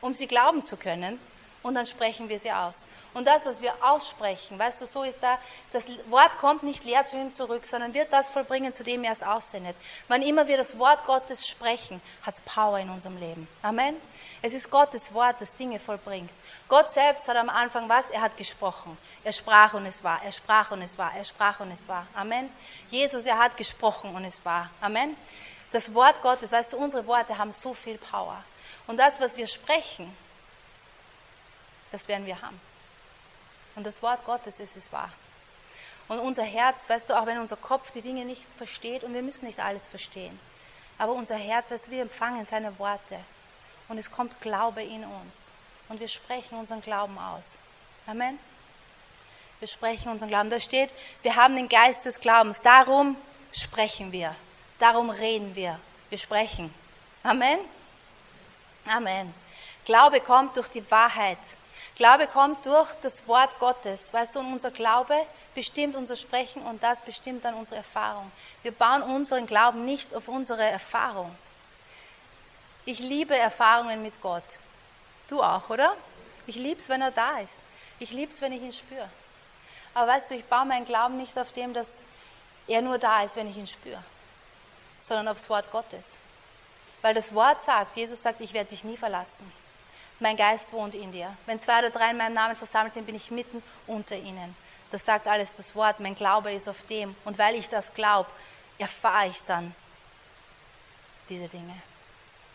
um 0.00 0.14
sie 0.14 0.26
glauben 0.26 0.62
zu 0.64 0.76
können. 0.76 1.18
Und 1.64 1.76
dann 1.76 1.86
sprechen 1.86 2.28
wir 2.28 2.38
sie 2.38 2.52
aus. 2.52 2.86
Und 3.14 3.26
das, 3.26 3.46
was 3.46 3.62
wir 3.62 3.72
aussprechen, 3.80 4.58
weißt 4.58 4.82
du, 4.82 4.86
so 4.86 5.02
ist 5.02 5.22
da, 5.22 5.38
das 5.72 5.86
Wort 6.10 6.36
kommt 6.36 6.62
nicht 6.62 6.84
leer 6.84 7.06
zu 7.06 7.16
ihm 7.16 7.32
zurück, 7.32 7.64
sondern 7.64 7.94
wird 7.94 8.12
das 8.12 8.30
vollbringen, 8.30 8.74
zu 8.74 8.84
dem 8.84 9.02
er 9.02 9.12
es 9.12 9.22
aussendet. 9.22 9.74
Wann 10.06 10.20
immer 10.20 10.46
wir 10.46 10.58
das 10.58 10.78
Wort 10.78 11.06
Gottes 11.06 11.48
sprechen, 11.48 12.02
hat 12.20 12.34
es 12.34 12.42
Power 12.42 12.78
in 12.78 12.90
unserem 12.90 13.16
Leben. 13.16 13.48
Amen. 13.62 13.96
Es 14.42 14.52
ist 14.52 14.70
Gottes 14.70 15.14
Wort, 15.14 15.40
das 15.40 15.54
Dinge 15.54 15.78
vollbringt. 15.78 16.30
Gott 16.68 16.90
selbst 16.90 17.26
hat 17.28 17.36
am 17.38 17.48
Anfang 17.48 17.88
was? 17.88 18.10
Er 18.10 18.20
hat 18.20 18.36
gesprochen. 18.36 18.98
Er 19.24 19.32
sprach 19.32 19.72
und 19.72 19.86
es 19.86 20.04
war. 20.04 20.22
Er 20.22 20.32
sprach 20.32 20.70
und 20.70 20.82
es 20.82 20.98
war. 20.98 21.14
Er 21.16 21.24
sprach 21.24 21.60
und 21.60 21.70
es 21.70 21.88
war. 21.88 22.06
Amen. 22.14 22.50
Jesus, 22.90 23.24
er 23.24 23.38
hat 23.38 23.56
gesprochen 23.56 24.14
und 24.14 24.26
es 24.26 24.44
war. 24.44 24.68
Amen. 24.82 25.16
Das 25.72 25.94
Wort 25.94 26.20
Gottes, 26.20 26.52
weißt 26.52 26.74
du, 26.74 26.76
unsere 26.76 27.06
Worte 27.06 27.38
haben 27.38 27.52
so 27.52 27.72
viel 27.72 27.96
Power. 27.96 28.44
Und 28.86 28.98
das, 28.98 29.18
was 29.18 29.38
wir 29.38 29.46
sprechen, 29.46 30.14
das 31.94 32.08
werden 32.08 32.26
wir 32.26 32.42
haben. 32.42 32.60
Und 33.76 33.86
das 33.86 34.02
Wort 34.02 34.24
Gottes 34.24 34.60
ist 34.60 34.76
es 34.76 34.92
wahr. 34.92 35.10
Und 36.08 36.18
unser 36.18 36.42
Herz, 36.42 36.88
weißt 36.90 37.08
du, 37.08 37.14
auch 37.14 37.26
wenn 37.26 37.38
unser 37.38 37.56
Kopf 37.56 37.90
die 37.92 38.02
Dinge 38.02 38.24
nicht 38.24 38.44
versteht, 38.56 39.04
und 39.04 39.14
wir 39.14 39.22
müssen 39.22 39.46
nicht 39.46 39.60
alles 39.60 39.88
verstehen, 39.88 40.38
aber 40.98 41.12
unser 41.12 41.36
Herz, 41.36 41.70
weißt 41.70 41.86
du, 41.86 41.90
wir 41.92 42.02
empfangen 42.02 42.46
seine 42.46 42.78
Worte 42.78 43.18
und 43.88 43.98
es 43.98 44.10
kommt 44.10 44.40
Glaube 44.40 44.82
in 44.82 45.04
uns. 45.04 45.50
Und 45.88 46.00
wir 46.00 46.08
sprechen 46.08 46.58
unseren 46.58 46.80
Glauben 46.80 47.18
aus. 47.18 47.58
Amen. 48.06 48.38
Wir 49.60 49.68
sprechen 49.68 50.10
unseren 50.10 50.28
Glauben. 50.28 50.50
Da 50.50 50.60
steht, 50.60 50.94
wir 51.22 51.36
haben 51.36 51.56
den 51.56 51.68
Geist 51.68 52.04
des 52.06 52.20
Glaubens. 52.20 52.62
Darum 52.62 53.16
sprechen 53.52 54.12
wir. 54.12 54.34
Darum 54.78 55.10
reden 55.10 55.54
wir. 55.54 55.78
Wir 56.10 56.18
sprechen. 56.18 56.72
Amen. 57.22 57.58
Amen. 58.86 59.32
Glaube 59.84 60.20
kommt 60.20 60.56
durch 60.56 60.68
die 60.68 60.90
Wahrheit. 60.90 61.38
Glaube 61.96 62.26
kommt 62.26 62.66
durch 62.66 62.90
das 63.02 63.26
Wort 63.28 63.58
Gottes. 63.60 64.12
Weißt 64.12 64.34
du, 64.34 64.40
und 64.40 64.52
unser 64.52 64.70
Glaube 64.70 65.14
bestimmt 65.54 65.94
unser 65.94 66.16
Sprechen 66.16 66.62
und 66.62 66.82
das 66.82 67.02
bestimmt 67.02 67.44
dann 67.44 67.54
unsere 67.54 67.76
Erfahrung. 67.76 68.30
Wir 68.62 68.72
bauen 68.72 69.02
unseren 69.02 69.46
Glauben 69.46 69.84
nicht 69.84 70.14
auf 70.14 70.28
unsere 70.28 70.64
Erfahrung. 70.64 71.34
Ich 72.84 72.98
liebe 72.98 73.36
Erfahrungen 73.36 74.02
mit 74.02 74.20
Gott. 74.20 74.42
Du 75.28 75.42
auch, 75.42 75.70
oder? 75.70 75.96
Ich 76.46 76.56
liebe 76.56 76.80
es, 76.80 76.88
wenn 76.88 77.00
er 77.00 77.12
da 77.12 77.38
ist. 77.38 77.62
Ich 77.98 78.10
liebe 78.10 78.32
es, 78.32 78.40
wenn 78.40 78.52
ich 78.52 78.60
ihn 78.60 78.72
spüre. 78.72 79.08
Aber 79.94 80.08
weißt 80.08 80.30
du, 80.30 80.34
ich 80.34 80.44
baue 80.44 80.66
meinen 80.66 80.84
Glauben 80.84 81.16
nicht 81.16 81.38
auf 81.38 81.52
dem, 81.52 81.72
dass 81.72 82.02
er 82.66 82.82
nur 82.82 82.98
da 82.98 83.22
ist, 83.22 83.36
wenn 83.36 83.48
ich 83.48 83.56
ihn 83.56 83.66
spüre, 83.66 84.02
sondern 85.00 85.28
aufs 85.28 85.48
Wort 85.48 85.70
Gottes. 85.70 86.18
Weil 87.00 87.14
das 87.14 87.34
Wort 87.34 87.62
sagt, 87.62 87.96
Jesus 87.96 88.22
sagt, 88.22 88.40
ich 88.40 88.52
werde 88.52 88.70
dich 88.70 88.82
nie 88.82 88.96
verlassen. 88.96 89.50
Mein 90.20 90.36
Geist 90.36 90.72
wohnt 90.72 90.94
in 90.94 91.12
dir. 91.12 91.36
Wenn 91.46 91.60
zwei 91.60 91.80
oder 91.80 91.90
drei 91.90 92.10
in 92.10 92.16
meinem 92.16 92.34
Namen 92.34 92.56
versammelt 92.56 92.94
sind, 92.94 93.06
bin 93.06 93.14
ich 93.14 93.30
mitten 93.30 93.62
unter 93.86 94.16
ihnen. 94.16 94.56
Das 94.90 95.04
sagt 95.04 95.26
alles 95.26 95.52
das 95.52 95.74
Wort. 95.74 96.00
Mein 96.00 96.14
Glaube 96.14 96.52
ist 96.52 96.68
auf 96.68 96.84
dem. 96.86 97.16
Und 97.24 97.38
weil 97.38 97.56
ich 97.56 97.68
das 97.68 97.94
glaube, 97.94 98.30
erfahre 98.78 99.28
ich 99.28 99.42
dann 99.44 99.74
diese 101.28 101.48
Dinge. 101.48 101.74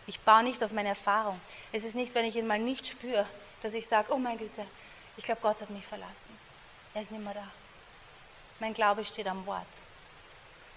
Ich 0.08 0.20
baue 0.22 0.44
nicht 0.44 0.64
auf 0.64 0.72
meine 0.72 0.90
Erfahrung. 0.90 1.40
Es 1.72 1.84
ist 1.84 1.96
nicht, 1.96 2.16
wenn 2.16 2.26
ich 2.26 2.36
ihn 2.36 2.48
mal 2.48 2.60
nicht 2.60 2.88
spüre, 2.88 3.26
dass 3.62 3.74
ich 3.74 3.88
sage, 3.88 4.14
oh 4.14 4.18
mein 4.18 4.38
Güte, 4.38 4.66
ich 5.18 5.24
glaube, 5.24 5.42
Gott 5.42 5.62
hat 5.62 5.70
mich 5.70 5.86
verlassen. 5.86 6.36
Er 6.94 7.02
ist 7.02 7.12
nicht 7.12 7.24
mehr 7.24 7.34
da. 7.34 7.48
Mein 8.60 8.74
Glaube 8.74 9.04
steht 9.04 9.28
am 9.28 9.46
Wort. 9.46 9.68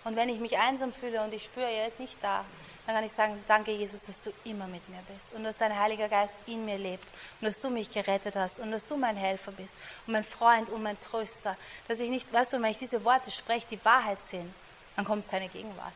Und 0.04 0.16
wenn 0.16 0.28
ich 0.28 0.40
mich 0.40 0.58
einsam 0.58 0.92
fühle 0.92 1.22
und 1.22 1.32
ich 1.32 1.44
spüre, 1.44 1.70
er 1.70 1.86
ist 1.86 2.00
nicht 2.00 2.16
da, 2.22 2.44
dann 2.86 2.96
kann 2.96 3.04
ich 3.04 3.12
sagen, 3.12 3.42
danke 3.46 3.72
Jesus, 3.72 4.04
dass 4.04 4.20
du 4.20 4.32
immer 4.44 4.66
mit 4.66 4.86
mir 4.88 4.98
bist 5.14 5.32
und 5.34 5.44
dass 5.44 5.56
dein 5.56 5.78
Heiliger 5.78 6.08
Geist 6.08 6.34
in 6.46 6.64
mir 6.64 6.78
lebt 6.78 7.08
und 7.40 7.46
dass 7.46 7.58
du 7.58 7.70
mich 7.70 7.90
gerettet 7.90 8.34
hast 8.36 8.58
und 8.58 8.72
dass 8.72 8.84
du 8.86 8.96
mein 8.96 9.16
Helfer 9.16 9.52
bist 9.52 9.76
und 10.06 10.14
mein 10.14 10.24
Freund 10.24 10.68
und 10.70 10.82
mein 10.82 10.98
Tröster. 10.98 11.56
Dass 11.86 12.00
ich 12.00 12.10
nicht, 12.10 12.32
weißt 12.32 12.52
du, 12.54 12.62
wenn 12.62 12.70
ich 12.70 12.78
diese 12.78 13.04
Worte 13.04 13.30
spreche, 13.30 13.66
die 13.70 13.84
Wahrheit 13.84 14.24
sind, 14.24 14.52
dann 14.96 15.04
kommt 15.04 15.26
seine 15.26 15.48
Gegenwart. 15.48 15.94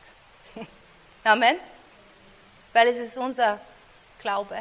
Amen 1.23 1.57
weil 2.77 2.89
es 2.89 2.99
ist 2.99 3.17
unser 3.17 3.59
Glaube, 4.19 4.55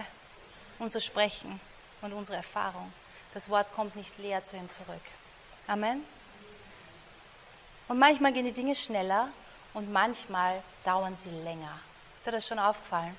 unser 0.79 1.01
Sprechen 1.01 1.61
und 2.01 2.15
unsere 2.15 2.39
Erfahrung. 2.39 2.91
Das 3.35 3.51
Wort 3.51 3.71
kommt 3.75 3.95
nicht 3.95 4.17
leer 4.17 4.43
zu 4.43 4.57
ihm 4.57 4.71
zurück. 4.71 5.03
Amen. 5.67 6.03
Und 7.89 7.99
manchmal 7.99 8.33
gehen 8.33 8.47
die 8.47 8.53
Dinge 8.53 8.75
schneller 8.75 9.29
und 9.75 9.93
manchmal 9.93 10.63
dauern 10.83 11.15
sie 11.15 11.29
länger. 11.29 11.79
Ist 12.27 12.33
dir 12.33 12.39
das 12.39 12.49
schon 12.49 12.59
aufgefallen? 12.59 13.15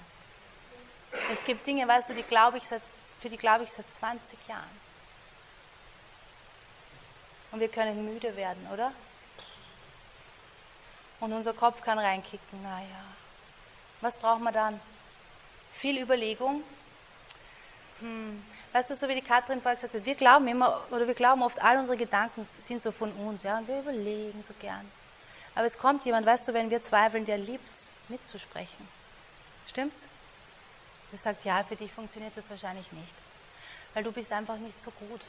Es 1.31 1.45
gibt 1.45 1.65
Dinge, 1.65 1.87
weißt 1.87 2.09
du, 2.09 2.13
die 2.13 2.23
glaube 2.23 2.57
ich 2.57 2.67
seit, 2.67 2.81
für 3.21 3.29
die 3.29 3.37
glaube 3.37 3.63
ich 3.63 3.71
seit 3.71 3.85
20 3.95 4.37
Jahren. 4.49 4.69
Und 7.53 7.61
wir 7.61 7.69
können 7.69 8.03
müde 8.03 8.35
werden, 8.35 8.67
oder? 8.73 8.91
Und 11.21 11.31
unser 11.31 11.53
Kopf 11.53 11.81
kann 11.81 11.97
reinkicken, 11.97 12.61
naja, 12.61 13.05
was 14.01 14.17
braucht 14.17 14.41
man 14.41 14.53
dann? 14.53 14.77
Viel 15.71 16.01
Überlegung. 16.01 16.61
Hm. 18.01 18.43
Weißt 18.73 18.89
du, 18.89 18.95
so 18.95 19.07
wie 19.07 19.15
die 19.15 19.21
Katrin 19.21 19.61
vorher 19.61 19.75
gesagt 19.75 19.93
hat, 19.93 20.05
wir 20.05 20.15
glauben 20.15 20.49
immer, 20.49 20.83
oder 20.91 21.07
wir 21.07 21.13
glauben 21.13 21.43
oft, 21.43 21.63
all 21.63 21.77
unsere 21.77 21.97
Gedanken 21.97 22.45
sind 22.57 22.83
so 22.83 22.91
von 22.91 23.13
uns, 23.13 23.43
ja, 23.43 23.57
und 23.57 23.69
wir 23.69 23.79
überlegen 23.79 24.43
so 24.43 24.53
gern. 24.59 24.91
Aber 25.55 25.65
es 25.65 25.77
kommt 25.77 26.03
jemand, 26.03 26.25
weißt 26.25 26.49
du, 26.49 26.53
wenn 26.53 26.69
wir 26.69 26.81
zweifeln, 26.81 27.23
der 27.23 27.37
liebt 27.37 27.73
es, 27.73 27.93
mitzusprechen. 28.09 28.96
Stimmt's? 29.67 30.07
Der 31.11 31.19
sagt, 31.19 31.45
ja, 31.45 31.63
für 31.63 31.75
dich 31.75 31.91
funktioniert 31.91 32.33
das 32.35 32.49
wahrscheinlich 32.49 32.91
nicht. 32.91 33.13
Weil 33.93 34.03
du 34.03 34.11
bist 34.11 34.31
einfach 34.31 34.57
nicht 34.57 34.81
so 34.81 34.91
gut. 34.91 35.21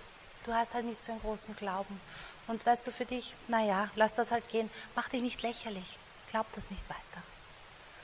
Du 0.44 0.52
hast 0.52 0.74
halt 0.74 0.86
nicht 0.86 1.02
so 1.02 1.12
einen 1.12 1.20
großen 1.20 1.54
Glauben. 1.56 2.00
Und 2.46 2.64
weißt 2.64 2.86
du, 2.86 2.92
für 2.92 3.04
dich, 3.04 3.34
naja, 3.46 3.90
lass 3.94 4.14
das 4.14 4.30
halt 4.30 4.48
gehen. 4.48 4.70
Mach 4.96 5.08
dich 5.08 5.22
nicht 5.22 5.42
lächerlich. 5.42 5.98
Glaub 6.30 6.46
das 6.54 6.70
nicht 6.70 6.88
weiter. 6.88 7.22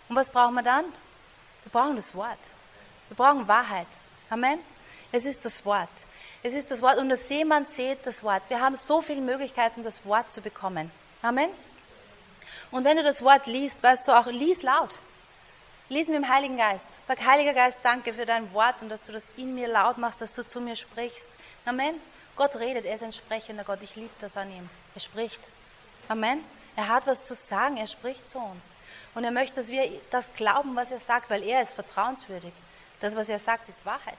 Und 0.09 0.17
was 0.17 0.31
brauchen 0.31 0.55
wir 0.55 0.63
dann? 0.63 0.85
Wir 0.85 1.73
brauchen 1.73 1.97
das 1.97 2.15
Wort. 2.15 2.39
Wir 3.09 3.17
brauchen 3.17 3.49
Wahrheit. 3.49 3.87
Amen. 4.31 4.59
Es 5.13 5.25
ist 5.25 5.45
das 5.45 5.65
Wort. 5.65 5.89
Es 6.43 6.55
ist 6.55 6.71
das 6.71 6.83
Wort 6.83 6.99
und 6.99 7.09
der 7.09 7.17
Seemann 7.17 7.65
sieht 7.67 8.05
das 8.05 8.23
Wort. 8.23 8.43
Wir 8.49 8.61
haben 8.61 8.77
so 8.77 9.01
viele 9.01 9.21
Möglichkeiten, 9.21 9.83
das 9.83 10.05
Wort 10.05 10.33
zu 10.33 10.41
bekommen. 10.41 10.91
Amen. 11.23 11.51
Und 12.71 12.85
wenn 12.85 12.97
du 12.97 13.03
das 13.03 13.23
Wort 13.23 13.47
liest, 13.47 13.83
weißt 13.83 14.09
du 14.09 14.13
auch, 14.13 14.27
lies 14.27 14.63
laut. 14.63 14.95
Lies 15.91 16.09
mit 16.09 16.17
dem 16.17 16.29
Heiligen 16.29 16.57
Geist. 16.57 16.89
Sag, 17.03 17.23
Heiliger 17.27 17.53
Geist, 17.53 17.81
danke 17.83 18.15
für 18.15 18.25
dein 18.25 18.55
Wort 18.55 18.83
und 18.83 18.89
dass 18.89 19.03
du 19.03 19.13
das 19.13 19.31
in 19.37 19.55
mir 19.55 19.69
laut 19.69 19.99
machst, 19.99 20.19
dass 20.19 20.33
du 20.33 20.47
zu 20.47 20.59
mir 20.59 20.77
sprichst. 20.77 21.29
Amen. 21.67 22.01
Gott 22.37 22.57
redet, 22.57 22.87
er 22.87 22.95
ist 22.95 23.03
ein 23.03 23.13
sprechender 23.13 23.65
Gott. 23.65 23.81
Ich 23.83 23.95
liebe 23.95 24.15
das 24.19 24.39
an 24.39 24.51
ihm. 24.51 24.71
Er 24.95 25.01
spricht. 25.01 25.51
Amen. 26.09 26.43
Er 26.75 26.89
hat 26.89 27.07
was 27.07 27.23
zu 27.23 27.35
sagen, 27.35 27.77
er 27.77 27.87
spricht 27.87 28.31
zu 28.31 28.39
uns. 28.39 28.73
Und 29.15 29.25
er 29.25 29.31
möchte, 29.31 29.57
dass 29.57 29.69
wir 29.69 29.87
das 30.11 30.33
glauben, 30.33 30.75
was 30.75 30.91
er 30.91 31.01
sagt, 31.01 31.29
weil 31.29 31.43
er 31.43 31.61
ist 31.61 31.75
vertrauenswürdig. 31.75 32.55
Das, 33.01 33.15
was 33.15 33.29
er 33.29 33.39
sagt, 33.39 33.69
ist 33.69 33.85
Wahrheit. 33.85 34.19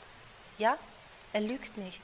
Ja, 0.60 0.78
er 1.34 1.41
lügt 1.41 1.78
nicht. 1.78 2.04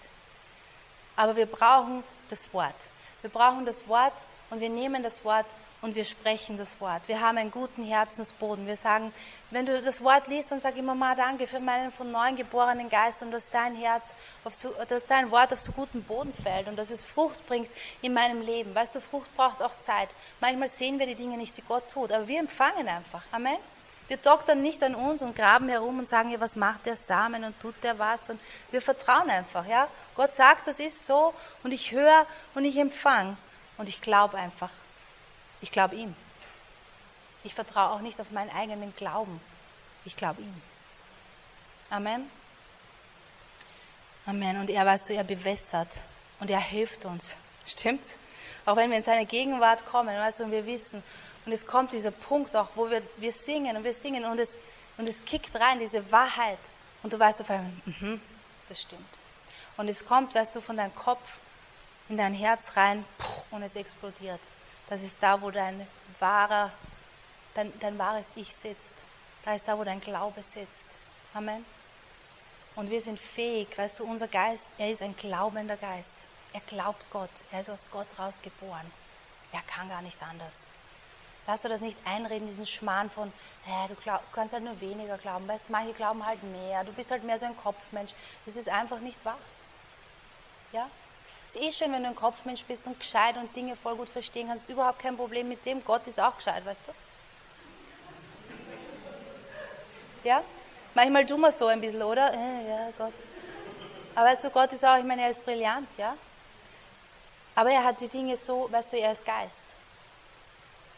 Aber 1.15 1.36
wir 1.36 1.45
brauchen 1.45 2.04
das 2.30 2.52
Wort. 2.52 2.88
Wir 3.21 3.30
brauchen 3.30 3.67
das 3.67 3.88
Wort 3.88 4.15
und 4.50 4.60
wir 4.60 4.69
nehmen 4.69 5.04
das 5.04 5.24
Wort 5.24 5.45
und 5.81 5.95
wir 5.95 6.05
sprechen 6.05 6.57
das 6.57 6.79
Wort. 6.79 7.07
Wir 7.07 7.19
haben 7.19 7.37
einen 7.37 7.49
guten 7.49 7.83
Herzensboden. 7.83 8.67
Wir 8.67 8.75
sagen, 8.75 9.11
wenn 9.49 9.65
du 9.65 9.81
das 9.81 10.03
Wort 10.03 10.27
liest, 10.27 10.51
dann 10.51 10.61
sag 10.61 10.77
immer 10.77 10.93
mal 10.93 11.15
danke 11.15 11.47
für 11.47 11.59
meinen 11.59 11.91
von 11.91 12.11
neuem 12.11 12.35
geborenen 12.35 12.89
Geist 12.89 13.23
und 13.23 13.31
dass 13.31 13.49
dein 13.49 13.75
Herz, 13.75 14.13
so, 14.51 14.73
dass 14.87 15.07
dein 15.07 15.31
Wort 15.31 15.51
auf 15.51 15.59
so 15.59 15.71
guten 15.71 16.03
Boden 16.03 16.33
fällt 16.33 16.67
und 16.67 16.77
dass 16.77 16.91
es 16.91 17.05
Frucht 17.05 17.45
bringt 17.47 17.69
in 18.01 18.13
meinem 18.13 18.41
Leben. 18.41 18.75
Weißt 18.75 18.93
du, 18.95 19.01
Frucht 19.01 19.35
braucht 19.35 19.61
auch 19.61 19.77
Zeit. 19.79 20.09
Manchmal 20.39 20.69
sehen 20.69 20.99
wir 20.99 21.07
die 21.07 21.15
Dinge 21.15 21.37
nicht, 21.37 21.57
die 21.57 21.63
Gott 21.63 21.89
tut, 21.89 22.11
aber 22.11 22.27
wir 22.27 22.39
empfangen 22.39 22.87
einfach. 22.87 23.23
Amen. 23.31 23.57
Wir 24.07 24.17
doktern 24.17 24.61
nicht 24.61 24.83
an 24.83 24.93
uns 24.93 25.21
und 25.21 25.35
graben 25.35 25.69
herum 25.69 25.97
und 25.97 26.07
sagen, 26.07 26.29
ja, 26.31 26.39
was 26.39 26.55
macht 26.55 26.85
der 26.85 26.97
Samen 26.97 27.43
und 27.43 27.59
tut 27.59 27.75
der 27.81 27.97
was 27.97 28.29
und 28.29 28.39
wir 28.69 28.81
vertrauen 28.81 29.29
einfach, 29.29 29.65
ja. 29.65 29.87
Gott 30.15 30.33
sagt, 30.33 30.67
das 30.67 30.79
ist 30.79 31.05
so 31.05 31.33
und 31.63 31.71
ich 31.71 31.91
höre 31.91 32.25
und 32.53 32.65
ich 32.65 32.77
empfange 32.77 33.37
und 33.77 33.87
ich 33.87 34.01
glaube 34.01 34.37
einfach 34.37 34.69
ich 35.62 35.71
glaube 35.71 35.95
ihm. 35.95 36.15
Ich 37.43 37.54
vertraue 37.54 37.91
auch 37.91 38.02
nicht 38.02 38.19
auf 38.19 38.32
meinen 38.32 38.50
eigenen 38.52 38.95
Glauben. 38.95 39.39
Ich 40.06 40.15
glaube 40.15 40.41
ihm. 40.41 40.62
Amen. 41.89 42.30
Amen. 44.26 44.58
Und 44.58 44.69
er, 44.69 44.86
weißt 44.86 45.10
du, 45.10 45.13
er 45.13 45.24
bewässert 45.24 46.02
und 46.39 46.50
er 46.50 46.60
hilft 46.60 47.06
uns. 47.06 47.36
Stimmt's? 47.65 48.17
Auch 48.65 48.76
wenn 48.76 48.89
wir 48.89 48.97
in 48.97 49.04
seine 49.04 49.26
Gegenwart 49.26 49.86
kommen, 49.86 50.15
weißt 50.15 50.39
du, 50.39 50.43
und 50.45 50.52
wir 50.52 50.65
wissen, 50.65 51.04
und 51.45 51.52
es 51.52 51.65
kommt 51.65 51.93
dieser 51.93 52.12
Punkt 52.12 52.56
auch, 52.56 52.69
wo 52.76 52.89
wir, 52.89 53.02
wir 53.17 53.32
singen 53.32 53.76
und 53.76 53.84
wir 53.84 53.93
singen 53.93 54.26
und 54.26 54.39
es, 54.39 54.60
und 54.97 55.10
es 55.10 55.26
kickt 55.26 55.56
rein, 55.56 55.80
diese 55.80 56.12
Wahrheit. 56.12 56.60
Und 57.02 57.13
du 57.13 57.17
weißt 57.17 57.41
auf 57.41 57.50
einmal, 57.50 57.71
mhm, 57.86 58.21
das 58.69 58.82
stimmt. 58.82 59.02
Und 59.78 59.88
es 59.88 60.06
kommt, 60.06 60.36
weißt 60.36 60.56
du, 60.56 60.62
von 60.62 60.78
deinem 60.78 60.93
Kopf 60.93 61.39
in 62.10 62.17
dein 62.17 62.36
Herz 62.36 62.78
rein 62.78 63.04
und 63.50 63.63
es 63.63 63.76
explodiert 63.76 64.41
das 64.91 65.04
ist 65.04 65.23
da, 65.23 65.41
wo 65.41 65.51
dein, 65.51 65.88
wahrer, 66.19 66.69
dein, 67.54 67.71
dein 67.80 67.97
wahres 67.97 68.34
Ich 68.36 68.54
sitzt. 68.54 69.06
Da 69.45 69.56
ist 69.56 69.65
da, 69.65 69.80
wo 69.80 69.86
dein 69.86 70.01
Glaube 70.01 70.43
sitzt. 70.43 70.97
Amen. 71.34 71.65
Und 72.75 72.89
wir 72.89 72.99
sind 72.99 73.17
fähig, 73.17 73.69
weißt 73.77 74.01
du, 74.01 74.04
unser 74.04 74.27
Geist, 74.27 74.67
er 74.77 74.91
ist 74.91 75.01
ein 75.01 75.15
glaubender 75.15 75.77
Geist. 75.77 76.27
Er 76.51 76.60
glaubt 76.60 77.10
Gott. 77.10 77.30
Er 77.54 77.62
ist 77.62 77.69
aus 77.69 77.88
Gott 77.89 78.19
rausgeboren. 78.19 78.91
Er 79.54 79.62
kann 79.62 79.88
gar 79.88 80.01
nicht 80.01 80.21
anders. 80.21 80.65
Lass 81.47 81.62
dir 81.62 81.69
das 81.69 81.80
nicht 81.80 81.97
einreden, 82.04 82.47
diesen 82.47 82.65
Schmarrn 82.65 83.10
von, 83.10 83.32
äh, 83.67 83.88
du 83.88 83.95
glaub, 83.95 84.21
kannst 84.34 84.54
halt 84.54 84.65
nur 84.65 84.82
weniger 84.82 85.17
glauben. 85.17 85.47
Weißt, 85.47 85.69
manche 85.69 85.93
glauben 85.93 86.25
halt 86.25 86.43
mehr. 86.43 86.84
Du 86.84 86.91
bist 86.91 87.12
halt 87.12 87.23
mehr 87.23 87.39
so 87.39 87.45
ein 87.45 87.56
Kopfmensch. 87.56 88.12
Das 88.45 88.58
ist 88.58 88.67
einfach 88.67 88.99
nicht 88.99 89.23
wahr. 89.23 89.38
Ja? 90.73 90.89
Es 91.53 91.57
ist 91.57 91.63
eh 91.63 91.71
schön, 91.73 91.91
wenn 91.91 92.03
du 92.03 92.07
ein 92.07 92.15
Kopfmensch 92.15 92.63
bist 92.63 92.87
und 92.87 92.97
gescheit 92.97 93.35
und 93.35 93.53
Dinge 93.53 93.75
voll 93.75 93.97
gut 93.97 94.09
verstehen 94.09 94.47
kannst. 94.47 94.69
Überhaupt 94.69 94.99
kein 94.99 95.17
Problem 95.17 95.49
mit 95.49 95.65
dem. 95.65 95.83
Gott 95.83 96.07
ist 96.07 96.17
auch 96.17 96.37
gescheit, 96.37 96.65
weißt 96.65 96.83
du? 96.87 96.93
Ja? 100.23 100.41
Manchmal 100.93 101.25
tun 101.25 101.41
wir 101.41 101.51
so 101.51 101.67
ein 101.67 101.81
bisschen, 101.81 102.03
oder? 102.03 102.33
Ja, 102.33 102.91
Gott. 102.97 103.11
Aber 104.15 104.29
weißt 104.29 104.45
du, 104.45 104.49
Gott 104.49 104.71
ist 104.71 104.85
auch, 104.85 104.97
ich 104.97 105.03
meine, 105.03 105.23
er 105.23 105.29
ist 105.29 105.43
brillant, 105.43 105.89
ja? 105.97 106.15
Aber 107.55 107.69
er 107.69 107.83
hat 107.83 107.99
die 107.99 108.07
Dinge 108.07 108.37
so, 108.37 108.71
weißt 108.71 108.93
du, 108.93 108.99
er 108.99 109.11
ist 109.11 109.25
Geist. 109.25 109.65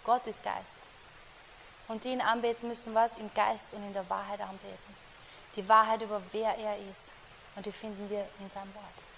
Gott 0.04 0.28
ist 0.28 0.44
Geist. 0.44 0.82
Und 1.88 2.04
die 2.04 2.10
ihn 2.10 2.22
anbeten 2.22 2.68
müssen 2.68 2.94
was? 2.94 3.18
Im 3.18 3.34
Geist 3.34 3.74
und 3.74 3.82
in 3.82 3.94
der 3.94 4.08
Wahrheit 4.08 4.40
anbeten. 4.40 4.96
Die 5.56 5.68
Wahrheit 5.68 6.04
über 6.04 6.22
wer 6.32 6.56
er 6.60 6.78
ist. 6.92 7.16
Und 7.56 7.66
die 7.66 7.72
finden 7.72 8.08
wir 8.08 8.28
in 8.40 8.50
seinem 8.52 8.72
Wort. 8.76 9.13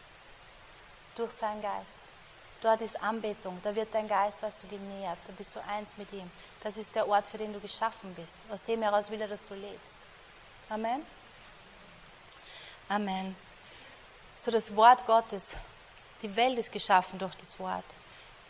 Durch 1.15 1.32
seinen 1.32 1.62
Geist. 1.62 2.01
Dort 2.62 2.82
ist 2.82 3.01
Anbetung. 3.01 3.60
Da 3.63 3.75
wird 3.75 3.93
dein 3.93 4.08
Geist, 4.08 4.41
was 4.41 4.60
du 4.60 4.67
genährt. 4.67 5.17
Da 5.28 5.34
bist 5.38 5.56
du 5.56 5.63
eins 5.65 5.97
mit 5.97 6.12
ihm. 6.13 6.30
Das 6.63 6.78
ist 6.78 6.95
der 6.95 7.08
Ort, 7.08 7.28
für 7.28 7.38
den 7.38 7.54
du 7.54 7.60
geschaffen 7.60 8.13
bist. 8.15 8.39
Aus 8.51 8.63
dem 8.63 8.82
heraus 8.82 9.10
will 9.12 9.21
er, 9.21 9.28
dass 9.28 9.45
du 9.45 9.54
lebst. 9.54 9.97
Amen. 10.69 11.06
Amen. 12.89 13.36
So 14.36 14.51
das 14.51 14.75
Wort 14.75 15.06
Gottes. 15.06 15.58
Die 16.21 16.36
Welt 16.36 16.58
ist 16.58 16.71
geschaffen 16.71 17.19
durch 17.19 17.36
das 17.36 17.60
Wort. 17.60 17.86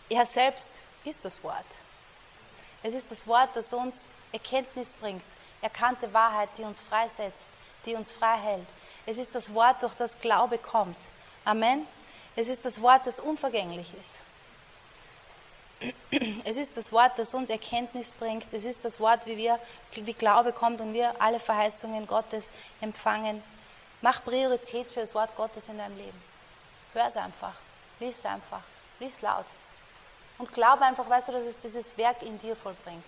Er 0.09 0.25
selbst 0.25 0.81
ist 1.03 1.25
das 1.25 1.43
Wort. 1.43 1.65
Es 2.83 2.93
ist 2.93 3.09
das 3.11 3.27
Wort, 3.27 3.49
das 3.55 3.73
uns 3.73 4.07
Erkenntnis 4.31 4.93
bringt, 4.93 5.25
erkannte 5.61 6.13
Wahrheit, 6.13 6.49
die 6.57 6.63
uns 6.63 6.79
freisetzt, 6.79 7.49
die 7.85 7.95
uns 7.95 8.11
frei 8.11 8.37
hält. 8.37 8.67
Es 9.05 9.17
ist 9.17 9.33
das 9.33 9.53
Wort, 9.53 9.81
durch 9.81 9.95
das 9.95 10.19
Glaube 10.19 10.57
kommt. 10.57 11.07
Amen. 11.43 11.87
Es 12.35 12.47
ist 12.47 12.65
das 12.65 12.81
Wort, 12.81 13.07
das 13.07 13.19
unvergänglich 13.19 13.91
ist. 13.99 14.19
Es 16.45 16.57
ist 16.57 16.77
das 16.77 16.91
Wort, 16.91 17.17
das 17.17 17.33
uns 17.33 17.49
Erkenntnis 17.49 18.13
bringt. 18.13 18.51
Es 18.53 18.65
ist 18.65 18.85
das 18.85 18.99
Wort, 18.99 19.25
wie 19.25 19.37
wir, 19.37 19.59
wie 19.93 20.13
Glaube 20.13 20.53
kommt 20.53 20.81
und 20.81 20.93
wir 20.93 21.21
alle 21.21 21.39
Verheißungen 21.39 22.07
Gottes 22.07 22.51
empfangen. 22.81 23.43
Mach 24.01 24.23
Priorität 24.23 24.89
für 24.89 25.01
das 25.01 25.13
Wort 25.13 25.35
Gottes 25.35 25.67
in 25.67 25.77
deinem 25.77 25.97
Leben. 25.97 26.21
Hör 26.93 27.07
es 27.07 27.17
einfach. 27.17 27.53
Lies 27.99 28.19
es 28.19 28.25
einfach. 28.25 28.61
Lies 28.99 29.21
laut. 29.21 29.45
Und 30.37 30.51
glaube 30.51 30.83
einfach, 30.83 31.09
weißt 31.09 31.29
du, 31.29 31.31
dass 31.33 31.43
es 31.43 31.57
dieses 31.57 31.97
Werk 31.97 32.21
in 32.21 32.39
dir 32.39 32.55
vollbringt. 32.55 33.03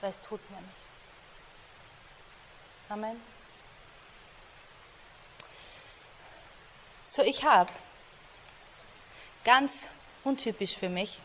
Weil 0.00 0.10
es 0.10 0.20
tut 0.22 0.40
es 0.40 0.50
nämlich. 0.50 0.70
Amen. 2.88 3.33
So, 7.14 7.22
ich 7.22 7.44
habe 7.44 7.70
ganz 9.44 9.88
untypisch 10.24 10.76
für 10.76 10.88
mich 10.88 11.20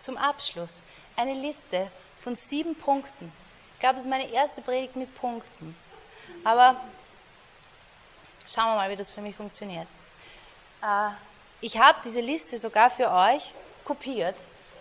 zum 0.00 0.16
Abschluss 0.16 0.82
eine 1.16 1.34
Liste 1.34 1.90
von 2.24 2.34
sieben 2.34 2.74
Punkten. 2.74 3.30
Ich 3.74 3.80
glaube, 3.80 3.96
das 3.96 4.04
ist 4.04 4.10
meine 4.10 4.32
erste 4.32 4.62
Predigt 4.62 4.96
mit 4.96 5.14
Punkten. 5.16 5.76
Aber 6.44 6.80
schauen 8.48 8.68
wir 8.68 8.76
mal, 8.76 8.88
wie 8.88 8.96
das 8.96 9.10
für 9.10 9.20
mich 9.20 9.36
funktioniert. 9.36 9.88
Äh, 10.82 11.10
ich 11.60 11.78
habe 11.78 11.98
diese 12.02 12.22
Liste 12.22 12.56
sogar 12.56 12.88
für 12.88 13.10
euch 13.10 13.52
kopiert. 13.84 14.36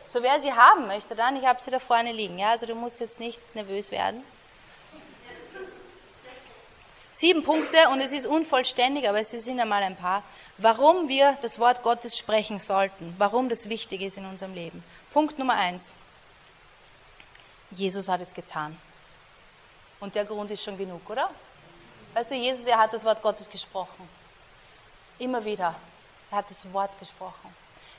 So 0.06 0.24
wer 0.24 0.40
sie 0.40 0.54
haben 0.54 0.88
möchte 0.88 1.14
dann, 1.14 1.36
ich 1.36 1.46
habe 1.46 1.62
sie 1.62 1.72
da 1.72 1.80
vorne 1.80 2.14
liegen. 2.14 2.40
Ja? 2.40 2.52
Also 2.52 2.66
du 2.66 2.74
musst 2.74 3.02
jetzt 3.02 3.20
nicht 3.20 3.42
nervös 3.54 3.92
werden. 3.92 4.24
Sieben 7.20 7.44
Punkte 7.44 7.90
und 7.90 8.00
es 8.00 8.14
ist 8.14 8.26
unvollständig, 8.26 9.10
aber 9.10 9.20
es 9.20 9.32
sind 9.32 9.60
einmal 9.60 9.84
ein 9.84 9.98
paar. 9.98 10.24
Warum 10.58 11.10
wir 11.10 11.38
das 11.42 11.60
Wort 11.60 11.84
Gottes 11.84 12.18
sprechen 12.18 12.60
sollten, 12.60 13.14
warum 13.18 13.50
das 13.50 13.68
wichtig 13.68 14.04
ist 14.04 14.18
in 14.18 14.26
unserem 14.26 14.54
Leben. 14.54 14.82
Punkt 15.12 15.38
Nummer 15.38 15.56
eins. 15.56 15.98
Jesus 17.72 18.08
hat 18.08 18.22
es 18.22 18.34
getan. 18.34 18.78
Und 20.00 20.16
der 20.16 20.24
Grund 20.24 20.50
ist 20.52 20.64
schon 20.64 20.78
genug, 20.78 21.10
oder? 21.10 21.30
Also 22.16 22.36
Jesus, 22.36 22.66
er 22.68 22.78
hat 22.78 22.94
das 22.94 23.04
Wort 23.04 23.22
Gottes 23.22 23.50
gesprochen. 23.50 24.08
Immer 25.18 25.44
wieder. 25.44 25.76
Er 26.32 26.38
hat 26.38 26.50
das 26.50 26.72
Wort 26.72 26.98
gesprochen. 27.00 27.54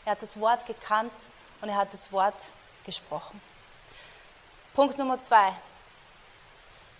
Er 0.06 0.12
hat 0.12 0.22
das 0.22 0.40
Wort 0.40 0.64
gekannt 0.64 1.12
und 1.60 1.68
er 1.68 1.76
hat 1.76 1.92
das 1.92 2.10
Wort 2.10 2.48
gesprochen. 2.86 3.38
Punkt 4.72 4.96
Nummer 4.96 5.20
zwei. 5.20 5.52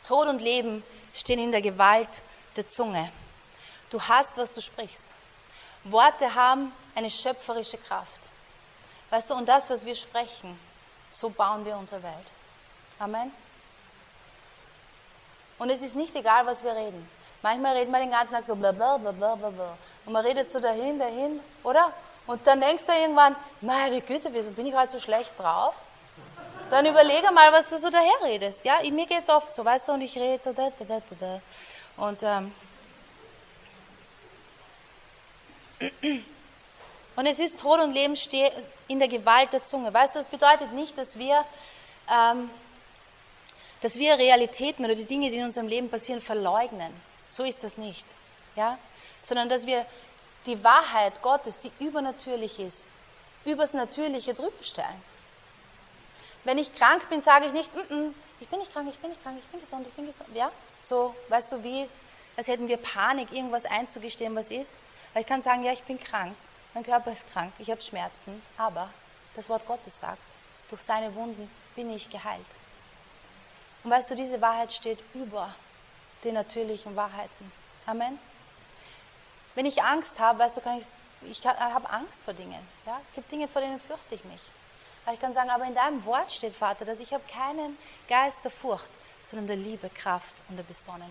Tod 0.02 0.28
und 0.28 0.42
Leben 0.42 0.82
stehen 1.14 1.38
in 1.38 1.52
der 1.52 1.62
Gewalt 1.62 2.22
der 2.56 2.68
Zunge. 2.68 3.10
Du 3.90 4.00
hast, 4.00 4.36
was 4.36 4.52
du 4.52 4.60
sprichst. 4.60 5.14
Worte 5.84 6.34
haben 6.34 6.72
eine 6.94 7.10
schöpferische 7.10 7.78
Kraft. 7.78 8.28
Weißt 9.10 9.30
du, 9.30 9.34
und 9.34 9.48
das, 9.48 9.68
was 9.70 9.84
wir 9.84 9.94
sprechen, 9.94 10.58
so 11.10 11.30
bauen 11.30 11.64
wir 11.64 11.76
unsere 11.76 12.02
Welt. 12.02 12.32
Amen. 12.98 13.32
Und 15.58 15.70
es 15.70 15.82
ist 15.82 15.96
nicht 15.96 16.14
egal, 16.14 16.46
was 16.46 16.62
wir 16.62 16.74
reden. 16.74 17.08
Manchmal 17.42 17.76
reden 17.76 17.90
wir 17.90 17.98
den 17.98 18.10
ganzen 18.10 18.34
Tag 18.34 18.44
so 18.44 18.54
bla 18.54 18.72
bla 18.72 18.96
bla 18.98 19.12
bla 19.12 19.34
bla. 19.36 19.76
Und 20.06 20.12
man 20.12 20.24
redet 20.24 20.50
so 20.50 20.60
dahin, 20.60 20.98
dahin, 20.98 21.40
oder? 21.62 21.92
Und 22.26 22.46
dann 22.46 22.60
denkst 22.60 22.84
du 22.86 22.92
irgendwann, 22.92 23.34
meine 23.60 24.00
Güte, 24.02 24.32
wieso 24.32 24.50
bin 24.52 24.66
ich 24.66 24.74
heute 24.74 24.92
so 24.92 25.00
schlecht 25.00 25.38
drauf? 25.38 25.74
Dann 26.70 26.86
überlege 26.86 27.32
mal, 27.32 27.52
was 27.52 27.68
du 27.68 27.78
so 27.78 27.90
daher 27.90 28.22
redest. 28.22 28.64
Ja, 28.64 28.76
mir 28.90 29.06
geht 29.06 29.24
es 29.24 29.28
oft 29.28 29.52
so, 29.52 29.64
weißt 29.64 29.88
du, 29.88 29.92
und 29.92 30.02
ich 30.02 30.16
rede 30.16 30.40
so 30.42 30.52
da, 30.52 30.70
da, 30.78 30.84
da, 30.84 31.02
da. 31.18 31.40
Und, 31.96 32.22
ähm, 32.22 32.54
und 37.16 37.26
es 37.26 37.40
ist 37.40 37.58
Tod 37.58 37.80
und 37.80 37.92
Leben 37.92 38.14
in 38.86 39.00
der 39.00 39.08
Gewalt 39.08 39.52
der 39.52 39.64
Zunge. 39.64 39.92
Weißt 39.92 40.14
du, 40.14 40.20
das 40.20 40.28
bedeutet 40.28 40.72
nicht, 40.72 40.96
dass 40.96 41.18
wir, 41.18 41.44
ähm, 42.08 42.48
dass 43.80 43.96
wir 43.96 44.16
Realitäten 44.16 44.84
oder 44.84 44.94
die 44.94 45.06
Dinge, 45.06 45.28
die 45.30 45.38
in 45.38 45.44
unserem 45.44 45.66
Leben 45.66 45.90
passieren, 45.90 46.20
verleugnen. 46.20 46.92
So 47.30 47.42
ist 47.42 47.64
das 47.64 47.78
nicht. 47.78 48.06
Ja? 48.54 48.78
Sondern 49.22 49.48
dass 49.48 49.66
wir 49.66 49.84
die 50.46 50.62
Wahrheit 50.62 51.20
Gottes, 51.20 51.58
die 51.58 51.72
übernatürlich 51.80 52.60
ist, 52.60 52.86
übers 53.44 53.74
Natürliche 53.74 54.34
drüber 54.34 54.62
stellen. 54.62 55.09
Wenn 56.44 56.58
ich 56.58 56.72
krank 56.74 57.08
bin, 57.08 57.22
sage 57.22 57.46
ich 57.46 57.52
nicht, 57.52 57.74
mm 57.74 57.80
-mm, 57.92 58.14
ich 58.40 58.48
bin 58.48 58.58
nicht 58.58 58.72
krank, 58.72 58.88
ich 58.88 58.98
bin 58.98 59.10
nicht 59.10 59.22
krank, 59.22 59.36
ich 59.38 59.46
bin 59.46 59.60
gesund, 59.60 59.86
ich 59.86 59.92
bin 59.92 60.06
gesund. 60.06 60.28
Ja, 60.34 60.50
so, 60.82 61.14
weißt 61.28 61.52
du, 61.52 61.62
wie, 61.62 61.88
als 62.36 62.48
hätten 62.48 62.68
wir 62.68 62.78
Panik, 62.78 63.32
irgendwas 63.32 63.64
einzugestehen, 63.66 64.34
was 64.34 64.50
ist. 64.50 64.78
Weil 65.12 65.22
ich 65.22 65.28
kann 65.28 65.42
sagen, 65.42 65.64
ja, 65.64 65.72
ich 65.72 65.82
bin 65.82 65.98
krank, 65.98 66.34
mein 66.72 66.84
Körper 66.84 67.12
ist 67.12 67.30
krank, 67.32 67.52
ich 67.58 67.70
habe 67.70 67.82
Schmerzen, 67.82 68.42
aber 68.56 68.88
das 69.34 69.48
Wort 69.48 69.66
Gottes 69.66 69.98
sagt, 69.98 70.22
durch 70.68 70.80
seine 70.80 71.14
Wunden 71.14 71.50
bin 71.74 71.90
ich 71.92 72.08
geheilt. 72.10 72.46
Und 73.82 73.90
weißt 73.90 74.10
du, 74.10 74.14
diese 74.14 74.40
Wahrheit 74.40 74.72
steht 74.72 74.98
über 75.14 75.54
den 76.22 76.34
natürlichen 76.34 76.94
Wahrheiten. 76.96 77.52
Amen. 77.86 78.18
Wenn 79.54 79.66
ich 79.66 79.82
Angst 79.82 80.20
habe, 80.20 80.38
weißt 80.38 80.58
du, 80.58 80.60
kann 80.60 80.78
ich, 80.78 80.86
ich 81.28 81.44
habe 81.46 81.90
Angst 81.90 82.24
vor 82.24 82.34
Dingen. 82.34 82.60
Ja? 82.86 82.98
Es 83.02 83.12
gibt 83.12 83.30
Dinge, 83.32 83.48
vor 83.48 83.62
denen 83.62 83.80
fürchte 83.80 84.14
ich 84.14 84.24
mich. 84.24 84.42
Aber 85.10 85.16
ich 85.16 85.20
kann 85.20 85.34
sagen, 85.34 85.50
aber 85.50 85.64
in 85.64 85.74
deinem 85.74 86.04
Wort 86.04 86.30
steht, 86.30 86.54
Vater, 86.54 86.84
dass 86.84 87.00
ich 87.00 87.12
habe 87.12 87.24
keinen 87.26 87.76
Geist 88.08 88.44
der 88.44 88.52
Furcht, 88.52 88.92
sondern 89.24 89.48
der 89.48 89.56
Liebe, 89.56 89.90
Kraft 89.90 90.36
und 90.48 90.56
der 90.56 90.62
Besonnenheit. 90.62 91.10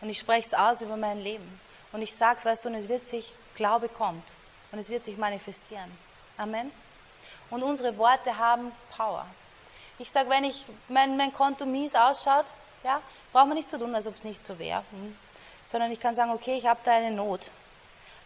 Und 0.00 0.10
ich 0.10 0.18
spreche 0.18 0.48
es 0.48 0.54
aus 0.54 0.80
über 0.80 0.96
mein 0.96 1.20
Leben. 1.20 1.60
Und 1.92 2.02
ich 2.02 2.12
sage 2.12 2.40
es, 2.40 2.44
weißt 2.44 2.64
du, 2.64 2.68
und 2.70 2.74
es 2.74 2.88
wird 2.88 3.06
sich, 3.06 3.32
Glaube 3.54 3.88
kommt. 3.88 4.34
Und 4.72 4.80
es 4.80 4.88
wird 4.88 5.04
sich 5.04 5.16
manifestieren. 5.18 5.96
Amen. 6.36 6.72
Und 7.48 7.62
unsere 7.62 7.96
Worte 7.96 8.38
haben 8.38 8.72
Power. 8.96 9.24
Ich 10.00 10.10
sage, 10.10 10.28
wenn 10.28 10.42
ich, 10.42 10.64
mein, 10.88 11.16
mein 11.16 11.32
Konto 11.32 11.64
mies 11.64 11.94
ausschaut, 11.94 12.46
ja, 12.82 13.00
braucht 13.32 13.46
man 13.46 13.56
nicht 13.56 13.70
so 13.70 13.78
tun, 13.78 13.94
als 13.94 14.08
ob 14.08 14.16
es 14.16 14.24
nicht 14.24 14.44
so 14.44 14.58
wäre. 14.58 14.82
Hm. 14.90 15.16
Sondern 15.64 15.92
ich 15.92 16.00
kann 16.00 16.16
sagen, 16.16 16.32
okay, 16.32 16.56
ich 16.56 16.66
habe 16.66 16.80
da 16.82 16.96
eine 16.96 17.12
Not. 17.12 17.52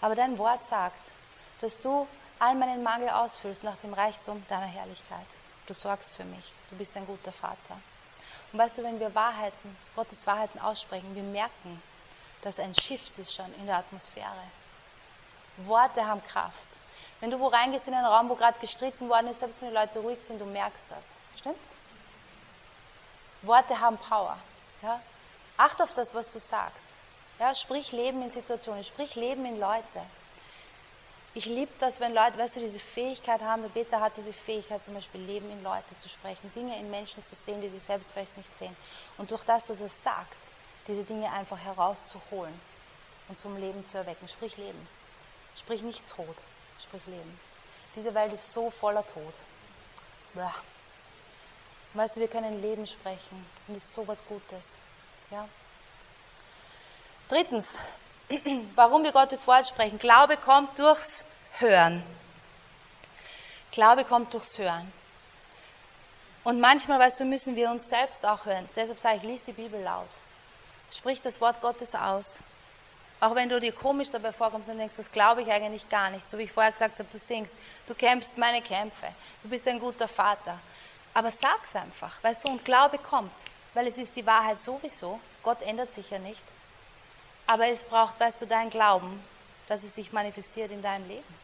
Aber 0.00 0.14
dein 0.14 0.38
Wort 0.38 0.64
sagt, 0.64 1.12
dass 1.60 1.78
du 1.80 2.08
all 2.40 2.54
meinen 2.54 2.82
Mangel 2.82 3.10
ausfüllst 3.10 3.62
nach 3.62 3.76
dem 3.76 3.94
Reichtum 3.94 4.44
deiner 4.48 4.66
Herrlichkeit. 4.66 5.26
Du 5.66 5.74
sorgst 5.74 6.16
für 6.16 6.24
mich. 6.24 6.52
Du 6.70 6.76
bist 6.76 6.96
ein 6.96 7.06
guter 7.06 7.30
Vater. 7.30 7.78
Und 8.52 8.58
weißt 8.58 8.78
du, 8.78 8.82
wenn 8.82 8.98
wir 8.98 9.14
Wahrheiten, 9.14 9.76
Gottes 9.94 10.26
Wahrheiten 10.26 10.58
aussprechen, 10.58 11.14
wir 11.14 11.22
merken, 11.22 11.80
dass 12.42 12.58
ein 12.58 12.74
Shift 12.74 13.16
ist 13.18 13.34
schon 13.34 13.54
in 13.56 13.66
der 13.66 13.76
Atmosphäre. 13.76 14.26
Worte 15.58 16.04
haben 16.06 16.24
Kraft. 16.24 16.68
Wenn 17.20 17.30
du 17.30 17.38
wo 17.38 17.48
reingehst 17.48 17.86
in 17.86 17.94
einen 17.94 18.06
Raum, 18.06 18.30
wo 18.30 18.34
gerade 18.34 18.58
gestritten 18.58 19.08
worden 19.10 19.28
ist, 19.28 19.40
selbst 19.40 19.60
wenn 19.60 19.68
die 19.68 19.74
Leute 19.74 19.98
ruhig 19.98 20.20
sind, 20.20 20.40
du 20.40 20.46
merkst 20.46 20.86
das. 20.88 21.38
Stimmt's? 21.38 21.76
Worte 23.42 23.78
haben 23.78 23.98
Power. 23.98 24.38
Ja? 24.82 25.00
Acht 25.58 25.80
auf 25.82 25.92
das, 25.92 26.14
was 26.14 26.30
du 26.30 26.40
sagst. 26.40 26.86
Ja? 27.38 27.54
Sprich 27.54 27.92
Leben 27.92 28.22
in 28.22 28.30
Situationen, 28.30 28.82
sprich 28.82 29.14
Leben 29.14 29.44
in 29.44 29.60
Leute. 29.60 30.02
Ich 31.32 31.46
liebe 31.46 31.70
das, 31.78 32.00
wenn 32.00 32.12
Leute, 32.12 32.38
weißt 32.38 32.56
du, 32.56 32.60
diese 32.60 32.80
Fähigkeit 32.80 33.40
haben. 33.40 33.62
Der 33.62 33.68
Peter 33.68 34.00
hat 34.00 34.16
diese 34.16 34.32
Fähigkeit, 34.32 34.84
zum 34.84 34.94
Beispiel 34.94 35.20
Leben 35.20 35.50
in 35.52 35.62
Leute 35.62 35.96
zu 35.98 36.08
sprechen, 36.08 36.52
Dinge 36.54 36.76
in 36.78 36.90
Menschen 36.90 37.24
zu 37.24 37.36
sehen, 37.36 37.60
die 37.60 37.68
sie 37.68 37.78
selbst 37.78 38.12
vielleicht 38.12 38.36
nicht 38.36 38.56
sehen. 38.56 38.76
Und 39.16 39.30
durch 39.30 39.44
das, 39.44 39.66
dass 39.66 39.80
er 39.80 39.88
sagt, 39.88 40.36
diese 40.88 41.04
Dinge 41.04 41.30
einfach 41.30 41.58
herauszuholen 41.58 42.60
und 43.28 43.38
zum 43.38 43.56
Leben 43.56 43.86
zu 43.86 43.98
erwecken. 43.98 44.28
Sprich 44.28 44.56
Leben. 44.56 44.88
Sprich 45.56 45.82
nicht 45.82 46.08
Tod, 46.08 46.36
sprich 46.82 47.06
Leben. 47.06 47.40
Diese 47.94 48.12
Welt 48.14 48.32
ist 48.32 48.52
so 48.52 48.70
voller 48.70 49.06
Tod. 49.06 49.40
Blah. 50.34 50.54
Weißt 51.94 52.16
du, 52.16 52.20
wir 52.20 52.28
können 52.28 52.60
Leben 52.60 52.86
sprechen 52.86 53.46
und 53.66 53.74
das 53.74 53.84
ist 53.84 53.92
so 53.92 54.06
was 54.06 54.24
Gutes. 54.26 54.76
Ja? 55.30 55.48
Drittens, 57.28 57.74
warum 58.74 59.04
wir 59.04 59.12
Gottes 59.12 59.46
Wort 59.46 59.66
sprechen. 59.66 59.98
Glaube 59.98 60.36
kommt 60.36 60.78
durchs 60.78 61.24
Hören. 61.58 62.02
Glaube 63.72 64.04
kommt 64.04 64.34
durchs 64.34 64.58
Hören. 64.58 64.92
Und 66.42 66.60
manchmal, 66.60 66.98
weißt 66.98 67.20
du, 67.20 67.24
müssen 67.24 67.54
wir 67.54 67.70
uns 67.70 67.88
selbst 67.88 68.24
auch 68.24 68.44
hören. 68.46 68.66
Deshalb 68.74 68.98
sage 68.98 69.18
ich, 69.18 69.22
lies 69.24 69.42
die 69.44 69.52
Bibel 69.52 69.80
laut. 69.80 70.08
Sprich 70.90 71.20
das 71.20 71.40
Wort 71.40 71.60
Gottes 71.60 71.94
aus. 71.94 72.40
Auch 73.20 73.34
wenn 73.34 73.50
du 73.50 73.60
dir 73.60 73.72
komisch 73.72 74.10
dabei 74.10 74.32
vorkommst 74.32 74.70
und 74.70 74.78
denkst, 74.78 74.96
das 74.96 75.12
glaube 75.12 75.42
ich 75.42 75.50
eigentlich 75.50 75.88
gar 75.90 76.08
nicht. 76.08 76.28
So 76.28 76.38
wie 76.38 76.44
ich 76.44 76.52
vorher 76.52 76.72
gesagt 76.72 76.98
habe, 76.98 77.08
du 77.12 77.18
singst, 77.18 77.54
du 77.86 77.94
kämpfst 77.94 78.38
meine 78.38 78.62
Kämpfe, 78.62 79.08
du 79.42 79.50
bist 79.50 79.68
ein 79.68 79.78
guter 79.78 80.08
Vater. 80.08 80.58
Aber 81.12 81.30
sag's 81.30 81.76
einfach, 81.76 82.16
weißt 82.22 82.44
du, 82.44 82.48
und 82.48 82.64
Glaube 82.64 82.96
kommt, 82.96 83.32
weil 83.74 83.86
es 83.86 83.98
ist 83.98 84.16
die 84.16 84.24
Wahrheit 84.24 84.58
sowieso. 84.58 85.20
Gott 85.42 85.60
ändert 85.62 85.92
sich 85.92 86.08
ja 86.10 86.18
nicht. 86.18 86.42
Aber 87.50 87.66
es 87.66 87.82
braucht, 87.82 88.20
weißt 88.20 88.42
du, 88.42 88.46
dein 88.46 88.70
Glauben, 88.70 89.20
dass 89.66 89.82
es 89.82 89.96
sich 89.96 90.12
manifestiert 90.12 90.70
in 90.70 90.82
deinem 90.82 91.08
Leben. 91.08 91.34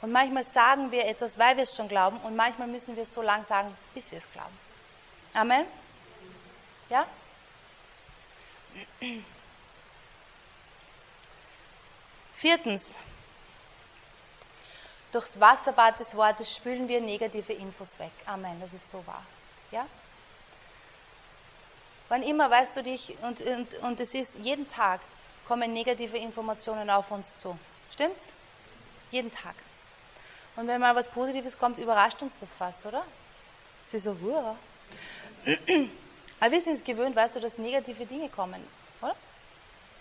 Und 0.00 0.12
manchmal 0.12 0.44
sagen 0.44 0.90
wir 0.90 1.04
etwas, 1.04 1.38
weil 1.38 1.58
wir 1.58 1.64
es 1.64 1.76
schon 1.76 1.88
glauben, 1.88 2.16
und 2.20 2.36
manchmal 2.36 2.66
müssen 2.66 2.96
wir 2.96 3.02
es 3.02 3.12
so 3.12 3.20
lange 3.20 3.44
sagen, 3.44 3.76
bis 3.92 4.10
wir 4.10 4.16
es 4.16 4.30
glauben. 4.32 4.58
Amen? 5.34 5.66
Ja? 6.88 7.06
Viertens, 12.34 12.98
durchs 15.12 15.38
Wasserbad 15.38 16.00
des 16.00 16.16
Wortes 16.16 16.56
spülen 16.56 16.88
wir 16.88 17.02
negative 17.02 17.52
Infos 17.52 17.98
weg. 17.98 18.12
Amen, 18.24 18.58
das 18.58 18.72
ist 18.72 18.88
so 18.88 19.06
wahr. 19.06 19.22
Ja? 19.70 19.86
Wann 22.10 22.24
immer, 22.24 22.50
weißt 22.50 22.76
du 22.76 22.82
dich, 22.82 23.14
und, 23.22 23.40
und, 23.40 23.74
und 23.76 24.00
es 24.00 24.14
ist, 24.14 24.36
jeden 24.42 24.68
Tag 24.68 25.00
kommen 25.46 25.72
negative 25.72 26.18
Informationen 26.18 26.90
auf 26.90 27.08
uns 27.12 27.36
zu. 27.36 27.56
Stimmt's? 27.92 28.32
Jeden 29.12 29.32
Tag. 29.32 29.54
Und 30.56 30.66
wenn 30.66 30.80
mal 30.80 30.94
was 30.96 31.08
Positives 31.08 31.56
kommt, 31.56 31.78
überrascht 31.78 32.20
uns 32.20 32.36
das 32.36 32.52
fast, 32.52 32.84
oder? 32.84 33.04
Sie 33.84 34.00
so, 34.00 34.16
Uah. 34.22 34.56
Aber 36.40 36.50
wir 36.50 36.60
sind 36.60 36.74
es 36.74 36.84
gewöhnt, 36.84 37.14
weißt 37.14 37.36
du, 37.36 37.40
dass 37.40 37.58
negative 37.58 38.04
Dinge 38.06 38.28
kommen, 38.28 38.60
oder? 39.00 39.14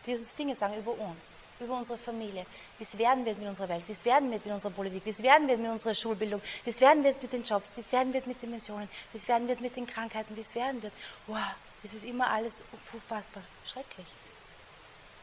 Die 0.03 0.13
uns 0.13 0.35
Dinge 0.35 0.55
sagen 0.55 0.79
über 0.79 0.93
uns, 0.93 1.39
über 1.59 1.77
unsere 1.77 1.99
Familie. 1.99 2.43
Wie 2.79 2.85
es 2.85 2.97
werden 2.97 3.23
wird 3.23 3.37
mit 3.37 3.47
unserer 3.47 3.69
Welt, 3.69 3.83
wie 3.85 3.91
es 3.91 4.03
werden 4.03 4.31
wird 4.31 4.43
mit 4.43 4.53
unserer 4.55 4.71
Politik, 4.71 5.05
wie 5.05 5.11
es 5.11 5.21
werden 5.21 5.47
wird 5.47 5.59
mit 5.59 5.69
unserer 5.69 5.93
Schulbildung, 5.93 6.41
wie 6.63 6.69
es 6.71 6.81
werden 6.81 7.03
wird 7.03 7.21
mit 7.21 7.33
den 7.33 7.43
Jobs, 7.43 7.77
wie 7.77 7.81
es 7.81 7.91
werden 7.91 8.13
wird 8.13 8.25
mit 8.25 8.41
den 8.41 8.49
Missionen, 8.49 8.89
wie 9.11 9.17
es 9.17 9.27
werden 9.27 9.47
wird 9.47 9.61
mit 9.61 9.75
den 9.75 9.85
Krankheiten, 9.85 10.35
wie 10.35 10.41
es 10.41 10.55
werden 10.55 10.81
wird. 10.81 10.93
Wow, 11.27 11.37
es 11.83 11.93
ist 11.93 12.03
immer 12.03 12.29
alles 12.29 12.63
unfassbar 12.93 13.43
schrecklich. 13.65 14.07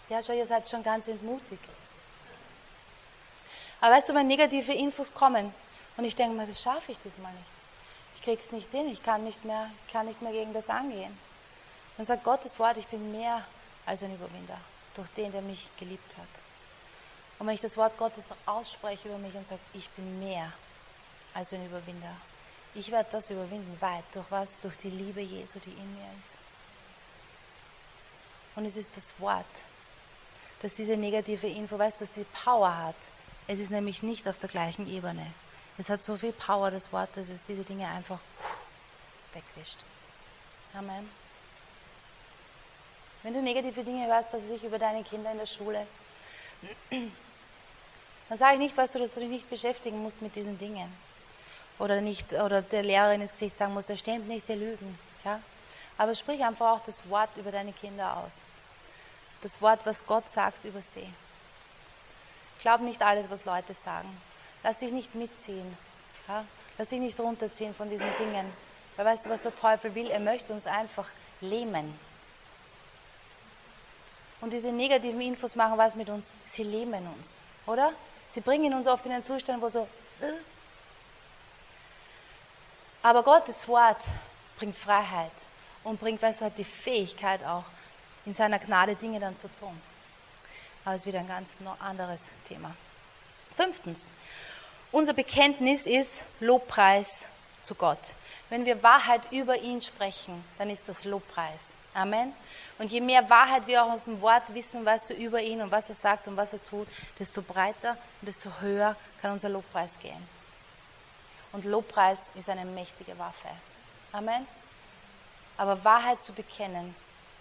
Ja, 0.09 0.23
schau, 0.23 0.33
ihr 0.33 0.47
seid 0.47 0.69
schon 0.69 0.83
ganz 0.83 1.09
entmutigt. 1.09 1.65
Aber 3.81 3.95
weißt 3.95 4.09
du, 4.09 4.15
wenn 4.15 4.27
negative 4.27 4.73
Infos 4.73 5.13
kommen 5.13 5.53
und 5.97 6.05
ich 6.05 6.17
denke 6.17 6.37
mir, 6.37 6.47
das 6.47 6.63
schaffe 6.63 6.93
ich 6.93 6.99
diesmal 7.01 7.33
nicht. 7.33 7.47
Ich 8.17 8.23
krieg's 8.23 8.53
nicht 8.53 8.71
hin, 8.71 8.89
ich 8.89 9.03
kann 9.03 9.25
nicht 9.25 9.45
mehr, 9.45 9.71
ich 9.87 9.93
kann 9.93 10.07
nicht 10.07 10.23
mehr 10.23 10.33
gegen 10.33 10.53
das 10.53 10.71
angehen. 10.71 11.17
Dann 11.97 12.07
sagt 12.07 12.25
Gottes 12.25 12.59
Wort, 12.59 12.77
ich 12.77 12.87
bin 12.89 13.13
mehr 13.13 13.45
als 13.85 14.03
ein 14.03 14.15
Überwinder 14.15 14.59
durch 14.95 15.11
den, 15.11 15.33
der 15.33 15.43
mich 15.43 15.69
geliebt 15.79 16.17
hat. 16.17 16.29
Und 17.39 17.47
wenn 17.47 17.55
ich 17.55 17.61
das 17.61 17.77
Wort 17.77 17.99
Gottes 17.99 18.31
ausspreche 18.47 19.09
über 19.09 19.19
mich 19.19 19.35
und 19.35 19.47
sage, 19.47 19.61
ich 19.75 19.89
bin 19.91 20.19
mehr 20.19 20.53
als 21.35 21.53
ein 21.53 21.65
Überwinder, 21.67 22.17
ich 22.77 22.91
werde 22.91 23.09
das 23.11 23.31
überwinden, 23.31 23.77
weit. 23.81 24.05
Durch 24.13 24.27
was? 24.31 24.61
Durch 24.61 24.77
die 24.77 24.91
Liebe 24.91 25.21
Jesu, 25.21 25.59
die 25.59 25.71
in 25.71 25.95
mir 25.95 26.09
ist. 26.23 26.39
Und 28.55 28.65
es 28.65 28.77
ist 28.77 28.97
das 28.97 29.19
Wort, 29.21 29.45
dass 30.63 30.75
diese 30.75 30.97
negative 30.97 31.47
Info, 31.47 31.79
weißt, 31.79 32.01
dass 32.01 32.11
die 32.11 32.25
Power 32.45 32.77
hat. 32.77 32.97
Es 33.47 33.61
ist 33.61 33.71
nämlich 33.71 34.03
nicht 34.03 34.27
auf 34.29 34.39
der 34.39 34.49
gleichen 34.49 34.89
Ebene. 34.89 35.27
Es 35.79 35.91
hat 35.91 36.03
so 36.03 36.17
viel 36.17 36.33
Power, 36.33 36.71
das 36.71 36.93
Wort, 36.93 37.11
dass 37.17 37.29
es 37.29 37.45
diese 37.45 37.63
Dinge 37.63 37.87
einfach 37.89 38.19
wegwischt. 39.35 39.79
Amen. 40.73 41.09
Wenn 43.23 43.35
du 43.35 43.43
negative 43.43 43.85
Dinge 43.85 44.07
hörst, 44.07 44.33
was 44.33 44.45
ich 44.45 44.65
über 44.65 44.79
deine 44.79 45.03
Kinder 45.03 45.33
in 45.33 45.39
der 45.39 45.47
Schule, 45.47 45.87
dann 48.29 48.39
sage 48.39 48.55
ich 48.55 48.59
nicht, 48.59 48.77
weißt 48.77 48.95
du, 48.95 48.99
dass 48.99 49.15
du 49.15 49.21
dich 49.21 49.29
nicht 49.29 49.51
beschäftigen 49.51 50.03
musst 50.03 50.23
mit 50.23 50.35
diesen 50.35 50.59
Dingen. 50.59 50.91
Oder 51.79 52.01
nicht, 52.01 52.33
oder 52.33 52.63
der 52.63 52.83
Lehrerin 52.83 53.21
ins 53.21 53.33
Gesicht 53.33 53.57
sagen 53.57 53.75
muss, 53.75 53.87
das 53.87 53.99
stimmt 53.99 54.29
nicht, 54.29 54.47
sie 54.47 54.55
lügen. 54.55 54.99
Ja? 55.25 55.41
Aber 55.99 56.15
sprich 56.15 56.43
einfach 56.45 56.73
auch 56.73 56.81
das 56.81 57.09
Wort 57.11 57.37
über 57.37 57.53
deine 57.53 57.73
Kinder 57.73 58.17
aus. 58.17 58.43
Das 59.43 59.61
Wort, 59.61 59.81
was 59.85 60.07
Gott 60.07 60.29
sagt 60.31 60.65
über 60.65 60.81
sie. 60.81 61.09
Glaub 62.61 62.81
nicht 62.81 63.03
alles, 63.03 63.29
was 63.31 63.45
Leute 63.45 63.75
sagen. 63.75 64.09
Lass 64.63 64.79
dich 64.79 64.91
nicht 64.91 65.15
mitziehen. 65.15 65.77
Ja? 66.29 66.45
Lass 66.79 66.89
dich 66.89 67.01
nicht 67.01 67.21
runterziehen 67.21 67.75
von 67.75 67.91
diesen 67.91 68.09
Dingen. 68.19 68.51
Weil 68.97 69.07
weißt 69.07 69.27
du, 69.27 69.31
was 69.31 69.43
der 69.43 69.55
Teufel 69.55 69.95
will? 69.95 70.11
Er 70.11 70.21
möchte 70.21 70.53
uns 70.53 70.67
einfach 70.67 71.09
lähmen. 71.41 71.99
Und 74.41 74.53
diese 74.53 74.73
negativen 74.73 75.21
Infos 75.21 75.57
machen 75.57 75.79
was 75.79 75.97
mit 75.97 76.09
uns? 76.09 76.33
Sie 76.45 76.63
lähmen 76.63 77.07
uns, 77.17 77.39
oder? 77.67 77.93
Sie 78.29 78.41
bringen 78.41 78.75
uns 78.75 78.87
oft 78.87 79.07
in 79.07 79.13
einen 79.13 79.25
Zustand, 79.25 79.63
wo 79.63 79.69
so. 79.69 79.89
Äh. 80.21 80.33
Aber 83.07 83.23
Gottes 83.23 83.69
Wort 83.69 84.03
bringt 84.59 84.75
Freiheit 84.75 85.31
und 85.85 86.01
bringt, 86.01 86.21
weißt 86.21 86.41
du, 86.41 86.47
hat 86.47 86.59
die 86.59 86.65
Fähigkeit 86.65 87.41
auch, 87.45 87.63
in 88.25 88.35
seiner 88.35 88.59
Gnade 88.59 88.97
Dinge 88.97 89.21
dann 89.21 89.37
zu 89.37 89.47
tun. 89.47 89.81
Aber 90.85 90.95
das 90.95 91.03
ist 91.03 91.07
wieder 91.07 91.21
ein 91.21 91.29
ganz 91.29 91.55
anderes 91.79 92.33
Thema. 92.49 92.75
Fünftens, 93.55 94.11
unser 94.91 95.13
Bekenntnis 95.13 95.87
ist 95.87 96.25
Lobpreis 96.41 97.29
zu 97.63 97.77
Gott. 97.77 98.15
Wenn 98.51 98.67
wir 98.67 98.83
Wahrheit 98.83 99.31
über 99.31 99.57
ihn 99.57 99.81
sprechen, 99.81 100.45
dann 100.59 100.69
ist 100.69 100.89
das 100.89 101.05
Lobpreis. 101.05 101.77
Amen. 101.95 102.33
Und 102.81 102.91
je 102.91 103.01
mehr 103.01 103.31
Wahrheit 103.31 103.69
wir 103.69 103.85
auch 103.85 103.93
aus 103.93 104.07
dem 104.07 104.21
Wort 104.21 104.53
wissen, 104.53 104.85
weißt 104.85 105.11
du, 105.11 105.15
über 105.15 105.41
ihn 105.41 105.63
und 105.63 105.71
was 105.71 105.91
er 105.91 105.95
sagt 105.95 106.27
und 106.27 106.37
was 106.37 106.55
er 106.55 106.65
tut, 106.65 106.89
desto 107.21 107.41
breiter 107.41 107.97
und 108.21 108.27
desto 108.27 108.51
höher 108.61 108.97
kann 109.23 109.31
unser 109.31 109.49
Lobpreis 109.49 110.01
gehen. 110.01 110.36
Und 111.53 111.65
Lobpreis 111.65 112.33
ist 112.35 112.49
eine 112.49 112.65
mächtige 112.65 113.19
Waffe. 113.19 113.49
Amen. 114.13 114.47
Aber 115.57 115.83
Wahrheit 115.85 116.23
zu 116.23 116.33
bekennen, 116.33 116.95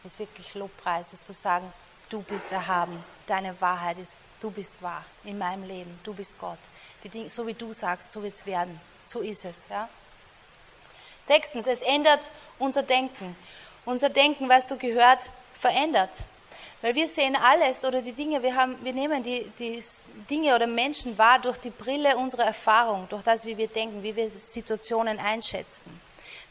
ist 0.04 0.20
wirklich 0.20 0.54
Lobpreis, 0.54 1.13
ist 1.13 1.26
zu 1.26 1.34
sagen, 1.34 1.72
du 2.10 2.22
bist 2.22 2.52
erhaben, 2.52 3.04
deine 3.28 3.60
Wahrheit 3.60 3.98
ist, 3.98 4.17
du 4.40 4.52
bist 4.52 4.82
wahr 4.82 5.04
in 5.23 5.38
meinem 5.38 5.63
Leben, 5.63 6.00
du 6.04 6.13
bist 6.13 6.40
Gott. 6.40 6.60
Dinge, 7.04 7.29
so 7.29 7.46
wie 7.46 7.54
du 7.54 7.73
sagst, 7.73 8.12
so 8.12 8.23
wird 8.23 8.36
es 8.36 8.46
werden, 8.46 8.79
so 9.04 9.21
ist 9.21 9.46
es. 9.46 9.67
Ja? 9.69 9.90
Sechstens, 11.21 11.67
es 11.67 11.82
ändert 11.82 12.29
unser 12.60 12.84
Denken. 12.84 13.36
Unser 13.86 14.10
Denken, 14.10 14.50
was 14.50 14.67
du 14.67 14.77
gehört, 14.77 15.29
verändert. 15.54 16.23
Weil 16.86 16.94
wir 16.94 17.08
sehen 17.08 17.36
alles 17.36 17.83
oder 17.83 18.00
die 18.00 18.12
Dinge, 18.12 18.44
wir, 18.44 18.54
haben, 18.54 18.75
wir 18.83 18.94
nehmen 18.94 19.23
die, 19.23 19.52
die 19.58 19.83
Dinge 20.29 20.54
oder 20.54 20.67
Menschen 20.67 21.17
wahr 21.17 21.40
durch 21.40 21.58
die 21.58 21.71
Brille 21.71 22.15
unserer 22.15 22.44
Erfahrung, 22.44 23.10
durch 23.10 23.23
das, 23.23 23.44
wie 23.44 23.58
wir 23.58 23.67
denken, 23.67 24.04
wie 24.04 24.15
wir 24.15 24.29
Situationen 24.29 25.17
einschätzen. 25.17 26.00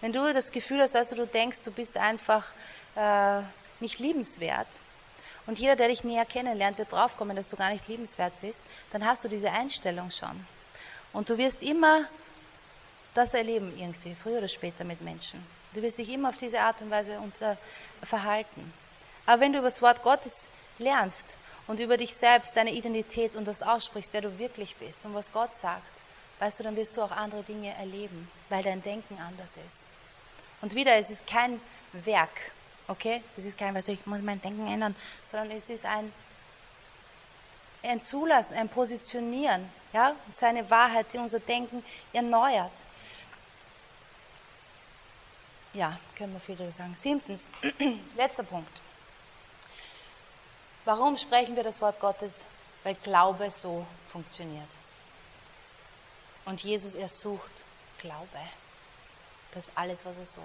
Wenn 0.00 0.12
du 0.12 0.34
das 0.34 0.50
Gefühl 0.50 0.80
hast, 0.80 0.94
weißt 0.94 1.12
du, 1.12 1.16
du 1.18 1.26
denkst, 1.28 1.62
du 1.62 1.70
bist 1.70 1.96
einfach 1.96 2.48
äh, 2.96 3.42
nicht 3.78 4.00
liebenswert 4.00 4.66
und 5.46 5.60
jeder, 5.60 5.76
der 5.76 5.86
dich 5.86 6.02
näher 6.02 6.24
kennenlernt, 6.24 6.78
wird 6.78 6.90
draufkommen, 6.90 7.36
dass 7.36 7.46
du 7.46 7.54
gar 7.54 7.70
nicht 7.70 7.86
liebenswert 7.86 8.32
bist, 8.40 8.60
dann 8.90 9.06
hast 9.06 9.22
du 9.22 9.28
diese 9.28 9.52
Einstellung 9.52 10.10
schon. 10.10 10.44
Und 11.12 11.30
du 11.30 11.38
wirst 11.38 11.62
immer 11.62 12.06
das 13.14 13.34
erleben 13.34 13.72
irgendwie, 13.78 14.16
früher 14.20 14.38
oder 14.38 14.48
später 14.48 14.82
mit 14.82 15.00
Menschen. 15.00 15.46
Du 15.74 15.82
wirst 15.82 15.98
dich 15.98 16.08
immer 16.08 16.30
auf 16.30 16.36
diese 16.36 16.58
Art 16.58 16.82
und 16.82 16.90
Weise 16.90 17.20
unter, 17.20 17.56
verhalten. 18.02 18.72
Aber 19.26 19.40
wenn 19.40 19.52
du 19.52 19.58
über 19.58 19.68
das 19.68 19.82
Wort 19.82 20.02
Gottes 20.02 20.46
lernst 20.78 21.36
und 21.66 21.80
über 21.80 21.96
dich 21.96 22.14
selbst, 22.14 22.56
deine 22.56 22.72
Identität 22.72 23.36
und 23.36 23.46
das 23.46 23.62
aussprichst, 23.62 24.12
wer 24.12 24.20
du 24.20 24.38
wirklich 24.38 24.76
bist 24.76 25.04
und 25.06 25.14
was 25.14 25.32
Gott 25.32 25.56
sagt, 25.56 26.02
weißt 26.40 26.60
du, 26.60 26.64
dann 26.64 26.76
wirst 26.76 26.96
du 26.96 27.02
auch 27.02 27.10
andere 27.10 27.42
Dinge 27.42 27.74
erleben, 27.74 28.30
weil 28.48 28.62
dein 28.62 28.82
Denken 28.82 29.18
anders 29.18 29.56
ist. 29.66 29.88
Und 30.60 30.74
wieder, 30.74 30.96
es 30.96 31.10
ist 31.10 31.26
kein 31.26 31.60
Werk, 31.92 32.52
okay? 32.88 33.22
Es 33.36 33.44
ist 33.44 33.58
kein, 33.58 33.74
was 33.74 33.88
ich 33.88 34.04
muss 34.06 34.20
mein 34.20 34.40
Denken 34.42 34.66
ändern, 34.66 34.94
sondern 35.30 35.50
es 35.56 35.70
ist 35.70 35.84
ein, 35.84 36.12
ein 37.82 38.02
Zulassen, 38.02 38.54
ein 38.56 38.68
Positionieren, 38.68 39.70
ja? 39.92 40.14
Seine 40.32 40.68
Wahrheit, 40.70 41.12
die 41.12 41.18
unser 41.18 41.40
Denken 41.40 41.84
erneuert. 42.12 42.72
Ja, 45.72 45.98
können 46.16 46.32
wir 46.32 46.40
viel 46.40 46.56
darüber 46.56 46.72
sagen. 46.72 46.94
Siebtens, 46.94 47.48
letzter 48.16 48.44
Punkt. 48.44 48.80
Warum 50.84 51.16
sprechen 51.16 51.56
wir 51.56 51.62
das 51.62 51.80
Wort 51.80 51.98
Gottes? 52.00 52.44
Weil 52.82 52.94
Glaube 52.96 53.50
so 53.50 53.86
funktioniert. 54.12 54.68
Und 56.44 56.62
Jesus, 56.62 56.94
er 56.94 57.08
sucht 57.08 57.64
Glaube. 57.98 58.28
Das 59.52 59.68
ist 59.68 59.72
alles, 59.76 60.04
was 60.04 60.18
er 60.18 60.26
sucht. 60.26 60.44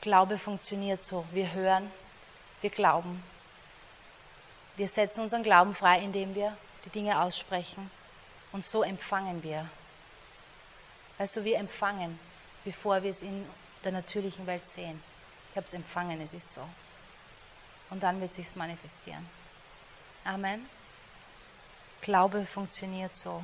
Glaube 0.00 0.36
funktioniert 0.36 1.04
so. 1.04 1.24
Wir 1.30 1.52
hören, 1.52 1.90
wir 2.60 2.70
glauben. 2.70 3.22
Wir 4.76 4.88
setzen 4.88 5.20
unseren 5.20 5.44
Glauben 5.44 5.74
frei, 5.74 6.00
indem 6.00 6.34
wir 6.34 6.56
die 6.84 6.90
Dinge 6.90 7.20
aussprechen. 7.20 7.90
Und 8.50 8.64
so 8.64 8.82
empfangen 8.82 9.42
wir. 9.42 9.68
Du, 11.18 11.44
wir 11.44 11.58
empfangen, 11.58 12.18
bevor 12.64 13.02
wir 13.02 13.10
es 13.10 13.22
in 13.22 13.46
der 13.84 13.92
natürlichen 13.92 14.46
Welt 14.46 14.66
sehen. 14.66 15.00
Ich 15.50 15.56
habe 15.56 15.66
es 15.66 15.72
empfangen, 15.72 16.20
es 16.20 16.34
ist 16.34 16.52
so. 16.52 16.62
Und 17.90 18.02
dann 18.02 18.20
wird 18.20 18.34
sich 18.34 18.54
manifestieren. 18.56 19.26
Amen. 20.24 20.68
Glaube 22.00 22.46
funktioniert 22.46 23.14
so. 23.14 23.42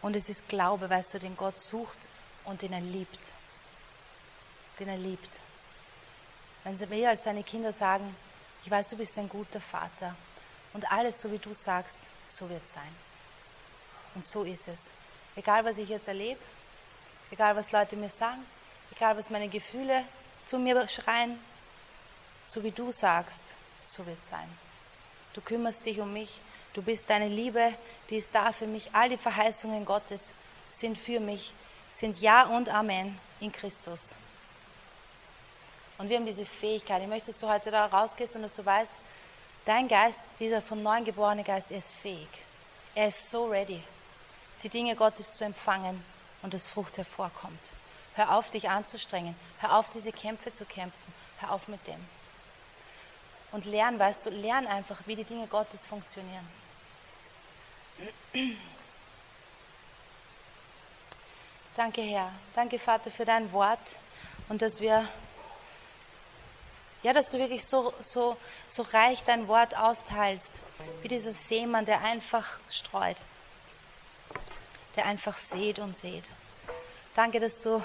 Und 0.00 0.14
es 0.14 0.28
ist 0.28 0.48
Glaube, 0.48 0.88
weißt 0.88 1.14
du, 1.14 1.18
den 1.18 1.36
Gott 1.36 1.58
sucht 1.58 2.08
und 2.44 2.62
den 2.62 2.72
er 2.72 2.80
liebt. 2.80 3.32
Den 4.78 4.88
er 4.88 4.96
liebt. 4.96 5.40
Wenn 6.64 6.78
wir 6.90 7.10
als 7.10 7.24
seine 7.24 7.42
Kinder 7.42 7.72
sagen, 7.72 8.14
ich 8.64 8.70
weiß, 8.70 8.88
du 8.88 8.96
bist 8.96 9.18
ein 9.18 9.28
guter 9.28 9.60
Vater 9.60 10.14
und 10.72 10.90
alles 10.90 11.20
so 11.20 11.32
wie 11.32 11.38
du 11.38 11.54
sagst, 11.54 11.96
so 12.26 12.48
wird 12.48 12.66
sein. 12.68 12.94
Und 14.14 14.24
so 14.24 14.44
ist 14.44 14.68
es. 14.68 14.90
Egal 15.36 15.64
was 15.64 15.78
ich 15.78 15.88
jetzt 15.88 16.08
erlebe, 16.08 16.40
egal 17.30 17.56
was 17.56 17.72
Leute 17.72 17.96
mir 17.96 18.08
sagen, 18.08 18.44
egal 18.94 19.16
was 19.16 19.30
meine 19.30 19.48
Gefühle 19.48 20.04
zu 20.44 20.58
mir 20.58 20.88
schreien, 20.88 21.38
so 22.48 22.64
wie 22.64 22.70
du 22.70 22.90
sagst, 22.90 23.54
so 23.84 24.06
wird 24.06 24.16
es 24.22 24.30
sein. 24.30 24.48
Du 25.34 25.42
kümmerst 25.42 25.84
dich 25.84 26.00
um 26.00 26.10
mich, 26.14 26.40
du 26.72 26.80
bist 26.80 27.10
deine 27.10 27.28
Liebe, 27.28 27.74
die 28.08 28.16
ist 28.16 28.34
da 28.34 28.52
für 28.52 28.66
mich. 28.66 28.94
All 28.94 29.10
die 29.10 29.18
Verheißungen 29.18 29.84
Gottes 29.84 30.32
sind 30.70 30.96
für 30.96 31.20
mich, 31.20 31.52
sind 31.92 32.18
Ja 32.20 32.46
und 32.46 32.70
Amen 32.70 33.18
in 33.40 33.52
Christus. 33.52 34.16
Und 35.98 36.08
wir 36.08 36.16
haben 36.16 36.24
diese 36.24 36.46
Fähigkeit. 36.46 37.02
Ich 37.02 37.08
möchte, 37.08 37.26
dass 37.26 37.38
du 37.38 37.48
heute 37.48 37.70
da 37.70 37.84
rausgehst 37.84 38.34
und 38.34 38.42
dass 38.42 38.54
du 38.54 38.64
weißt, 38.64 38.94
dein 39.66 39.86
Geist, 39.86 40.20
dieser 40.40 40.62
von 40.62 40.82
neuem 40.82 41.04
geborene 41.04 41.44
Geist, 41.44 41.70
er 41.70 41.78
ist 41.78 41.92
fähig. 41.92 42.28
Er 42.94 43.08
ist 43.08 43.30
so 43.30 43.46
ready, 43.46 43.82
die 44.62 44.70
Dinge 44.70 44.96
Gottes 44.96 45.34
zu 45.34 45.44
empfangen 45.44 46.02
und 46.40 46.54
dass 46.54 46.66
Frucht 46.66 46.96
hervorkommt. 46.96 47.72
Hör 48.14 48.34
auf, 48.34 48.48
dich 48.48 48.70
anzustrengen. 48.70 49.36
Hör 49.58 49.76
auf, 49.76 49.90
diese 49.90 50.12
Kämpfe 50.12 50.50
zu 50.52 50.64
kämpfen. 50.64 51.12
Hör 51.40 51.52
auf 51.52 51.68
mit 51.68 51.86
dem. 51.86 52.17
Und 53.52 53.64
lern, 53.64 53.98
weißt 53.98 54.26
du, 54.26 54.30
lern 54.30 54.66
einfach, 54.66 54.98
wie 55.06 55.16
die 55.16 55.24
Dinge 55.24 55.46
Gottes 55.46 55.86
funktionieren. 55.86 56.46
Danke, 61.74 62.02
Herr. 62.02 62.30
Danke, 62.54 62.78
Vater, 62.78 63.10
für 63.10 63.24
dein 63.24 63.50
Wort 63.52 63.98
und 64.48 64.60
dass 64.62 64.80
wir, 64.80 65.08
ja, 67.02 67.12
dass 67.12 67.30
du 67.30 67.38
wirklich 67.38 67.64
so, 67.64 67.94
so, 68.00 68.36
so 68.66 68.82
reich 68.82 69.24
dein 69.24 69.48
Wort 69.48 69.76
austeilst, 69.76 70.60
wie 71.02 71.08
dieser 71.08 71.32
Seemann, 71.32 71.84
der 71.84 72.02
einfach 72.02 72.58
streut, 72.68 73.22
der 74.96 75.06
einfach 75.06 75.36
sät 75.36 75.78
und 75.78 75.96
sät. 75.96 76.30
Danke, 77.14 77.40
dass 77.40 77.62
du 77.62 77.82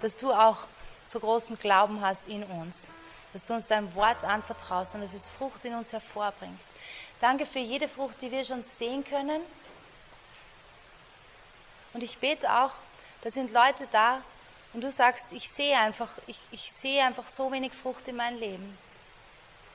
dass 0.00 0.16
du 0.16 0.32
auch 0.32 0.58
so 1.02 1.20
großen 1.20 1.58
Glauben 1.58 2.00
hast 2.00 2.28
in 2.28 2.44
uns, 2.44 2.90
dass 3.38 3.46
du 3.46 3.54
uns 3.54 3.68
dein 3.68 3.94
Wort 3.94 4.24
anvertraust 4.24 4.96
und 4.96 5.00
dass 5.00 5.14
es 5.14 5.28
Frucht 5.28 5.64
in 5.64 5.72
uns 5.72 5.92
hervorbringt. 5.92 6.58
Danke 7.20 7.46
für 7.46 7.60
jede 7.60 7.86
Frucht, 7.86 8.20
die 8.20 8.32
wir 8.32 8.44
schon 8.44 8.62
sehen 8.62 9.04
können. 9.04 9.40
Und 11.92 12.02
ich 12.02 12.18
bete 12.18 12.52
auch, 12.52 12.72
da 13.22 13.30
sind 13.30 13.52
Leute 13.52 13.86
da 13.92 14.22
und 14.72 14.82
du 14.82 14.90
sagst, 14.90 15.32
ich 15.32 15.48
sehe 15.48 15.78
einfach, 15.78 16.10
ich, 16.26 16.40
ich 16.50 16.72
sehe 16.72 17.04
einfach 17.04 17.28
so 17.28 17.52
wenig 17.52 17.72
Frucht 17.72 18.08
in 18.08 18.16
meinem 18.16 18.40
Leben. 18.40 18.76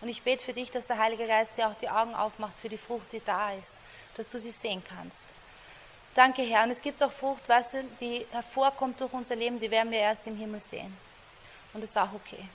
Und 0.02 0.10
ich 0.10 0.24
bete 0.24 0.44
für 0.44 0.52
dich, 0.52 0.70
dass 0.70 0.88
der 0.88 0.98
Heilige 0.98 1.26
Geist 1.26 1.58
dir 1.58 1.70
auch 1.70 1.76
die 1.76 1.90
Augen 1.90 2.16
aufmacht 2.16 2.60
für 2.60 2.68
die 2.68 2.78
Frucht, 2.78 3.14
die 3.14 3.24
da 3.24 3.54
ist, 3.54 3.80
dass 4.18 4.28
du 4.28 4.40
sie 4.40 4.52
sehen 4.52 4.84
kannst. 4.86 5.24
Danke, 6.16 6.42
Herr. 6.42 6.66
Und 6.66 6.72
es 6.72 6.82
gibt 6.82 7.02
auch 7.02 7.14
Frucht, 7.14 7.48
weißt 7.48 7.76
du, 7.76 7.84
die 8.02 8.26
hervorkommt 8.32 9.00
durch 9.00 9.14
unser 9.14 9.38
Leben, 9.38 9.58
die 9.58 9.72
werden 9.72 9.90
wir 9.90 10.00
erst 10.00 10.28
im 10.28 10.36
Himmel 10.36 10.60
sehen. 10.60 10.98
Und 11.74 11.80
das 11.80 11.92
ist 11.92 11.98
auch 11.98 12.12
okay. 12.14 12.46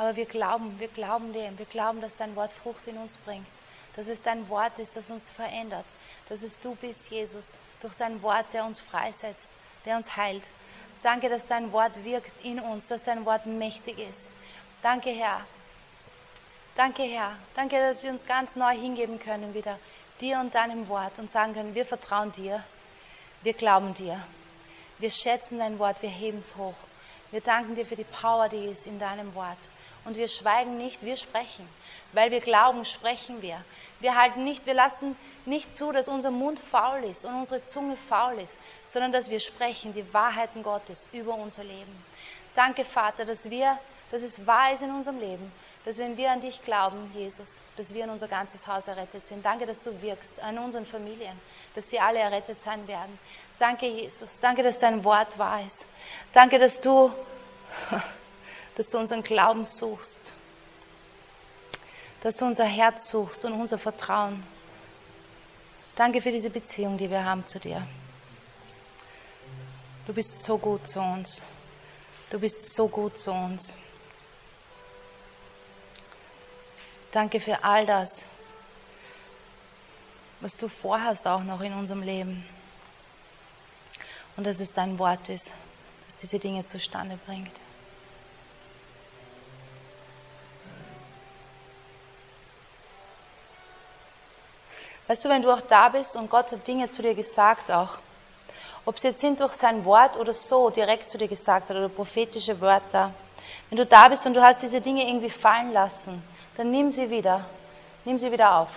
Aber 0.00 0.16
wir 0.16 0.24
glauben, 0.24 0.80
wir 0.80 0.88
glauben 0.88 1.34
dem. 1.34 1.58
Wir 1.58 1.66
glauben, 1.66 2.00
dass 2.00 2.16
dein 2.16 2.34
Wort 2.34 2.54
Frucht 2.54 2.86
in 2.86 2.96
uns 2.96 3.18
bringt. 3.18 3.46
Dass 3.96 4.08
es 4.08 4.22
dein 4.22 4.48
Wort 4.48 4.78
ist, 4.78 4.96
das 4.96 5.10
uns 5.10 5.28
verändert. 5.28 5.84
Dass 6.30 6.42
es 6.42 6.58
du 6.58 6.74
bist, 6.74 7.10
Jesus, 7.10 7.58
durch 7.82 7.96
dein 7.96 8.22
Wort, 8.22 8.46
der 8.54 8.64
uns 8.64 8.80
freisetzt, 8.80 9.60
der 9.84 9.98
uns 9.98 10.16
heilt. 10.16 10.44
Danke, 11.02 11.28
dass 11.28 11.44
dein 11.44 11.70
Wort 11.72 12.02
wirkt 12.02 12.42
in 12.42 12.60
uns, 12.60 12.88
dass 12.88 13.04
dein 13.04 13.26
Wort 13.26 13.44
mächtig 13.44 13.98
ist. 13.98 14.30
Danke, 14.80 15.10
Herr. 15.10 15.42
Danke, 16.76 17.02
Herr. 17.02 17.36
Danke, 17.54 17.78
dass 17.78 18.02
wir 18.02 18.10
uns 18.10 18.24
ganz 18.24 18.56
neu 18.56 18.74
hingeben 18.74 19.20
können 19.20 19.52
wieder 19.52 19.78
dir 20.18 20.40
und 20.40 20.54
deinem 20.54 20.88
Wort 20.88 21.18
und 21.18 21.30
sagen 21.30 21.52
können, 21.52 21.74
wir 21.74 21.84
vertrauen 21.84 22.32
dir, 22.32 22.64
wir 23.42 23.52
glauben 23.52 23.92
dir, 23.92 24.18
wir 24.98 25.10
schätzen 25.10 25.58
dein 25.58 25.78
Wort, 25.78 26.00
wir 26.00 26.08
heben 26.08 26.38
es 26.38 26.56
hoch. 26.56 26.72
Wir 27.32 27.42
danken 27.42 27.74
dir 27.74 27.84
für 27.84 27.96
die 27.96 28.04
Power, 28.04 28.48
die 28.48 28.64
ist 28.64 28.86
in 28.86 28.98
deinem 28.98 29.34
Wort. 29.34 29.58
Und 30.04 30.16
wir 30.16 30.28
schweigen 30.28 30.78
nicht, 30.78 31.02
wir 31.02 31.16
sprechen. 31.16 31.68
Weil 32.12 32.30
wir 32.30 32.40
glauben, 32.40 32.84
sprechen 32.84 33.42
wir. 33.42 33.62
Wir 34.00 34.16
halten 34.16 34.44
nicht, 34.44 34.66
wir 34.66 34.74
lassen 34.74 35.16
nicht 35.44 35.76
zu, 35.76 35.92
dass 35.92 36.08
unser 36.08 36.30
Mund 36.30 36.58
faul 36.58 37.04
ist 37.04 37.24
und 37.24 37.34
unsere 37.34 37.64
Zunge 37.64 37.96
faul 37.96 38.38
ist, 38.38 38.58
sondern 38.86 39.12
dass 39.12 39.30
wir 39.30 39.40
sprechen 39.40 39.94
die 39.94 40.12
Wahrheiten 40.12 40.62
Gottes 40.62 41.08
über 41.12 41.34
unser 41.34 41.64
Leben. 41.64 42.04
Danke, 42.54 42.84
Vater, 42.84 43.24
dass 43.24 43.50
wir, 43.50 43.78
dass 44.10 44.22
es 44.22 44.46
wahr 44.46 44.72
ist 44.72 44.82
in 44.82 44.90
unserem 44.90 45.20
Leben 45.20 45.52
dass 45.84 45.98
wenn 45.98 46.16
wir 46.16 46.30
an 46.30 46.40
dich 46.40 46.62
glauben, 46.62 47.10
Jesus, 47.14 47.62
dass 47.76 47.94
wir 47.94 48.04
in 48.04 48.10
unser 48.10 48.28
ganzes 48.28 48.66
Haus 48.66 48.86
errettet 48.88 49.26
sind. 49.26 49.44
Danke, 49.44 49.64
dass 49.64 49.80
du 49.80 50.02
wirkst 50.02 50.40
an 50.40 50.58
unseren 50.58 50.84
Familien, 50.84 51.38
dass 51.74 51.88
sie 51.88 51.98
alle 51.98 52.18
errettet 52.18 52.60
sein 52.60 52.86
werden. 52.86 53.18
Danke, 53.58 53.86
Jesus. 53.86 54.40
Danke, 54.40 54.62
dass 54.62 54.78
dein 54.78 55.02
Wort 55.04 55.38
wahr 55.38 55.60
ist. 55.66 55.86
Danke, 56.32 56.58
dass 56.58 56.80
du, 56.80 57.12
dass 58.80 58.88
du 58.88 58.96
unseren 58.96 59.22
Glauben 59.22 59.66
suchst. 59.66 60.32
Dass 62.22 62.38
du 62.38 62.46
unser 62.46 62.64
Herz 62.64 63.10
suchst 63.10 63.44
und 63.44 63.52
unser 63.52 63.76
Vertrauen. 63.76 64.42
Danke 65.96 66.22
für 66.22 66.30
diese 66.30 66.48
Beziehung, 66.48 66.96
die 66.96 67.10
wir 67.10 67.22
haben 67.22 67.46
zu 67.46 67.58
dir. 67.58 67.86
Du 70.06 70.14
bist 70.14 70.44
so 70.44 70.56
gut 70.56 70.88
zu 70.88 70.98
uns. 70.98 71.42
Du 72.30 72.40
bist 72.40 72.74
so 72.74 72.88
gut 72.88 73.18
zu 73.18 73.30
uns. 73.32 73.76
Danke 77.10 77.38
für 77.38 77.62
all 77.62 77.84
das, 77.84 78.24
was 80.40 80.56
du 80.56 80.68
vorhast 80.68 81.26
auch 81.26 81.42
noch 81.42 81.60
in 81.60 81.74
unserem 81.74 82.02
Leben. 82.02 82.48
Und 84.38 84.44
dass 84.44 84.58
es 84.58 84.72
dein 84.72 84.98
Wort 84.98 85.28
ist, 85.28 85.52
das 86.06 86.16
diese 86.16 86.38
Dinge 86.38 86.64
zustande 86.64 87.18
bringt. 87.26 87.60
Weißt 95.10 95.24
du, 95.24 95.28
wenn 95.28 95.42
du 95.42 95.50
auch 95.50 95.60
da 95.60 95.88
bist 95.88 96.14
und 96.14 96.30
Gott 96.30 96.52
hat 96.52 96.68
Dinge 96.68 96.88
zu 96.88 97.02
dir 97.02 97.16
gesagt 97.16 97.72
auch, 97.72 97.98
ob 98.84 98.96
sie 98.96 99.08
jetzt 99.08 99.20
sind 99.20 99.40
durch 99.40 99.54
sein 99.54 99.84
Wort 99.84 100.16
oder 100.16 100.32
so 100.32 100.70
direkt 100.70 101.10
zu 101.10 101.18
dir 101.18 101.26
gesagt 101.26 101.68
hat 101.68 101.76
oder 101.76 101.88
prophetische 101.88 102.60
Wörter, 102.60 103.12
wenn 103.68 103.76
du 103.76 103.84
da 103.84 104.06
bist 104.06 104.24
und 104.26 104.34
du 104.34 104.40
hast 104.40 104.62
diese 104.62 104.80
Dinge 104.80 105.04
irgendwie 105.08 105.28
fallen 105.28 105.72
lassen, 105.72 106.22
dann 106.56 106.70
nimm 106.70 106.92
sie 106.92 107.10
wieder. 107.10 107.44
Nimm 108.04 108.20
sie 108.20 108.30
wieder 108.30 108.54
auf. 108.54 108.68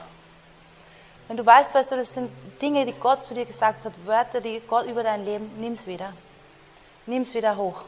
Wenn 1.27 1.38
du 1.38 1.45
weißt, 1.45 1.75
weißt 1.75 1.91
du, 1.91 1.97
das 1.97 2.11
sind 2.15 2.31
Dinge, 2.59 2.84
die 2.88 2.93
Gott 2.93 3.23
zu 3.23 3.36
dir 3.36 3.45
gesagt 3.45 3.86
hat, 3.86 3.93
Wörter, 4.03 4.41
die 4.41 4.59
Gott 4.67 4.88
über 4.88 5.03
dein 5.03 5.25
Leben, 5.25 5.51
nimm 5.59 5.73
es 5.73 5.86
wieder. 5.86 6.13
Nimm 7.05 7.21
es 7.21 7.36
wieder 7.36 7.55
hoch. 7.57 7.84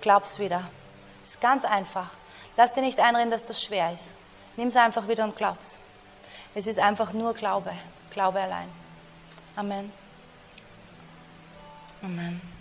Glaub's 0.00 0.38
wieder. 0.38 0.70
Ist 1.22 1.38
ganz 1.38 1.66
einfach. 1.66 2.08
Lass 2.56 2.72
dir 2.72 2.80
nicht 2.80 2.98
einreden, 2.98 3.30
dass 3.30 3.44
das 3.44 3.62
schwer 3.62 3.92
ist. 3.92 4.14
Nimm 4.56 4.68
es 4.68 4.76
einfach 4.76 5.06
wieder 5.06 5.24
und 5.24 5.36
glaub's. 5.36 5.80
Es 6.54 6.66
ist 6.66 6.78
einfach 6.78 7.12
nur 7.12 7.34
Glaube, 7.34 7.72
Glaube 8.10 8.40
allein. 8.40 8.68
Amen. 9.56 9.92
Amen. 12.02 12.53